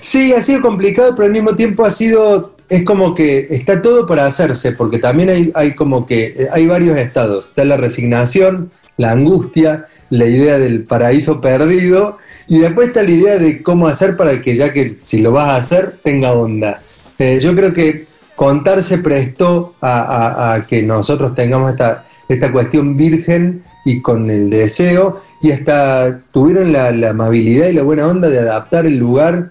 Sí, 0.00 0.34
ha 0.34 0.42
sido 0.42 0.60
complicado, 0.60 1.14
pero 1.16 1.24
al 1.24 1.32
mismo 1.32 1.56
tiempo 1.56 1.82
ha 1.86 1.90
sido, 1.90 2.56
es 2.68 2.82
como 2.84 3.14
que 3.14 3.46
está 3.48 3.80
todo 3.80 4.06
para 4.06 4.26
hacerse, 4.26 4.72
porque 4.72 4.98
también 4.98 5.50
hay, 5.54 5.74
como 5.74 6.04
que, 6.04 6.26
eh, 6.26 6.48
hay 6.52 6.66
varios 6.66 6.98
estados. 6.98 7.48
Está 7.48 7.64
la 7.64 7.78
resignación, 7.78 8.70
la 8.98 9.12
angustia, 9.12 9.86
la 10.10 10.26
idea 10.26 10.58
del 10.58 10.84
paraíso 10.84 11.40
perdido, 11.40 12.18
y 12.48 12.58
después 12.58 12.88
está 12.88 13.02
la 13.02 13.10
idea 13.10 13.38
de 13.38 13.62
cómo 13.62 13.88
hacer 13.88 14.14
para 14.14 14.42
que 14.42 14.54
ya 14.54 14.70
que 14.70 14.98
si 15.00 15.22
lo 15.22 15.32
vas 15.32 15.48
a 15.48 15.56
hacer, 15.56 16.00
tenga 16.02 16.32
onda. 16.32 16.82
Eh, 17.18 17.38
yo 17.40 17.54
creo 17.56 17.72
que 17.72 18.04
contar 18.36 18.82
se 18.82 18.98
prestó 18.98 19.74
a, 19.80 20.66
que 20.68 20.82
nosotros 20.82 21.34
tengamos 21.34 21.70
esta, 21.70 22.04
esta 22.28 22.52
cuestión 22.52 22.94
virgen 22.94 23.64
y 23.86 24.02
con 24.02 24.28
el 24.28 24.50
deseo 24.50 25.22
y 25.42 25.50
hasta 25.50 26.20
tuvieron 26.30 26.72
la, 26.72 27.10
amabilidad 27.10 27.66
y 27.66 27.72
la 27.72 27.82
buena 27.82 28.06
onda 28.06 28.28
de 28.28 28.38
adaptar 28.38 28.86
el 28.86 28.96
lugar 28.96 29.50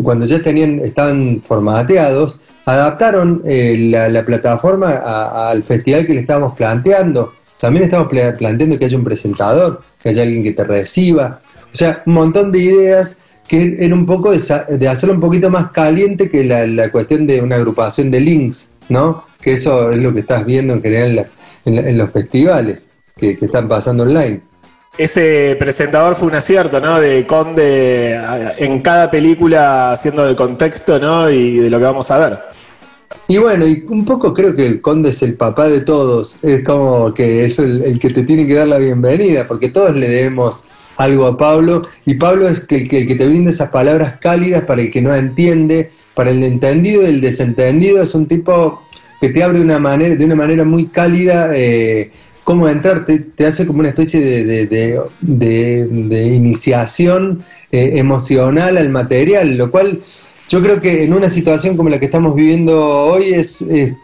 cuando 0.00 0.24
ya 0.24 0.40
tenían, 0.40 0.78
estaban 0.78 1.42
formateados, 1.42 2.38
adaptaron 2.64 3.42
eh, 3.44 3.90
la, 3.90 4.24
plataforma 4.24 4.92
al 5.50 5.64
festival 5.64 6.06
que 6.06 6.14
le 6.14 6.20
estábamos 6.20 6.54
planteando. 6.54 7.32
También 7.58 7.84
estamos 7.84 8.08
planteando 8.08 8.78
que 8.78 8.84
haya 8.84 8.96
un 8.96 9.04
presentador, 9.04 9.82
que 10.00 10.10
haya 10.10 10.22
alguien 10.22 10.44
que 10.44 10.52
te 10.52 10.62
reciba. 10.62 11.40
O 11.72 11.74
sea, 11.74 12.04
un 12.06 12.14
montón 12.14 12.52
de 12.52 12.60
ideas 12.60 13.18
que 13.48 13.76
era 13.80 13.94
un 13.94 14.06
poco 14.06 14.30
de, 14.30 14.88
hacerlo 14.88 15.14
un 15.16 15.20
poquito 15.20 15.50
más 15.50 15.72
caliente 15.72 16.30
que 16.30 16.44
la, 16.44 16.88
cuestión 16.92 17.26
de 17.26 17.40
una 17.40 17.56
agrupación 17.56 18.12
de 18.12 18.20
links, 18.20 18.70
¿no? 18.88 19.24
Que 19.40 19.54
eso 19.54 19.90
es 19.90 19.98
lo 19.98 20.14
que 20.14 20.20
estás 20.20 20.46
viendo 20.46 20.74
en 20.74 20.82
general 20.82 21.26
en, 21.64 21.98
los 21.98 22.12
festivales 22.12 22.88
que 23.16 23.38
están 23.40 23.68
pasando 23.68 24.04
online 24.04 24.51
ese 24.98 25.56
presentador 25.58 26.14
fue 26.14 26.28
un 26.28 26.34
acierto, 26.34 26.80
¿no? 26.80 27.00
De 27.00 27.26
Conde 27.26 28.14
en 28.58 28.80
cada 28.80 29.10
película 29.10 29.92
haciendo 29.92 30.26
el 30.26 30.36
contexto, 30.36 30.98
¿no? 30.98 31.30
Y 31.30 31.58
de 31.58 31.70
lo 31.70 31.78
que 31.78 31.84
vamos 31.84 32.10
a 32.10 32.18
ver. 32.18 32.38
Y 33.28 33.38
bueno, 33.38 33.66
y 33.66 33.84
un 33.88 34.04
poco 34.04 34.34
creo 34.34 34.54
que 34.54 34.66
el 34.66 34.80
Conde 34.80 35.10
es 35.10 35.22
el 35.22 35.34
papá 35.34 35.68
de 35.68 35.80
todos. 35.80 36.36
Es 36.42 36.62
como 36.64 37.14
que 37.14 37.42
es 37.42 37.58
el, 37.58 37.98
que 37.98 38.10
te 38.10 38.24
tiene 38.24 38.46
que 38.46 38.54
dar 38.54 38.68
la 38.68 38.78
bienvenida, 38.78 39.46
porque 39.48 39.70
todos 39.70 39.94
le 39.96 40.08
debemos 40.08 40.64
algo 40.98 41.26
a 41.26 41.38
Pablo. 41.38 41.82
Y 42.04 42.14
Pablo 42.14 42.48
es 42.48 42.66
el, 42.68 42.88
que, 42.88 42.98
el 42.98 43.06
que 43.06 43.14
te 43.14 43.26
brinda 43.26 43.50
esas 43.50 43.70
palabras 43.70 44.18
cálidas 44.20 44.64
para 44.64 44.82
el 44.82 44.90
que 44.90 45.00
no 45.00 45.14
entiende, 45.14 45.90
para 46.14 46.30
el 46.30 46.42
entendido 46.42 47.02
y 47.02 47.06
el 47.06 47.20
desentendido. 47.22 48.02
Es 48.02 48.14
un 48.14 48.26
tipo 48.26 48.82
que 49.20 49.30
te 49.30 49.42
abre 49.42 49.60
una 49.60 49.78
manera, 49.78 50.16
de 50.16 50.24
una 50.24 50.34
manera 50.34 50.64
muy 50.64 50.88
cálida. 50.88 51.50
Eh, 51.54 52.10
cómo 52.44 52.68
entrar, 52.68 53.06
te, 53.06 53.46
hace 53.46 53.66
como 53.66 53.80
una 53.80 53.88
especie 53.88 54.20
de, 54.20 55.00
iniciación 56.34 57.44
eh, 57.70 57.92
emocional 57.94 58.76
al 58.76 58.90
material, 58.90 59.56
lo 59.56 59.70
cual 59.70 60.00
yo 60.48 60.62
creo 60.62 60.80
que 60.80 61.04
en 61.04 61.14
una 61.14 61.30
situación 61.30 61.76
como 61.76 61.88
la 61.88 61.98
que 61.98 62.04
estamos 62.04 62.34
viviendo 62.34 62.78
hoy 62.78 63.32
es, 63.32 63.62
es, 63.62 63.94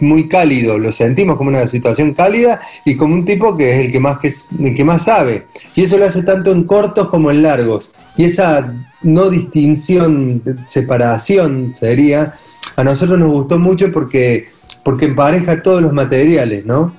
muy 0.00 0.28
cálido, 0.28 0.78
lo 0.78 0.92
sentimos 0.92 1.36
como 1.36 1.50
una 1.50 1.66
situación 1.66 2.14
cálida 2.14 2.60
y 2.84 2.96
como 2.96 3.14
un 3.14 3.24
tipo 3.24 3.56
que 3.56 3.72
es 3.72 3.80
el 3.80 3.92
que 3.92 4.00
más, 4.00 4.18
que 4.18 4.30
que 4.74 4.84
más 4.84 5.04
sabe. 5.04 5.46
Y 5.74 5.82
eso 5.82 5.98
lo 5.98 6.06
hace 6.06 6.22
tanto 6.22 6.52
en 6.52 6.64
cortos 6.64 7.08
como 7.08 7.30
en 7.30 7.42
largos. 7.42 7.92
Y 8.16 8.24
esa 8.24 8.72
no 9.02 9.28
distinción, 9.28 10.42
separación 10.66 11.74
sería, 11.76 12.34
a 12.76 12.84
nosotros 12.84 13.18
nos 13.18 13.30
gustó 13.30 13.58
mucho 13.58 13.92
porque, 13.92 14.48
porque 14.84 15.06
empareja 15.06 15.62
todos 15.62 15.82
los 15.82 15.92
materiales, 15.92 16.64
¿no? 16.64 16.94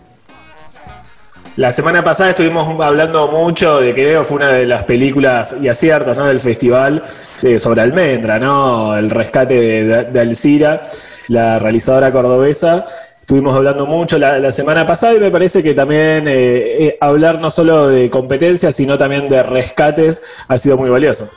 La 1.60 1.74
semana 1.74 2.02
pasada 2.02 2.30
estuvimos 2.30 2.66
hablando 2.82 3.28
mucho 3.28 3.82
de 3.82 3.90
que 3.94 4.04
creo 4.04 4.24
fue 4.24 4.38
una 4.38 4.48
de 4.48 4.66
las 4.66 4.86
películas 4.86 5.58
y 5.62 5.68
aciertos 5.68 6.16
¿no? 6.16 6.24
del 6.24 6.40
festival 6.40 7.04
eh, 7.42 7.60
sobre 7.60 7.82
Almendra, 7.82 8.40
¿no? 8.40 8.96
El 8.96 9.10
rescate 9.10 9.84
de, 10.06 10.20
Alcira, 10.22 10.80
la 11.28 11.60
realizadora 11.60 12.14
cordobesa. 12.14 12.86
Estuvimos 13.20 13.54
hablando 13.54 13.86
mucho 13.86 14.18
la, 14.18 14.50
semana 14.54 14.86
pasada 14.86 15.16
y 15.16 15.20
me 15.20 15.32
parece 15.32 15.62
que 15.62 15.74
también 15.74 16.30
eh, 16.30 16.86
eh, 16.86 16.98
hablar 17.02 17.42
no 17.42 17.52
solo 17.52 17.90
de 17.90 18.10
competencias, 18.10 18.74
sino 18.74 18.98
también 18.98 19.28
de 19.28 19.44
rescates 19.44 20.22
ha 20.48 20.58
sido 20.58 20.78
muy 20.78 20.90
valioso. 20.90 21.30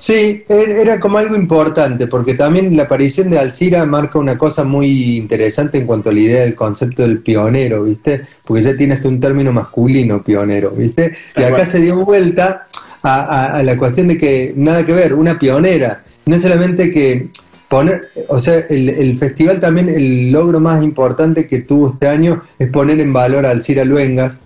Sí, 0.00 0.44
er, 0.48 0.70
era 0.70 0.98
como 0.98 1.18
algo 1.18 1.36
importante, 1.36 2.06
porque 2.06 2.32
también 2.32 2.74
la 2.74 2.84
aparición 2.84 3.28
de 3.28 3.38
Alcira 3.38 3.84
marca 3.84 4.18
una 4.18 4.38
cosa 4.38 4.64
muy 4.64 5.18
interesante 5.18 5.76
en 5.76 5.86
cuanto 5.86 6.08
a 6.08 6.12
la 6.14 6.20
idea 6.20 6.40
del 6.40 6.54
concepto 6.54 7.02
del 7.02 7.18
pionero, 7.18 7.84
¿viste? 7.84 8.22
Porque 8.42 8.62
ya 8.62 8.74
tiene 8.74 8.94
hasta 8.94 9.08
un 9.08 9.20
término 9.20 9.52
masculino, 9.52 10.24
pionero, 10.24 10.70
¿viste? 10.70 11.14
Y 11.36 11.42
acá 11.42 11.66
se 11.66 11.80
dio 11.80 12.02
vuelta 12.02 12.66
a, 13.02 13.62
la 13.62 13.76
cuestión 13.76 14.08
de 14.08 14.16
que 14.16 14.54
nada 14.56 14.86
que 14.86 14.94
ver, 14.94 15.12
una 15.12 15.38
pionera, 15.38 16.02
no 16.24 16.34
es 16.34 16.40
solamente 16.40 16.90
que 16.90 17.28
poner, 17.68 18.08
o 18.28 18.40
sea, 18.40 18.64
el, 18.70 18.88
el, 18.88 19.18
festival 19.18 19.60
también, 19.60 19.90
el 19.90 20.32
logro 20.32 20.60
más 20.60 20.82
importante 20.82 21.46
que 21.46 21.58
tuvo 21.58 21.90
este 21.90 22.08
año 22.08 22.42
es 22.58 22.70
poner 22.70 23.00
en 23.00 23.12
valor 23.12 23.44
a 23.44 23.50
Alcira 23.50 23.84
Luengas, 23.84 24.40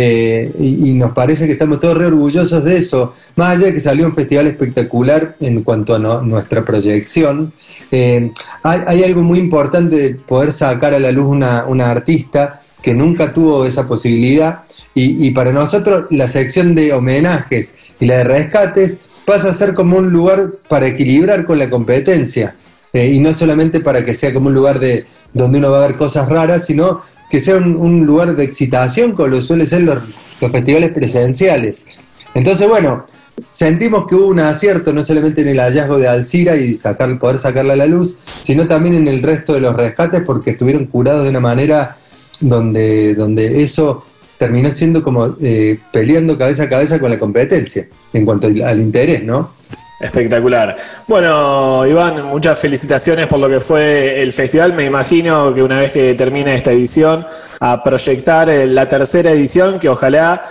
eh, 0.00 0.52
y, 0.60 0.92
nos 0.92 1.10
parece 1.10 1.46
que 1.46 1.54
estamos 1.54 1.80
todos 1.80 1.98
re 1.98 2.06
orgullosos 2.06 2.62
de 2.62 2.76
eso, 2.76 3.14
más 3.34 3.56
allá 3.56 3.66
de 3.66 3.74
que 3.74 3.80
salió 3.80 4.06
un 4.06 4.14
festival 4.14 4.46
espectacular 4.46 5.34
en 5.40 5.64
cuanto 5.64 5.92
a 5.92 5.98
nuestra 5.98 6.64
proyección. 6.64 7.52
Eh, 7.90 8.30
hay, 8.62 9.02
algo 9.02 9.22
muy 9.22 9.40
importante 9.40 9.96
de 9.96 10.14
poder 10.14 10.52
sacar 10.52 10.94
a 10.94 11.00
la 11.00 11.10
luz 11.10 11.26
una, 11.26 11.64
una 11.66 11.90
artista 11.90 12.62
que 12.80 12.94
nunca 12.94 13.32
tuvo 13.32 13.64
esa 13.64 13.88
posibilidad 13.88 14.60
y, 14.94 15.26
y, 15.26 15.32
para 15.32 15.52
nosotros 15.52 16.04
la 16.10 16.28
sección 16.28 16.76
de 16.76 16.92
homenajes 16.92 17.74
y 17.98 18.06
la 18.06 18.18
de 18.18 18.24
rescates 18.24 18.98
pasa 19.26 19.50
a 19.50 19.52
ser 19.52 19.74
como 19.74 19.98
un 19.98 20.10
lugar 20.10 20.52
para 20.68 20.86
equilibrar 20.86 21.44
con 21.44 21.58
la 21.58 21.68
competencia. 21.68 22.54
eh, 22.92 23.08
y 23.08 23.18
no 23.18 23.34
solamente 23.34 23.80
para 23.80 24.04
que 24.04 24.14
sea 24.14 24.32
como 24.32 24.46
un 24.46 24.54
lugar 24.54 24.78
de 24.78 25.06
donde 25.32 25.58
uno 25.58 25.72
va 25.72 25.78
a 25.78 25.88
ver 25.88 25.96
cosas 25.96 26.28
raras, 26.28 26.66
sino 26.66 27.00
que 27.28 27.40
sea 27.40 27.56
un, 27.56 28.06
lugar 28.06 28.34
de 28.36 28.44
excitación, 28.44 29.12
como 29.12 29.28
lo 29.28 29.40
suele 29.40 29.66
ser 29.66 29.82
los, 29.82 29.98
festivales 30.38 30.90
presenciales. 30.92 31.86
Entonces, 32.34 32.68
bueno, 32.68 33.06
sentimos 33.50 34.06
que 34.06 34.14
hubo 34.14 34.26
un 34.26 34.40
acierto 34.40 34.92
no 34.92 35.02
solamente 35.02 35.42
en 35.42 35.48
el 35.48 35.58
hallazgo 35.58 35.98
de 35.98 36.08
Alcira 36.08 36.56
y 36.56 36.76
sacar, 36.76 37.18
poder 37.18 37.38
sacarla 37.38 37.74
a 37.74 37.76
la 37.76 37.86
luz, 37.86 38.18
sino 38.42 38.66
también 38.66 38.94
en 38.94 39.08
el 39.08 39.22
resto 39.22 39.54
de 39.54 39.60
los 39.60 39.74
rescates 39.74 40.22
porque 40.24 40.50
estuvieron 40.50 40.86
curados 40.86 41.24
de 41.24 41.30
una 41.30 41.40
manera 41.40 41.96
donde, 42.40 43.14
donde 43.14 43.62
eso 43.62 44.04
terminó 44.38 44.70
siendo 44.70 45.02
como 45.02 45.36
eh, 45.40 45.78
peleando 45.92 46.38
cabeza 46.38 46.64
a 46.64 46.68
cabeza 46.68 47.00
con 47.00 47.10
la 47.10 47.18
competencia 47.18 47.88
en 48.12 48.24
cuanto 48.24 48.46
al 48.46 48.80
interés, 48.80 49.24
¿no? 49.24 49.57
Espectacular. 50.00 50.76
Bueno, 51.08 51.84
Iván, 51.86 52.26
muchas 52.26 52.58
felicitaciones 52.60 53.26
por 53.26 53.40
lo 53.40 53.48
que 53.48 53.60
fue 53.60 54.22
el 54.22 54.32
festival. 54.32 54.72
Me 54.72 54.84
imagino 54.84 55.52
que 55.52 55.62
una 55.62 55.80
vez 55.80 55.92
que 55.92 56.14
termine 56.14 56.54
esta 56.54 56.70
edición, 56.70 57.26
a 57.58 57.82
proyectar 57.82 58.48
la 58.48 58.86
tercera 58.86 59.32
edición, 59.32 59.80
que 59.80 59.88
ojalá 59.88 60.42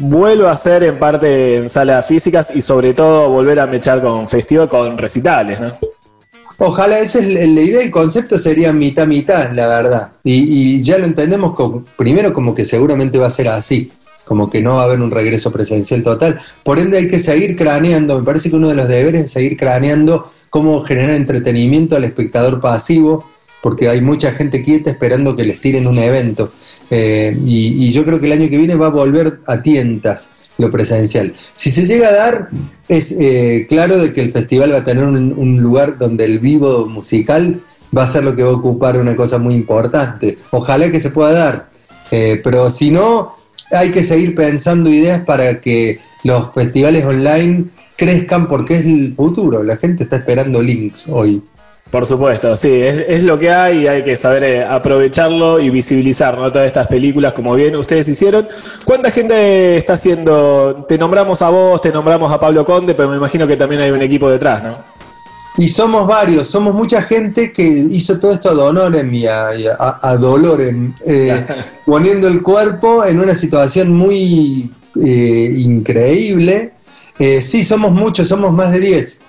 vuelva 0.00 0.50
a 0.50 0.56
ser 0.56 0.82
en 0.84 0.98
parte 0.98 1.56
en 1.56 1.70
salas 1.70 2.06
físicas 2.06 2.52
y 2.54 2.60
sobre 2.60 2.92
todo 2.94 3.28
volver 3.28 3.60
a 3.60 3.66
mechar 3.66 4.00
con 4.00 4.26
festival, 4.26 4.68
con 4.68 4.98
recitales, 4.98 5.60
¿no? 5.60 5.78
Ojalá, 6.60 6.98
esa 6.98 7.20
es 7.20 7.26
la 7.26 7.60
idea, 7.60 7.82
el 7.82 7.92
concepto 7.92 8.36
sería 8.36 8.72
mitad-mitad, 8.72 9.52
la 9.52 9.68
verdad. 9.68 10.08
Y, 10.24 10.82
ya 10.82 10.98
lo 10.98 11.04
entendemos 11.04 11.54
primero 11.96 12.32
como 12.34 12.52
que 12.52 12.64
seguramente 12.64 13.16
va 13.16 13.28
a 13.28 13.30
ser 13.30 13.46
así 13.46 13.92
como 14.28 14.50
que 14.50 14.60
no 14.60 14.74
va 14.74 14.82
a 14.82 14.84
haber 14.84 15.00
un 15.00 15.10
regreso 15.10 15.50
presencial 15.50 16.02
total. 16.02 16.38
Por 16.62 16.78
ende 16.78 16.98
hay 16.98 17.08
que 17.08 17.18
seguir 17.18 17.56
craneando, 17.56 18.18
me 18.18 18.24
parece 18.24 18.50
que 18.50 18.56
uno 18.56 18.68
de 18.68 18.74
los 18.74 18.86
deberes 18.86 19.24
es 19.24 19.30
seguir 19.30 19.56
craneando 19.56 20.30
cómo 20.50 20.82
generar 20.82 21.14
entretenimiento 21.14 21.96
al 21.96 22.04
espectador 22.04 22.60
pasivo, 22.60 23.24
porque 23.62 23.88
hay 23.88 24.02
mucha 24.02 24.32
gente 24.32 24.62
quieta 24.62 24.90
esperando 24.90 25.34
que 25.34 25.44
les 25.44 25.60
tiren 25.62 25.86
un 25.86 25.98
evento. 25.98 26.52
Eh, 26.90 27.36
y, 27.42 27.90
yo 27.90 28.04
creo 28.04 28.20
que 28.20 28.26
el 28.26 28.32
año 28.32 28.50
que 28.50 28.58
viene 28.58 28.74
va 28.74 28.86
a 28.86 28.90
volver 28.90 29.40
a 29.46 29.62
tientas 29.62 30.30
lo 30.58 30.70
presencial. 30.70 31.32
Si 31.52 31.70
se 31.70 31.86
llega 31.86 32.08
a 32.08 32.12
dar, 32.12 32.50
es 32.86 33.16
eh, 33.18 33.66
claro 33.68 33.98
de 33.98 34.12
que 34.12 34.20
el 34.20 34.32
festival 34.32 34.72
va 34.72 34.78
a 34.78 34.84
tener 34.84 35.04
un, 35.04 35.62
lugar 35.62 35.98
donde 35.98 36.24
el 36.26 36.38
vivo 36.38 36.86
musical 36.86 37.62
va 37.96 38.02
a 38.02 38.06
ser 38.06 38.24
lo 38.24 38.36
que 38.36 38.42
va 38.42 38.50
a 38.50 38.56
ocupar 38.56 38.98
una 38.98 39.16
cosa 39.16 39.38
muy 39.38 39.54
importante. 39.54 40.36
Ojalá 40.50 40.90
que 40.90 41.00
se 41.00 41.10
pueda 41.10 41.32
dar. 41.32 41.70
Eh, 42.10 42.40
pero 42.42 42.70
si 42.70 42.90
no, 42.90 43.37
hay 43.70 43.90
que 43.90 44.02
seguir 44.02 44.34
pensando 44.34 44.90
ideas 44.90 45.22
para 45.24 45.60
que 45.60 46.00
los 46.24 46.52
festivales 46.54 47.04
online 47.04 47.66
crezcan 47.96 48.48
porque 48.48 48.74
es 48.74 48.86
el 48.86 49.14
futuro. 49.14 49.62
La 49.62 49.76
gente 49.76 50.04
está 50.04 50.16
esperando 50.16 50.62
links 50.62 51.08
hoy. 51.08 51.42
Por 51.90 52.04
supuesto, 52.04 52.54
sí, 52.54 52.70
es, 52.70 53.22
lo 53.22 53.38
que 53.38 53.50
hay 53.50 53.84
y 53.84 53.86
hay 53.86 54.02
que 54.02 54.14
saber 54.14 54.44
eh, 54.44 54.62
aprovecharlo 54.62 55.58
y 55.58 55.70
visibilizar 55.70 56.36
todas 56.36 56.66
estas 56.66 56.86
películas 56.86 57.32
como 57.32 57.54
bien 57.54 57.76
ustedes 57.76 58.06
hicieron. 58.10 58.46
¿Cuánta 58.84 59.10
gente 59.10 59.78
está 59.78 59.94
haciendo? 59.94 60.84
Te 60.86 60.98
nombramos 60.98 61.40
a 61.40 61.48
vos, 61.48 61.80
te 61.80 61.90
nombramos 61.90 62.30
a 62.30 62.38
Pablo 62.38 62.62
Conde, 62.62 62.94
pero 62.94 63.08
me 63.08 63.16
imagino 63.16 63.46
que 63.46 63.56
también 63.56 63.80
hay 63.80 63.90
un 63.90 64.02
equipo 64.02 64.28
detrás, 64.28 64.62
¿no? 64.64 64.97
Y 65.58 65.68
somos 65.68 66.06
varios, 66.06 66.46
somos 66.46 66.72
mucha 66.72 67.02
gente 67.02 67.52
que 67.52 67.64
hizo 67.64 68.20
todo 68.20 68.32
esto 68.32 68.48
a 68.48 68.54
dolor 68.54 68.94
y 69.12 69.26
a, 69.26 69.50
a, 70.00 70.16
dolor, 70.16 70.60
eh, 71.04 71.46
poniendo 71.84 72.28
el 72.28 72.44
cuerpo 72.44 73.04
en 73.04 73.18
una 73.18 73.34
situación 73.34 73.92
muy 73.92 74.72
eh, 75.04 75.54
increíble. 75.58 76.74
Eh, 77.18 77.42
sí, 77.42 77.64
somos 77.64 77.90
muchos, 77.90 78.28
somos 78.28 78.52
más 78.52 78.70
de 78.70 78.78
10. 78.78 79.20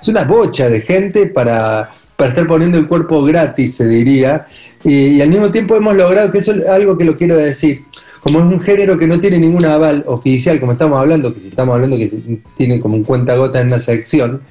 Es 0.00 0.08
una 0.08 0.22
bocha 0.22 0.70
de 0.70 0.82
gente 0.82 1.26
para, 1.26 1.90
para 2.16 2.30
estar 2.30 2.46
poniendo 2.46 2.78
el 2.78 2.86
cuerpo 2.86 3.20
gratis, 3.24 3.74
se 3.74 3.88
diría. 3.88 4.46
Y, 4.84 5.20
al 5.20 5.30
mismo 5.30 5.50
tiempo 5.50 5.74
hemos 5.74 5.96
logrado, 5.96 6.30
que 6.30 6.38
eso 6.38 6.52
es 6.52 6.64
algo 6.68 6.96
que 6.96 7.04
lo 7.04 7.16
quiero 7.16 7.36
decir, 7.36 7.82
como 8.20 8.38
es 8.38 8.44
un 8.44 8.60
género 8.60 8.96
que 8.96 9.08
no 9.08 9.20
tiene 9.20 9.40
ningún 9.40 9.64
aval 9.64 10.04
oficial, 10.06 10.60
como 10.60 10.70
estamos 10.70 11.00
hablando, 11.00 11.34
que 11.34 11.40
si 11.40 11.48
estamos 11.48 11.74
hablando 11.74 11.96
que 11.96 12.38
tiene 12.56 12.80
como 12.80 12.94
un 12.94 13.02
cuenta 13.02 13.34
gota 13.34 13.60
en 13.60 13.70
la 13.70 13.80
sección, 13.80 14.42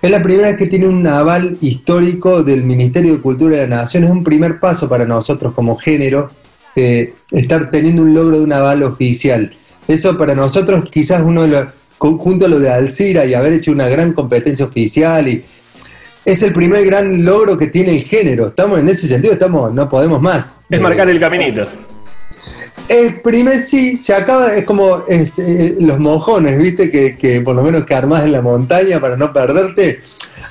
es 0.00 0.10
la 0.10 0.22
primera 0.22 0.48
vez 0.48 0.56
que 0.56 0.66
tiene 0.66 0.86
un 0.86 1.06
aval 1.06 1.56
histórico 1.60 2.42
del 2.42 2.64
Ministerio 2.64 3.14
de 3.14 3.20
Cultura 3.20 3.56
de 3.56 3.68
la 3.68 3.76
Nación. 3.76 4.04
Es 4.04 4.10
un 4.10 4.24
primer 4.24 4.60
paso 4.60 4.88
para 4.88 5.04
nosotros 5.04 5.54
como 5.54 5.76
género 5.76 6.30
eh, 6.76 7.14
estar 7.30 7.70
teniendo 7.70 8.02
un 8.02 8.14
logro 8.14 8.38
de 8.38 8.44
un 8.44 8.52
aval 8.52 8.82
oficial. 8.82 9.56
Eso 9.86 10.16
para 10.16 10.34
nosotros 10.34 10.84
quizás 10.90 11.22
uno 11.22 11.42
de 11.42 11.48
los, 11.48 11.66
junto 11.98 12.46
a 12.46 12.48
lo 12.48 12.60
de 12.60 12.70
Alcira 12.70 13.24
y 13.24 13.34
haber 13.34 13.54
hecho 13.54 13.72
una 13.72 13.88
gran 13.88 14.12
competencia 14.12 14.66
oficial 14.66 15.28
y 15.28 15.44
es 16.24 16.42
el 16.42 16.52
primer 16.52 16.84
gran 16.84 17.24
logro 17.24 17.56
que 17.56 17.68
tiene 17.68 17.96
el 17.96 18.02
género. 18.02 18.48
Estamos 18.48 18.78
en 18.78 18.88
ese 18.88 19.06
sentido, 19.06 19.32
estamos, 19.32 19.72
no 19.72 19.88
podemos 19.88 20.20
más. 20.20 20.56
Es 20.68 20.80
marcar 20.80 21.08
el 21.08 21.18
caminito. 21.18 21.66
El 22.88 23.20
primer 23.20 23.62
sí, 23.62 23.98
se 23.98 24.14
acaba, 24.14 24.54
es 24.54 24.64
como 24.64 25.04
eh, 25.08 25.76
los 25.78 25.98
mojones, 25.98 26.58
viste, 26.58 26.90
que, 26.90 27.40
por 27.42 27.54
lo 27.54 27.62
menos 27.62 27.84
que 27.84 27.94
armás 27.94 28.24
en 28.24 28.32
la 28.32 28.42
montaña 28.42 29.00
para 29.00 29.16
no 29.16 29.32
perderte. 29.32 30.00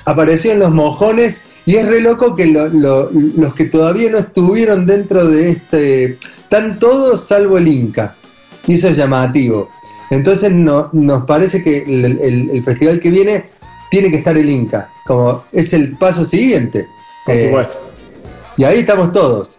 Aparecían 0.04 0.60
los 0.60 0.70
mojones 0.70 1.44
y 1.66 1.76
es 1.76 1.88
re 1.88 2.00
loco 2.00 2.34
que 2.34 2.46
los 2.46 3.54
que 3.54 3.66
todavía 3.66 4.10
no 4.10 4.18
estuvieron 4.18 4.86
dentro 4.86 5.26
de 5.26 5.50
este, 5.50 6.18
están 6.42 6.78
todos 6.78 7.26
salvo 7.26 7.58
el 7.58 7.68
Inca. 7.68 8.14
Y 8.66 8.74
eso 8.74 8.88
es 8.88 8.96
llamativo. 8.96 9.70
Entonces 10.10 10.52
no, 10.52 10.88
nos 10.92 11.24
parece 11.24 11.62
que 11.62 11.78
el, 11.78 12.62
festival 12.64 13.00
que 13.00 13.10
viene 13.10 13.44
tiene 13.90 14.10
que 14.10 14.18
estar 14.18 14.36
el 14.36 14.48
Inca, 14.48 14.90
como 15.06 15.44
es 15.52 15.72
el 15.72 15.96
paso 15.98 16.24
siguiente. 16.24 16.86
Por 17.26 17.34
eh, 17.34 17.46
supuesto. 17.46 17.78
Y 18.56 18.64
ahí 18.64 18.80
estamos 18.80 19.12
todos. 19.12 19.58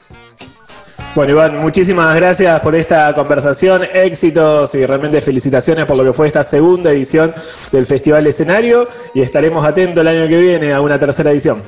Bueno, 1.16 1.32
Iván, 1.34 1.58
muchísimas 1.58 2.16
gracias 2.16 2.60
por 2.60 2.76
esta 2.76 3.14
conversación, 3.16 3.82
éxitos 3.94 4.76
y 4.76 4.86
realmente 4.86 5.20
felicitaciones 5.22 5.86
por 5.86 5.98
lo 5.98 6.04
que 6.04 6.14
fue 6.14 6.28
esta 6.28 6.44
segunda 6.44 6.92
edición 6.92 7.34
del 7.72 7.88
Festival 7.88 8.28
Escenario 8.28 8.88
y 9.16 9.22
estaremos 9.22 9.66
atentos 9.66 10.02
el 10.02 10.08
año 10.08 10.28
que 10.28 10.38
viene 10.38 10.72
a 10.72 10.82
una 10.82 11.00
tercera 11.00 11.32
edición. 11.32 11.64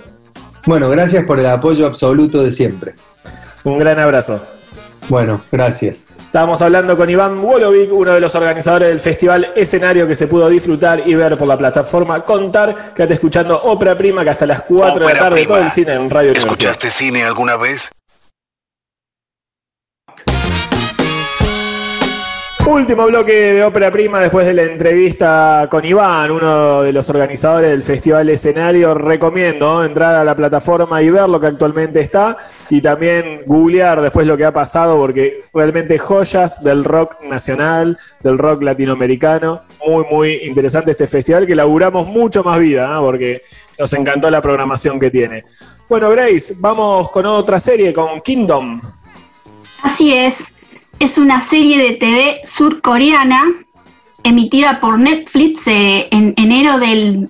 Bueno, 0.65 0.89
gracias 0.89 1.25
por 1.25 1.39
el 1.39 1.47
apoyo 1.47 1.87
absoluto 1.87 2.43
de 2.43 2.51
siempre. 2.51 2.93
Un 3.63 3.79
gran 3.79 3.97
abrazo. 3.97 4.41
Bueno, 5.09 5.41
gracias. 5.51 6.05
Estábamos 6.19 6.61
hablando 6.61 6.95
con 6.95 7.09
Iván 7.09 7.43
Wolovic, 7.43 7.91
uno 7.91 8.13
de 8.13 8.21
los 8.21 8.33
organizadores 8.35 8.89
del 8.89 8.99
Festival 8.99 9.53
Escenario 9.55 10.07
que 10.07 10.15
se 10.15 10.27
pudo 10.27 10.47
disfrutar 10.49 11.01
y 11.05 11.15
ver 11.15 11.37
por 11.37 11.47
la 11.47 11.57
plataforma 11.57 12.23
Contar. 12.23 12.93
Quédate 12.93 13.15
escuchando 13.15 13.59
Ópera 13.63 13.97
Prima, 13.97 14.23
que 14.23 14.29
hasta 14.29 14.45
las 14.45 14.61
4 14.63 15.05
de 15.05 15.13
la 15.13 15.19
tarde 15.19 15.45
todo 15.45 15.57
el 15.57 15.71
cine 15.71 15.93
en 15.93 16.09
Radio 16.09 16.31
¿Escuchaste 16.31 16.89
cine 16.89 17.23
alguna 17.23 17.57
vez? 17.57 17.91
Último 22.67 23.07
bloque 23.07 23.33
de 23.33 23.63
ópera 23.63 23.91
prima 23.91 24.19
después 24.19 24.45
de 24.45 24.53
la 24.53 24.63
entrevista 24.63 25.67
con 25.69 25.83
Iván, 25.83 26.29
uno 26.29 26.83
de 26.83 26.93
los 26.93 27.09
organizadores 27.09 27.71
del 27.71 27.81
Festival 27.81 28.29
Escenario. 28.29 28.93
Recomiendo 28.93 29.83
entrar 29.83 30.15
a 30.15 30.23
la 30.23 30.35
plataforma 30.35 31.01
y 31.01 31.09
ver 31.09 31.27
lo 31.27 31.39
que 31.39 31.47
actualmente 31.47 31.99
está 31.99 32.37
y 32.69 32.79
también 32.79 33.41
googlear 33.47 33.99
después 34.01 34.27
lo 34.27 34.37
que 34.37 34.45
ha 34.45 34.53
pasado 34.53 34.97
porque 34.97 35.43
realmente 35.53 35.97
joyas 35.97 36.63
del 36.63 36.83
rock 36.83 37.21
nacional, 37.23 37.97
del 38.21 38.37
rock 38.37 38.61
latinoamericano. 38.61 39.63
Muy, 39.85 40.05
muy 40.09 40.31
interesante 40.43 40.91
este 40.91 41.07
festival 41.07 41.47
que 41.47 41.55
laburamos 41.55 42.07
mucho 42.07 42.43
más 42.43 42.59
vida 42.59 42.99
porque 42.99 43.41
nos 43.79 43.91
encantó 43.93 44.29
la 44.29 44.41
programación 44.41 44.99
que 44.99 45.09
tiene. 45.09 45.45
Bueno, 45.89 46.09
Grace, 46.11 46.53
vamos 46.57 47.09
con 47.09 47.25
otra 47.25 47.59
serie, 47.59 47.91
con 47.91 48.21
Kingdom. 48.21 48.79
Así 49.83 50.13
es 50.13 50.50
es 51.01 51.17
una 51.17 51.41
serie 51.41 51.79
de 51.79 51.93
TV 51.93 52.41
surcoreana 52.45 53.43
emitida 54.23 54.79
por 54.79 54.99
Netflix. 54.99 55.65
Eh, 55.65 56.07
en 56.11 56.35
enero 56.37 56.77
del, 56.77 57.29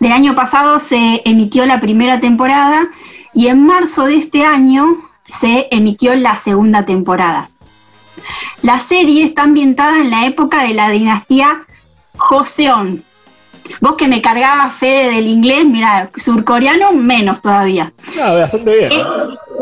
año 0.00 0.34
pasado 0.34 0.78
se 0.78 1.20
emitió 1.26 1.66
la 1.66 1.82
primera 1.82 2.18
temporada 2.18 2.88
y 3.34 3.48
en 3.48 3.66
marzo 3.66 4.06
de 4.06 4.16
este 4.16 4.42
año 4.42 4.86
se 5.28 5.68
emitió 5.70 6.14
la 6.14 6.34
segunda 6.34 6.86
temporada. 6.86 7.50
La 8.62 8.78
serie 8.78 9.24
está 9.24 9.42
ambientada 9.42 9.98
en 9.98 10.10
la 10.10 10.24
época 10.24 10.62
de 10.62 10.72
la 10.72 10.88
dinastía 10.88 11.66
Joseon. 12.16 13.04
Vos 13.82 13.96
que 13.96 14.08
me 14.08 14.22
cargabas 14.22 14.74
Fede 14.74 15.14
del 15.14 15.26
inglés, 15.26 15.66
mira, 15.66 16.10
surcoreano 16.16 16.92
menos 16.92 17.42
todavía. 17.42 17.92
Ah, 18.20 18.34
bastante 18.34 18.76
bien. 18.76 18.92
Eh, 18.92 19.04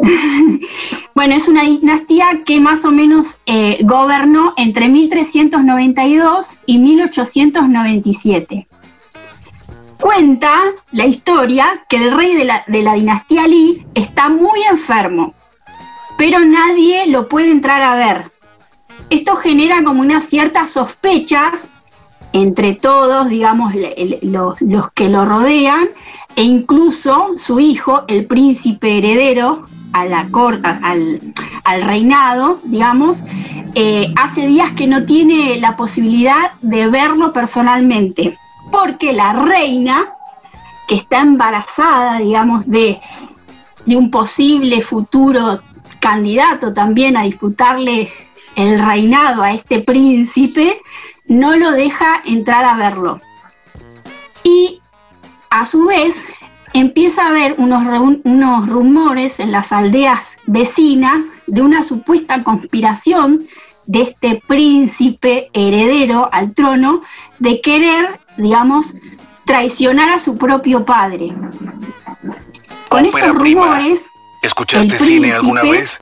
bueno, 1.14 1.34
es 1.34 1.48
una 1.48 1.62
dinastía 1.62 2.42
que 2.44 2.60
más 2.60 2.84
o 2.84 2.90
menos 2.90 3.40
eh, 3.46 3.78
gobernó 3.82 4.54
entre 4.56 4.88
1392 4.88 6.60
y 6.66 6.78
1897. 6.78 8.68
Cuenta 10.00 10.56
la 10.92 11.06
historia 11.06 11.84
que 11.88 11.96
el 11.96 12.16
rey 12.16 12.34
de 12.34 12.44
la, 12.44 12.64
de 12.68 12.82
la 12.82 12.94
dinastía 12.94 13.46
Li 13.48 13.84
está 13.94 14.28
muy 14.28 14.62
enfermo, 14.70 15.34
pero 16.16 16.44
nadie 16.44 17.06
lo 17.08 17.28
puede 17.28 17.50
entrar 17.50 17.82
a 17.82 17.94
ver. 17.96 18.30
Esto 19.10 19.36
genera 19.36 19.82
como 19.82 20.00
unas 20.00 20.24
ciertas 20.24 20.72
sospechas 20.72 21.68
entre 22.32 22.74
todos, 22.74 23.28
digamos, 23.28 23.74
los, 24.22 24.60
los, 24.60 24.92
que 24.92 25.08
lo 25.08 25.24
rodean, 25.24 25.88
e 26.36 26.42
incluso 26.42 27.30
su 27.36 27.58
hijo, 27.58 28.04
el 28.06 28.26
príncipe 28.26 28.98
heredero 28.98 29.64
a 29.92 30.04
la 30.04 30.28
corte, 30.28 30.68
al, 30.68 31.82
reinado, 31.82 32.60
digamos, 32.64 33.22
eh, 33.74 34.12
hace 34.16 34.46
días 34.46 34.72
que 34.72 34.86
no 34.86 35.04
tiene 35.04 35.58
la 35.58 35.76
posibilidad 35.76 36.52
de 36.62 36.88
verlo 36.88 37.32
personalmente, 37.32 38.36
porque 38.72 39.12
la 39.12 39.32
reina, 39.32 40.14
que 40.86 40.96
está 40.96 41.20
embarazada, 41.20 42.18
digamos, 42.18 42.66
de, 42.68 43.00
de 43.84 43.96
un 43.96 44.10
posible 44.10 44.82
futuro 44.82 45.60
candidato 46.00 46.72
también 46.72 47.16
a 47.16 47.22
disputarle 47.22 48.10
el 48.56 48.78
reinado 48.78 49.42
a 49.42 49.52
este 49.52 49.80
príncipe, 49.80 50.80
no 51.26 51.56
lo 51.56 51.72
deja 51.72 52.22
entrar 52.24 52.64
a 52.64 52.76
verlo. 52.76 53.20
Y 54.42 54.80
a 55.50 55.66
su 55.66 55.86
vez 55.86 56.24
empieza 56.78 57.24
a 57.24 57.28
haber 57.28 57.54
unos, 57.58 57.82
unos 58.24 58.68
rumores 58.68 59.40
en 59.40 59.52
las 59.52 59.72
aldeas 59.72 60.36
vecinas 60.46 61.24
de 61.46 61.62
una 61.62 61.82
supuesta 61.82 62.42
conspiración 62.42 63.48
de 63.86 64.02
este 64.02 64.42
príncipe 64.46 65.48
heredero 65.54 66.28
al 66.32 66.54
trono 66.54 67.02
de 67.38 67.60
querer, 67.60 68.20
digamos, 68.36 68.94
traicionar 69.46 70.10
a 70.10 70.20
su 70.20 70.36
propio 70.36 70.84
padre. 70.84 71.34
Con 72.88 73.06
estos 73.06 73.34
rumores, 73.34 74.06
¿escuchaste 74.42 74.98
cine 74.98 75.32
alguna 75.32 75.62
vez? 75.62 76.00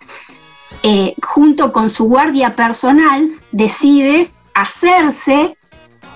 Eh, 0.82 1.14
junto 1.22 1.72
con 1.72 1.88
su 1.88 2.04
guardia 2.04 2.56
personal, 2.56 3.30
decide 3.52 4.32
hacerse 4.52 5.56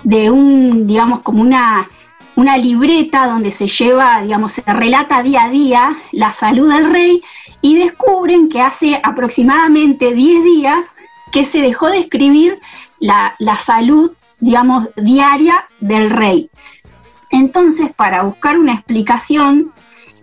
de 0.02 0.30
un, 0.30 0.86
digamos, 0.86 1.20
como 1.20 1.40
una 1.40 1.88
una 2.40 2.56
libreta 2.56 3.26
donde 3.26 3.50
se 3.50 3.66
lleva, 3.66 4.22
digamos, 4.22 4.54
se 4.54 4.62
relata 4.62 5.22
día 5.22 5.44
a 5.44 5.50
día 5.50 5.96
la 6.10 6.32
salud 6.32 6.72
del 6.72 6.90
rey 6.90 7.22
y 7.60 7.76
descubren 7.76 8.48
que 8.48 8.62
hace 8.62 8.98
aproximadamente 9.02 10.14
10 10.14 10.42
días 10.42 10.86
que 11.32 11.44
se 11.44 11.60
dejó 11.60 11.90
de 11.90 11.98
escribir 11.98 12.58
la, 12.98 13.34
salud, 13.58 14.16
digamos, 14.38 14.88
diaria 14.96 15.66
del 15.80 16.08
rey. 16.08 16.48
Entonces, 17.30 17.92
para 17.94 18.22
buscar 18.22 18.58
una 18.58 18.72
explicación 18.72 19.72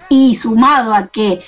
y 0.10 0.34
sumado 0.34 0.96
a 0.96 1.08
que 1.08 1.42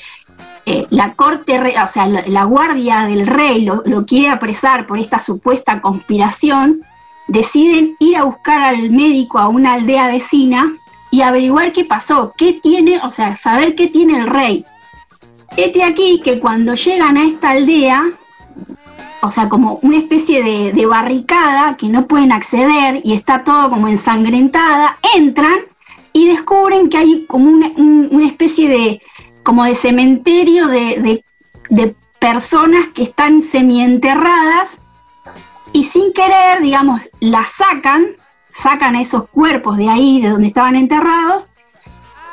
eh, 0.68 0.86
la 0.92 1.16
corte, 1.16 1.60
o 1.84 1.88
sea, 1.88 2.06
la, 2.06 2.44
guardia 2.44 3.08
del 3.08 3.26
rey 3.26 3.66
lo, 3.66 3.82
lo, 3.88 4.06
quiere 4.06 4.30
apresar 4.30 4.86
por 4.86 5.00
esta 5.00 5.18
supuesta 5.18 5.82
conspiración, 5.82 6.84
deciden 7.30 7.96
ir 8.00 8.18
a 8.18 8.24
buscar 8.24 8.60
al 8.60 8.90
médico 8.90 9.40
a 9.40 9.48
una 9.48 9.74
aldea 9.74 10.08
vecina 10.08 10.74
y 11.12 11.22
averiguar 11.22 11.72
qué 11.72 11.86
pasó, 11.86 12.34
qué 12.38 12.54
tiene, 12.54 13.00
o 13.04 13.10
sea, 13.10 13.36
saber 13.36 13.76
qué 13.76 13.88
tiene 13.88 14.20
el 14.20 14.28
rey. 14.28 14.66
Este 15.56 15.84
aquí 15.84 16.22
que 16.24 16.40
cuando 16.40 16.74
llegan 16.74 17.18
a 17.18 17.26
esta 17.26 17.52
aldea, 17.52 18.12
o 19.22 19.30
sea, 19.30 19.48
como 19.50 19.80
una 19.82 19.98
especie 19.98 20.44
de, 20.44 20.86
barricada 20.86 21.78
que 21.78 21.88
no 21.88 22.08
pueden 22.08 22.32
acceder 22.32 23.02
y 23.04 23.14
está 23.14 23.44
todo 23.44 23.70
como 23.70 23.88
ensangrentada, 23.88 24.98
entran 25.16 25.60
y 26.14 26.28
descubren 26.28 26.90
que 26.90 26.98
hay 26.98 27.26
como 27.28 27.50
una, 27.50 28.26
especie 28.26 28.70
de, 28.70 29.02
como 29.44 29.66
de 29.66 29.76
cementerio 29.76 30.68
de, 30.68 31.24
de 31.70 31.96
personas 32.20 32.88
que 32.90 33.04
están 33.04 33.42
semienterradas 33.42 34.82
y 35.74 35.84
sin 35.84 36.14
querer, 36.14 36.62
digamos, 36.62 37.02
la 37.20 37.44
sacan, 37.44 38.08
sacan 38.52 38.96
esos 38.96 39.30
cuerpos 39.30 39.78
de 39.78 39.90
ahí, 39.90 40.22
de 40.22 40.30
donde 40.30 40.48
estaban 40.48 40.76
enterrados, 40.76 41.54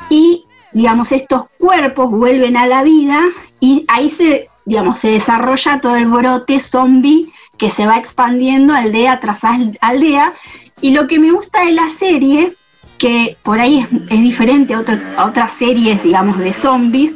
y, 0.09 0.45
digamos, 0.71 1.11
estos 1.11 1.45
cuerpos 1.57 2.11
vuelven 2.11 2.57
a 2.57 2.65
la 2.65 2.83
vida 2.83 3.23
y 3.59 3.85
ahí 3.87 4.09
se, 4.09 4.47
digamos, 4.65 4.99
se 4.99 5.09
desarrolla 5.09 5.81
todo 5.81 5.95
el 5.95 6.07
brote 6.07 6.59
zombie 6.59 7.31
que 7.57 7.69
se 7.69 7.85
va 7.85 7.97
expandiendo 7.97 8.73
aldea 8.73 9.19
tras 9.19 9.41
aldea. 9.81 10.33
Y 10.81 10.91
lo 10.91 11.07
que 11.07 11.19
me 11.19 11.31
gusta 11.31 11.65
de 11.65 11.71
la 11.73 11.89
serie, 11.89 12.53
que 12.97 13.35
por 13.43 13.59
ahí 13.59 13.85
es, 14.09 14.21
diferente 14.21 14.73
a, 14.73 14.83
a 15.17 15.25
otras 15.25 15.51
series, 15.51 16.03
digamos, 16.03 16.37
de 16.37 16.53
zombies, 16.53 17.15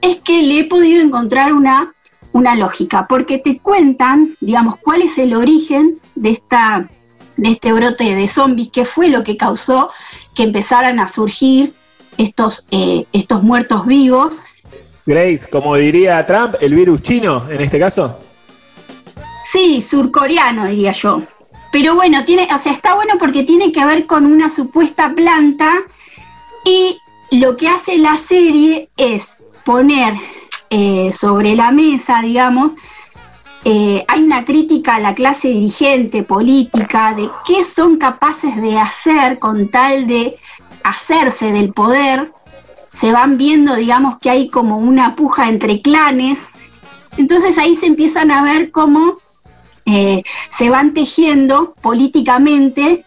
es 0.00 0.16
que 0.16 0.42
le 0.42 0.60
he 0.60 0.64
podido 0.64 1.02
encontrar 1.02 1.52
una 1.52 1.94
una 2.32 2.54
lógica, 2.54 3.06
porque 3.08 3.38
te 3.38 3.58
cuentan, 3.58 4.36
digamos, 4.40 4.76
cuál 4.82 5.02
es 5.02 5.18
el 5.18 5.34
origen 5.34 6.00
de, 6.14 6.30
esta, 6.30 6.88
de 7.36 7.50
este 7.50 7.72
brote 7.72 8.14
de 8.14 8.26
zombies, 8.26 8.70
qué 8.72 8.84
fue 8.84 9.08
lo 9.08 9.22
que 9.22 9.36
causó 9.36 9.90
que 10.34 10.44
empezaran 10.44 10.98
a 10.98 11.08
surgir 11.08 11.74
estos, 12.18 12.66
eh, 12.70 13.06
estos 13.12 13.42
muertos 13.42 13.86
vivos. 13.86 14.36
Grace, 15.04 15.48
como 15.50 15.76
diría 15.76 16.24
Trump, 16.26 16.54
el 16.60 16.74
virus 16.74 17.02
chino 17.02 17.48
en 17.50 17.60
este 17.60 17.78
caso. 17.78 18.18
Sí, 19.44 19.80
surcoreano 19.80 20.66
diría 20.66 20.92
yo. 20.92 21.22
Pero 21.72 21.94
bueno, 21.94 22.24
tiene, 22.24 22.48
o 22.54 22.58
sea, 22.58 22.72
está 22.72 22.94
bueno 22.94 23.14
porque 23.18 23.42
tiene 23.44 23.72
que 23.72 23.84
ver 23.84 24.06
con 24.06 24.26
una 24.26 24.50
supuesta 24.50 25.12
planta 25.14 25.72
y 26.64 26.98
lo 27.30 27.56
que 27.56 27.68
hace 27.68 27.98
la 27.98 28.16
serie 28.16 28.90
es 28.96 29.36
poner 29.64 30.14
eh, 30.74 31.12
sobre 31.12 31.54
la 31.54 31.70
mesa, 31.70 32.22
digamos, 32.22 32.72
eh, 33.62 34.06
hay 34.08 34.22
una 34.22 34.46
crítica 34.46 34.94
a 34.94 35.00
la 35.00 35.14
clase 35.14 35.48
dirigente 35.48 36.22
política 36.22 37.12
de 37.14 37.30
qué 37.46 37.62
son 37.62 37.98
capaces 37.98 38.56
de 38.56 38.78
hacer 38.78 39.38
con 39.38 39.68
tal 39.68 40.06
de 40.06 40.38
hacerse 40.82 41.52
del 41.52 41.74
poder. 41.74 42.32
Se 42.94 43.12
van 43.12 43.36
viendo, 43.36 43.74
digamos, 43.74 44.18
que 44.18 44.30
hay 44.30 44.48
como 44.48 44.78
una 44.78 45.14
puja 45.14 45.50
entre 45.50 45.82
clanes. 45.82 46.48
Entonces 47.18 47.58
ahí 47.58 47.74
se 47.74 47.84
empiezan 47.84 48.30
a 48.30 48.42
ver 48.42 48.70
cómo 48.70 49.18
eh, 49.84 50.22
se 50.48 50.70
van 50.70 50.94
tejiendo 50.94 51.74
políticamente 51.82 53.04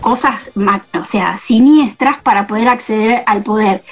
cosas, 0.00 0.50
o 0.56 1.04
sea, 1.04 1.38
siniestras 1.38 2.20
para 2.22 2.48
poder 2.48 2.66
acceder 2.66 3.22
al 3.26 3.44
poder. 3.44 3.84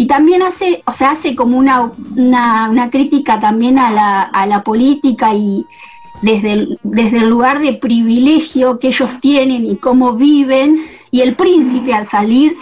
Y 0.00 0.06
también 0.06 0.42
hace, 0.42 0.82
o 0.86 0.92
sea, 0.92 1.10
hace 1.10 1.34
como 1.34 1.58
una, 1.58 1.90
una, 2.14 2.88
crítica 2.88 3.40
también 3.40 3.80
a 3.80 3.90
la, 3.90 4.22
a 4.22 4.46
la 4.46 4.62
política 4.62 5.34
y 5.34 5.66
desde 6.22 6.52
el, 6.52 6.78
desde 6.84 7.18
el 7.18 7.28
lugar 7.28 7.58
de 7.58 7.72
privilegio 7.72 8.78
que 8.78 8.88
ellos 8.88 9.18
tienen 9.20 9.66
y 9.66 9.76
cómo 9.76 10.12
viven. 10.14 10.86
Y 11.10 11.22
el 11.22 11.34
príncipe 11.34 11.94
al 11.94 12.06
salir, 12.06 12.56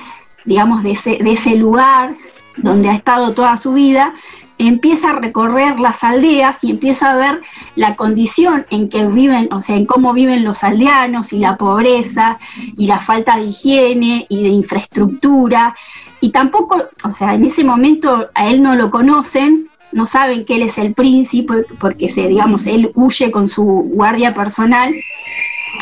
digamos, 0.46 0.82
de 0.82 0.92
ese, 0.92 1.18
de 1.18 1.32
ese 1.32 1.56
lugar 1.56 2.14
donde 2.56 2.88
ha 2.88 2.94
estado 2.94 3.34
toda 3.34 3.58
su 3.58 3.74
vida, 3.74 4.14
empieza 4.56 5.10
a 5.10 5.18
recorrer 5.18 5.78
las 5.78 6.02
aldeas 6.04 6.64
y 6.64 6.70
empieza 6.70 7.10
a 7.10 7.16
ver 7.16 7.42
la 7.74 7.96
condición 7.96 8.64
en 8.70 8.88
que 8.88 9.06
viven, 9.06 9.48
o 9.52 9.60
sea, 9.60 9.76
en 9.76 9.84
cómo 9.84 10.14
viven 10.14 10.42
los 10.42 10.64
aldeanos 10.64 11.34
y 11.34 11.38
la 11.38 11.58
pobreza 11.58 12.38
y 12.78 12.86
la 12.86 12.98
falta 12.98 13.36
de 13.36 13.44
higiene 13.44 14.24
y 14.30 14.42
de 14.42 14.48
infraestructura 14.48 15.74
y 16.20 16.30
tampoco, 16.30 16.84
o 17.04 17.10
sea, 17.10 17.34
en 17.34 17.44
ese 17.44 17.64
momento 17.64 18.28
a 18.34 18.48
él 18.48 18.62
no 18.62 18.74
lo 18.74 18.90
conocen, 18.90 19.68
no 19.92 20.06
saben 20.06 20.44
que 20.44 20.56
él 20.56 20.62
es 20.62 20.78
el 20.78 20.94
príncipe, 20.94 21.64
porque 21.78 22.08
se, 22.08 22.28
digamos, 22.28 22.66
él 22.66 22.90
huye 22.94 23.30
con 23.30 23.48
su 23.48 23.62
guardia 23.62 24.34
personal, 24.34 24.94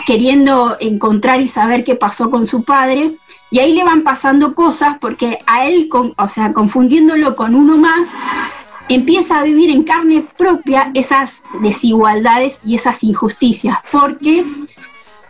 queriendo 0.07 0.76
encontrar 0.80 1.41
y 1.41 1.49
saber 1.49 1.85
qué 1.85 1.95
pasó 1.95 2.30
con 2.30 2.47
su 2.47 2.64
padre, 2.64 3.12
y 3.51 3.61
ahí 3.61 3.74
le 3.74 3.85
van 3.85 4.03
pasando 4.03 4.55
cosas 4.55 4.97
porque 5.01 5.39
a 5.47 5.66
él, 5.66 5.89
o 6.16 6.28
sea, 6.28 6.53
confundiéndolo 6.53 7.37
con 7.37 7.55
uno 7.55 7.76
más, 7.76 8.09
empieza 8.89 9.39
a 9.39 9.45
vivir 9.45 9.70
en 9.70 9.85
carne 9.85 10.26
propia 10.37 10.91
esas 10.95 11.43
desigualdades 11.61 12.61
y 12.64 12.74
esas 12.74 13.03
injusticias, 13.05 13.78
porque 13.91 14.45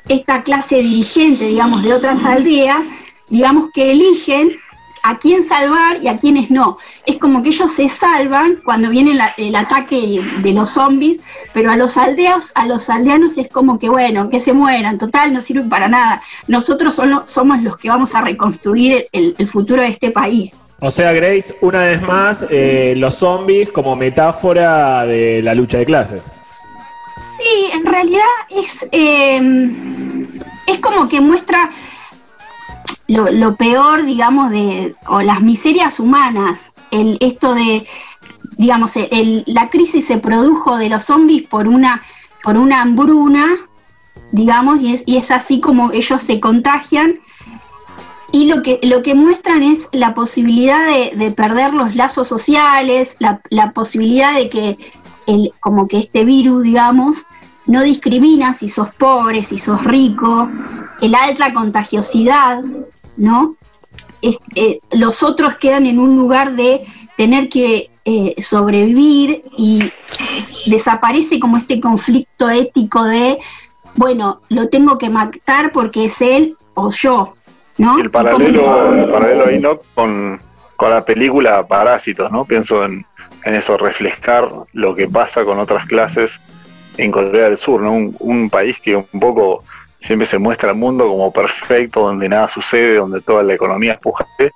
esta 0.08 0.42
clase 0.42 0.76
dirigente, 0.76 1.46
digamos, 1.46 1.82
de 1.82 1.94
otras 1.94 2.24
aldeas, 2.24 2.86
digamos 3.28 3.70
que 3.72 3.92
eligen 3.92 4.50
a 5.04 5.18
quién 5.18 5.42
salvar 5.42 6.02
y 6.02 6.08
a 6.08 6.18
quiénes 6.18 6.50
no. 6.50 6.78
Es 7.04 7.18
como 7.18 7.42
que 7.42 7.50
ellos 7.50 7.70
se 7.70 7.90
salvan 7.90 8.56
cuando 8.64 8.88
viene 8.88 9.12
el 9.36 9.54
ataque 9.54 10.22
de 10.38 10.52
los 10.52 10.70
zombies, 10.70 11.18
pero 11.52 11.70
a 11.70 11.76
los 11.76 11.98
aldeos, 11.98 12.50
a 12.54 12.66
los 12.66 12.88
aldeanos 12.88 13.36
es 13.36 13.48
como 13.50 13.78
que 13.78 13.90
bueno, 13.90 14.30
que 14.30 14.40
se 14.40 14.54
mueran, 14.54 14.96
total, 14.96 15.34
no 15.34 15.42
sirven 15.42 15.68
para 15.68 15.88
nada. 15.88 16.22
Nosotros 16.48 16.94
solo 16.94 17.24
somos 17.26 17.62
los 17.62 17.76
que 17.76 17.90
vamos 17.90 18.14
a 18.14 18.22
reconstruir 18.22 19.06
el, 19.12 19.46
futuro 19.46 19.82
de 19.82 19.88
este 19.88 20.10
país. 20.10 20.58
O 20.80 20.90
sea, 20.90 21.12
Grace, 21.12 21.54
una 21.60 21.80
vez 21.80 22.00
más, 22.00 22.46
eh, 22.50 22.94
los 22.96 23.14
zombies 23.14 23.70
como 23.70 23.94
metáfora 23.96 25.04
de 25.04 25.42
la 25.42 25.54
lucha 25.54 25.76
de 25.78 25.84
clases. 25.84 26.32
Sí, 27.36 27.68
en 27.74 27.84
realidad 27.84 28.22
es, 28.48 28.88
eh, 28.90 29.38
es 30.66 30.78
como 30.78 31.10
que 31.10 31.20
muestra 31.20 31.70
lo, 33.06 33.56
peor, 33.56 34.04
digamos, 34.04 34.50
de, 34.50 34.94
o 35.06 35.20
las 35.20 35.42
miserias 35.42 36.00
humanas, 36.00 36.72
el, 36.90 37.18
esto 37.20 37.54
de, 37.54 37.86
digamos, 38.56 38.92
la 39.46 39.70
crisis 39.70 40.06
se 40.06 40.18
produjo 40.18 40.76
de 40.78 40.88
los 40.88 41.04
zombies 41.04 41.42
por 41.48 41.68
una, 41.68 42.02
por 42.42 42.56
una 42.56 42.82
hambruna, 42.82 43.46
digamos, 44.32 44.80
y 44.80 44.94
es, 44.94 45.02
y 45.06 45.16
es 45.16 45.30
así 45.30 45.60
como 45.60 45.92
ellos 45.92 46.22
se 46.22 46.40
contagian. 46.40 47.20
y 48.32 48.46
lo 48.46 48.62
que, 48.62 48.80
lo 48.82 49.02
que 49.02 49.14
muestran 49.14 49.62
es 49.62 49.88
la 49.92 50.14
posibilidad 50.14 50.86
de, 50.86 51.30
perder 51.30 51.74
los 51.74 51.94
lazos 51.94 52.26
sociales, 52.26 53.16
la, 53.20 53.70
posibilidad 53.72 54.34
de 54.34 54.48
que 54.48 54.78
el, 55.26 55.52
como 55.60 55.88
que 55.88 55.98
este 55.98 56.24
virus, 56.24 56.62
digamos, 56.62 57.26
no 57.66 57.82
discrimina 57.82 58.52
si 58.52 58.68
sos 58.68 58.88
pobre, 58.94 59.42
si 59.42 59.58
sos 59.58 59.84
rico, 59.84 60.48
el 61.00 61.14
alta 61.14 61.52
contagiosidad, 61.54 62.62
¿no? 63.16 63.56
Eh, 64.22 64.80
los 64.92 65.22
otros 65.22 65.56
quedan 65.56 65.86
en 65.86 65.98
un 65.98 66.16
lugar 66.16 66.56
de 66.56 66.86
tener 67.16 67.48
que 67.48 67.90
eh, 68.04 68.34
sobrevivir 68.42 69.44
y 69.56 69.80
desaparece 70.66 71.38
como 71.40 71.56
este 71.56 71.80
conflicto 71.80 72.48
ético 72.48 73.04
de, 73.04 73.38
bueno, 73.96 74.40
lo 74.48 74.68
tengo 74.68 74.98
que 74.98 75.10
matar 75.10 75.72
porque 75.72 76.06
es 76.06 76.20
él 76.20 76.56
o 76.74 76.90
yo, 76.90 77.34
el 77.78 78.10
paralelo, 78.10 78.94
el 78.94 79.08
paralelo 79.08 79.46
ahí, 79.46 79.60
¿no? 79.60 79.80
Con, 79.94 80.40
la 80.80 81.04
película 81.04 81.66
Parásitos, 81.66 82.30
¿no? 82.30 82.44
Pienso 82.44 82.84
en, 82.84 83.06
eso, 83.44 83.78
reflejar 83.78 84.50
lo 84.74 84.94
que 84.94 85.08
pasa 85.08 85.42
con 85.44 85.58
otras 85.58 85.86
clases 85.86 86.40
en 86.98 87.10
Corea 87.10 87.48
del 87.48 87.56
Sur, 87.56 87.80
¿no? 87.80 88.12
Un, 88.18 88.50
país 88.50 88.78
que 88.80 88.94
un 88.94 89.20
poco 89.20 89.64
siempre 90.04 90.26
se 90.26 90.38
muestra 90.38 90.68
al 90.68 90.76
mundo 90.76 91.08
como 91.08 91.32
perfecto, 91.32 92.00
donde 92.00 92.28
nada 92.28 92.46
sucede, 92.46 92.96
donde 92.96 93.22
toda 93.22 93.42
la 93.42 93.54
economía 93.54 93.92
es 93.92 93.98
pujante, 93.98 94.52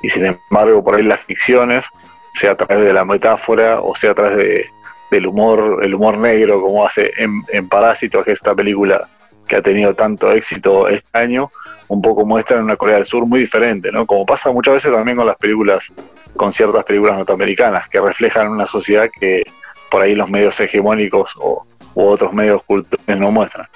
y 0.00 0.08
sin 0.08 0.26
embargo 0.26 0.82
por 0.84 0.94
ahí 0.94 1.02
las 1.02 1.20
ficciones, 1.20 1.86
sea 2.34 2.52
a 2.52 2.54
través 2.54 2.84
de 2.84 2.92
la 2.92 3.04
metáfora 3.04 3.80
o 3.80 3.94
sea 3.96 4.12
a 4.12 4.14
través 4.14 4.36
de, 4.36 4.66
del 5.10 5.26
humor, 5.26 5.80
el 5.82 5.94
humor 5.94 6.18
negro, 6.18 6.62
como 6.62 6.86
hace 6.86 7.12
en, 7.18 7.42
en 7.48 7.68
Parásitos, 7.68 8.24
que 8.24 8.30
es 8.30 8.38
esta 8.38 8.54
película 8.54 9.08
que 9.48 9.56
ha 9.56 9.62
tenido 9.62 9.92
tanto 9.92 10.30
éxito 10.30 10.86
este 10.86 11.18
año, 11.18 11.50
un 11.88 12.00
poco 12.00 12.24
muestran 12.24 12.62
una 12.62 12.76
Corea 12.76 12.96
del 12.96 13.04
Sur 13.04 13.26
muy 13.26 13.40
diferente, 13.40 13.90
¿no? 13.90 14.06
Como 14.06 14.24
pasa 14.24 14.52
muchas 14.52 14.74
veces 14.74 14.94
también 14.94 15.16
con 15.16 15.26
las 15.26 15.36
películas, 15.36 15.92
con 16.36 16.52
ciertas 16.52 16.84
películas 16.84 17.16
norteamericanas, 17.16 17.88
que 17.88 18.00
reflejan 18.00 18.48
una 18.48 18.66
sociedad 18.66 19.10
que 19.20 19.42
por 19.90 20.00
ahí 20.00 20.14
los 20.14 20.30
medios 20.30 20.58
hegemónicos 20.60 21.34
o, 21.38 21.66
u 21.94 22.04
otros 22.04 22.32
medios 22.32 22.62
culturales 22.62 23.20
no 23.20 23.32
muestran. 23.32 23.66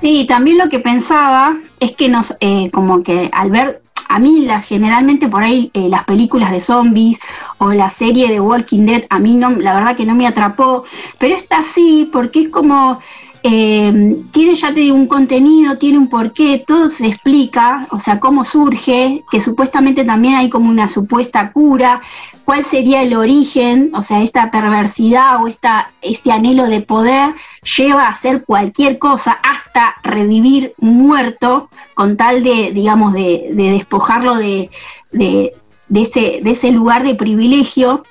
Sí, 0.00 0.26
también 0.28 0.58
lo 0.58 0.68
que 0.68 0.78
pensaba 0.78 1.58
es 1.80 1.92
que 1.92 2.08
nos, 2.08 2.36
eh, 2.40 2.70
como 2.70 3.02
que 3.02 3.30
al 3.32 3.50
ver, 3.50 3.82
a 4.08 4.20
mí 4.20 4.44
la, 4.46 4.62
generalmente 4.62 5.26
por 5.26 5.42
ahí 5.42 5.72
eh, 5.74 5.88
las 5.88 6.04
películas 6.04 6.52
de 6.52 6.60
zombies 6.60 7.18
o 7.58 7.72
la 7.72 7.90
serie 7.90 8.28
de 8.28 8.40
Walking 8.40 8.86
Dead, 8.86 9.04
a 9.10 9.18
mí 9.18 9.34
no, 9.34 9.50
la 9.50 9.74
verdad 9.74 9.96
que 9.96 10.06
no 10.06 10.14
me 10.14 10.28
atrapó, 10.28 10.84
pero 11.18 11.34
esta 11.34 11.62
sí, 11.62 12.08
porque 12.12 12.42
es 12.42 12.48
como 12.48 13.00
eh, 13.42 14.16
tiene, 14.32 14.54
ya 14.56 14.74
te 14.74 14.80
digo, 14.80 14.96
un 14.96 15.06
contenido, 15.06 15.78
tiene 15.78 15.98
un 15.98 16.08
porqué, 16.08 16.64
todo 16.66 16.90
se 16.90 17.06
explica, 17.06 17.86
o 17.90 17.98
sea, 17.98 18.18
cómo 18.18 18.44
surge, 18.44 19.22
que 19.30 19.40
supuestamente 19.40 20.04
también 20.04 20.34
hay 20.34 20.50
como 20.50 20.68
una 20.68 20.88
supuesta 20.88 21.52
cura, 21.52 22.00
cuál 22.44 22.64
sería 22.64 23.02
el 23.02 23.14
origen, 23.14 23.92
o 23.94 24.02
sea, 24.02 24.22
esta 24.22 24.50
perversidad 24.50 25.42
o 25.42 25.46
esta, 25.46 25.92
este 26.02 26.32
anhelo 26.32 26.66
de 26.66 26.80
poder 26.80 27.34
lleva 27.76 28.06
a 28.06 28.10
hacer 28.10 28.44
cualquier 28.44 28.98
cosa, 28.98 29.38
hasta 29.42 29.94
revivir 30.02 30.74
muerto, 30.78 31.70
con 31.94 32.16
tal 32.16 32.42
de, 32.42 32.72
digamos, 32.72 33.12
de, 33.12 33.50
despojarlo 33.52 34.34
de 34.36 34.70
ese 35.92 36.72
lugar 36.72 37.04
de 37.04 37.14
privilegio. 37.14 38.02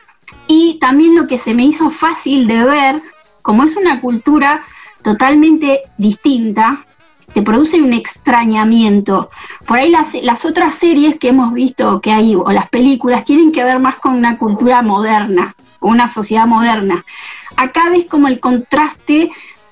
Y 0.48 0.78
también 0.80 1.16
lo 1.16 1.28
que 1.28 1.38
se 1.38 1.54
me 1.54 1.66
hizo 1.66 1.90
fácil 1.90 2.48
de 2.48 2.64
ver, 2.64 3.02
como 3.42 3.64
es 3.64 3.76
una 3.76 4.00
cultura 4.00 4.64
totalmente 5.08 5.84
distinta, 5.98 6.86
te 7.34 7.42
produce 7.42 7.82
un 7.82 7.94
extrañamiento. 7.94 9.30
Por 9.66 9.78
ahí 9.78 9.90
las, 9.90 10.44
otras 10.44 10.76
series 10.76 11.18
que 11.18 11.30
hemos 11.30 11.54
visto 11.54 12.02
que 12.02 12.12
hay, 12.12 12.36
o 12.36 12.52
las 12.52 12.68
películas, 12.68 13.24
tienen 13.24 13.54
que 13.54 13.64
ver 13.64 13.80
más 13.80 13.96
con 14.00 14.16
una 14.16 14.38
cultura 14.38 14.82
moderna, 14.82 15.56
una 15.80 16.10
sociedad 16.10 16.46
moderna. 16.46 17.06
Acá 17.56 17.90
ves 17.90 18.04
como 18.04 18.28
el 18.28 18.42
contraste 18.42 19.32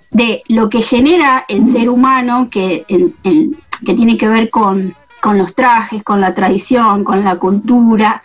de 0.10 0.42
lo 0.48 0.70
que 0.70 0.82
genera 0.82 1.44
el 1.50 1.70
ser 1.70 1.90
humano, 1.90 2.48
que, 2.50 2.86
tiene 3.84 4.18
que 4.18 4.30
ver 4.30 4.50
con 4.50 4.96
los 5.22 5.54
trajes, 5.54 6.02
con 6.02 6.22
la 6.22 6.34
tradición, 6.34 7.04
con 7.04 7.26
la 7.26 7.36
cultura, 7.36 8.24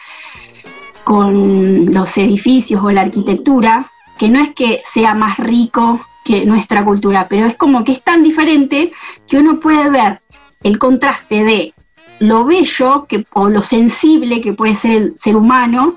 con 1.03 1.93
los 1.93 2.17
edificios 2.19 2.81
o 2.85 2.91
la 2.93 3.01
arquitectura, 3.01 3.91
que 4.17 4.29
no 4.29 4.39
es 4.39 4.55
que 4.55 4.81
sea 4.85 5.13
más 5.17 5.39
rico 5.39 6.07
que 6.25 6.45
nuestra 6.45 6.85
cultura, 6.85 7.27
pero 7.29 7.47
es 7.47 7.57
como 7.57 7.85
que 7.85 7.93
es 7.93 8.03
tan 8.03 8.23
diferente 8.23 8.93
que 9.27 9.39
uno 9.39 9.61
puede 9.61 9.91
ver 9.91 10.21
el 10.63 10.79
contraste 10.79 11.45
de 11.45 11.75
lo 12.19 12.45
bello 12.45 13.07
que, 13.09 13.27
o 13.33 13.49
lo 13.49 13.63
sensible 13.63 14.41
que 14.41 14.53
puede 14.53 14.75
ser 14.75 14.97
el 15.03 15.17
ser 15.17 15.37
humano 15.37 15.97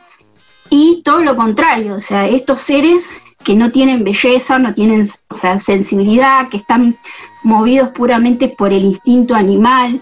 y 0.69 1.01
todo 1.03 1.21
lo 1.21 1.35
contrario, 1.35 1.95
o 1.95 2.01
sea, 2.01 2.27
estos 2.27 2.61
seres 2.61 3.09
que 3.43 3.55
no 3.55 3.71
tienen 3.71 4.03
belleza, 4.03 4.57
no 4.57 4.73
tienen 4.73 5.07
o 5.29 5.35
sea, 5.35 5.59
sensibilidad, 5.59 6.49
que 6.49 6.57
están 6.57 6.97
movidos 7.43 7.89
puramente 7.89 8.47
por 8.47 8.71
el 8.71 8.85
instinto 8.85 9.35
animal, 9.35 10.01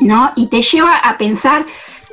¿no? 0.00 0.32
Y 0.36 0.48
te 0.48 0.62
lleva 0.62 0.96
a 0.96 1.18
pensar 1.18 1.66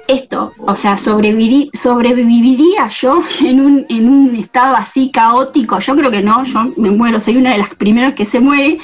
esto, 0.10 0.54
o 0.58 0.74
sea, 0.74 0.98
sobreviviría 0.98 2.88
yo 2.90 3.22
en 3.42 3.62
un, 3.62 3.86
en 3.90 4.10
un 4.10 4.36
estado 4.36 4.76
así 4.76 5.12
caótico. 5.12 5.80
Yo 5.80 5.96
creo 5.96 6.10
que 6.10 6.22
no, 6.22 6.44
yo 6.44 6.72
me 6.78 6.90
muero, 6.90 7.20
soy 7.20 7.38
una 7.38 7.52
de 7.52 7.60
las 7.60 7.76
primeras 7.76 8.16
que 8.16 8.26
se 8.26 8.40
muere. 8.40 8.80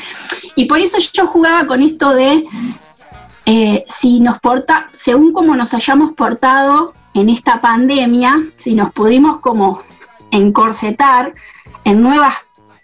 Y 0.55 0.65
por 0.65 0.79
eso 0.79 0.97
yo 1.13 1.25
jugaba 1.25 1.65
con 1.65 1.81
esto 1.81 2.13
de 2.13 2.45
eh, 3.47 3.83
si 3.87 4.19
nos 4.19 4.39
porta, 4.39 4.87
según 4.93 5.33
como 5.33 5.55
nos 5.55 5.73
hayamos 5.73 6.13
portado 6.13 6.93
en 7.15 7.29
esta 7.29 7.59
pandemia, 7.59 8.43
si 8.55 8.75
nos 8.75 8.91
pudimos 8.91 9.39
como 9.39 9.81
encorsetar 10.29 11.33
en 11.85 12.01
nuevas, 12.01 12.35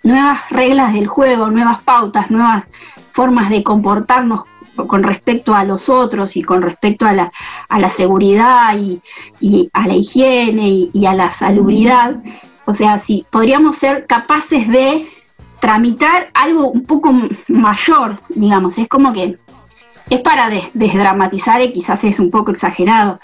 nuevas 0.01 0.49
reglas 0.49 0.93
del 0.93 1.05
juego, 1.05 1.51
nuevas 1.51 1.81
pautas, 1.83 2.31
nuevas 2.31 2.63
formas 3.11 3.49
de 3.49 3.61
comportarnos 3.61 4.45
con 4.75 5.03
respecto 5.03 5.53
a 5.53 5.63
los 5.63 5.89
otros 5.89 6.35
y 6.37 6.41
con 6.41 6.61
respecto 6.61 7.05
a 7.05 7.13
la, 7.13 7.31
a 7.69 7.79
la 7.79 7.89
seguridad 7.89 8.75
y, 8.77 9.01
a 9.73 9.87
la 9.87 9.95
higiene 9.95 10.89
y, 10.91 11.05
a 11.05 11.13
la 11.13 11.31
salubridad, 11.31 12.15
o 12.65 12.73
sea, 12.73 12.97
si 12.97 13.25
podríamos 13.29 13.77
ser 13.77 14.05
capaces 14.07 14.67
de 14.67 15.07
tramitar 15.59 16.29
algo 16.33 16.69
un 16.69 16.85
poco 16.85 17.13
mayor, 17.47 18.19
digamos, 18.29 18.77
es 18.77 18.87
como 18.87 19.13
que 19.13 19.37
es 20.09 20.19
para 20.21 20.49
desdramatizar 20.73 21.61
y 21.61 21.71
quizás 21.71 22.03
es 22.03 22.19
un 22.19 22.31
poco 22.31 22.51
exagerado, 22.51 23.19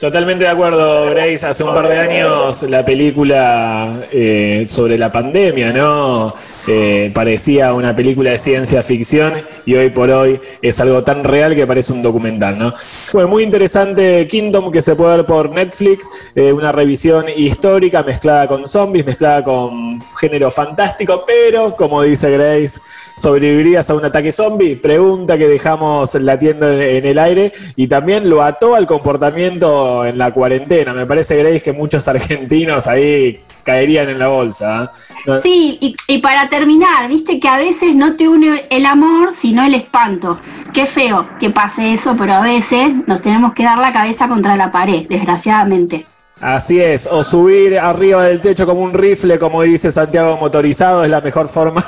Totalmente 0.00 0.44
de 0.44 0.50
acuerdo, 0.50 1.08
Grace. 1.08 1.46
Hace 1.46 1.64
un 1.64 1.72
par 1.72 1.88
de 1.88 1.98
años 1.98 2.62
la 2.64 2.84
película 2.84 4.06
eh, 4.12 4.64
sobre 4.66 4.98
la 4.98 5.10
pandemia, 5.10 5.72
¿no? 5.72 6.34
Eh, 6.68 7.10
parecía 7.14 7.72
una 7.72 7.96
película 7.96 8.32
de 8.32 8.38
ciencia 8.38 8.82
ficción 8.82 9.32
y 9.64 9.74
hoy 9.74 9.88
por 9.88 10.10
hoy 10.10 10.38
es 10.60 10.78
algo 10.80 11.02
tan 11.02 11.24
real 11.24 11.54
que 11.54 11.66
parece 11.66 11.94
un 11.94 12.02
documental, 12.02 12.58
¿no? 12.58 12.74
Fue 12.74 13.24
muy 13.24 13.42
interesante 13.42 14.26
Kingdom 14.28 14.70
que 14.70 14.82
se 14.82 14.94
puede 14.96 15.16
ver 15.16 15.26
por 15.26 15.50
Netflix, 15.50 16.06
eh, 16.34 16.52
una 16.52 16.72
revisión 16.72 17.24
histórica 17.34 18.02
mezclada 18.02 18.46
con 18.46 18.68
zombies, 18.68 19.06
mezclada 19.06 19.42
con 19.42 19.98
género 20.20 20.50
fantástico, 20.50 21.24
pero 21.26 21.74
como 21.74 22.02
dice 22.02 22.30
Grace, 22.30 22.80
¿sobrevivirías 23.16 23.88
a 23.88 23.94
un 23.94 24.04
ataque 24.04 24.30
zombie? 24.30 24.76
Pregunta 24.76 25.38
que 25.38 25.48
dejamos 25.48 26.14
latiendo 26.16 26.70
en 26.70 27.06
el 27.06 27.18
aire 27.18 27.52
y 27.76 27.88
también 27.88 28.28
lo 28.28 28.42
ató 28.42 28.74
al 28.74 28.84
comportamiento 28.84 29.85
en 30.04 30.18
la 30.18 30.30
cuarentena. 30.30 30.92
Me 30.92 31.06
parece, 31.06 31.36
Grace, 31.36 31.60
que 31.60 31.72
muchos 31.72 32.06
argentinos 32.08 32.86
ahí 32.86 33.40
caerían 33.62 34.08
en 34.08 34.18
la 34.18 34.28
bolsa. 34.28 34.90
¿eh? 35.26 35.40
Sí, 35.42 35.78
y, 35.80 36.18
para 36.18 36.48
terminar, 36.48 37.08
viste 37.08 37.40
que 37.40 37.48
a 37.48 37.58
veces 37.58 37.94
no 37.94 38.16
te 38.16 38.28
une 38.28 38.66
el 38.70 38.86
amor, 38.86 39.34
sino 39.34 39.64
el 39.64 39.74
espanto. 39.74 40.40
Qué 40.72 40.86
feo 40.86 41.28
que 41.40 41.50
pase 41.50 41.92
eso, 41.92 42.14
pero 42.16 42.34
a 42.34 42.42
veces 42.42 42.94
nos 43.06 43.20
tenemos 43.20 43.52
que 43.54 43.64
dar 43.64 43.78
la 43.78 43.92
cabeza 43.92 44.28
contra 44.28 44.56
la 44.56 44.70
pared, 44.70 45.06
desgraciadamente. 45.08 46.06
Así 46.40 46.78
es, 46.78 47.08
o 47.10 47.24
subir 47.24 47.78
arriba 47.78 48.24
del 48.24 48.42
techo 48.42 48.66
como 48.66 48.82
un 48.82 48.92
rifle, 48.92 49.38
como 49.38 49.62
dice 49.62 49.90
Santiago 49.90 50.36
Motorizado, 50.36 51.02
es 51.02 51.10
la 51.10 51.22
mejor 51.22 51.48
forma 51.48 51.82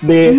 de 0.00 0.36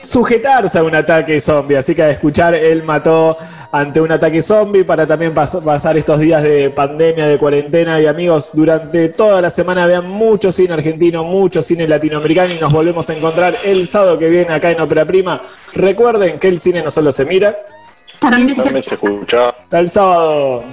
sujetarse 0.00 0.78
a 0.78 0.82
un 0.82 0.94
ataque 0.94 1.40
zombie. 1.40 1.76
Así 1.76 1.94
que 1.94 2.02
a 2.02 2.10
escuchar, 2.10 2.54
él 2.54 2.82
mató 2.82 3.36
ante 3.72 4.00
un 4.00 4.10
ataque 4.10 4.42
zombie 4.42 4.84
para 4.84 5.06
también 5.06 5.32
pasar 5.32 5.96
estos 5.96 6.18
días 6.18 6.42
de 6.42 6.70
pandemia, 6.70 7.26
de 7.26 7.38
cuarentena. 7.38 8.00
Y 8.00 8.06
amigos, 8.06 8.50
durante 8.52 9.08
toda 9.10 9.40
la 9.40 9.50
semana 9.50 9.86
vean 9.86 10.08
mucho 10.08 10.50
cine 10.50 10.72
argentino, 10.72 11.24
mucho 11.24 11.62
cine 11.62 11.86
latinoamericano 11.86 12.54
y 12.54 12.58
nos 12.58 12.72
volvemos 12.72 13.08
a 13.10 13.14
encontrar 13.14 13.58
el 13.64 13.86
sábado 13.86 14.18
que 14.18 14.28
viene 14.28 14.52
acá 14.52 14.70
en 14.70 14.80
Ópera 14.80 15.04
Prima. 15.04 15.40
Recuerden 15.74 16.38
que 16.38 16.48
el 16.48 16.58
cine 16.58 16.82
no 16.82 16.90
solo 16.90 17.12
se 17.12 17.24
mira, 17.24 17.56
también 18.20 18.54
se, 18.82 18.94
escucha. 18.94 19.48
Hasta 19.48 19.80
el 19.80 19.88
sábado. 19.88 20.64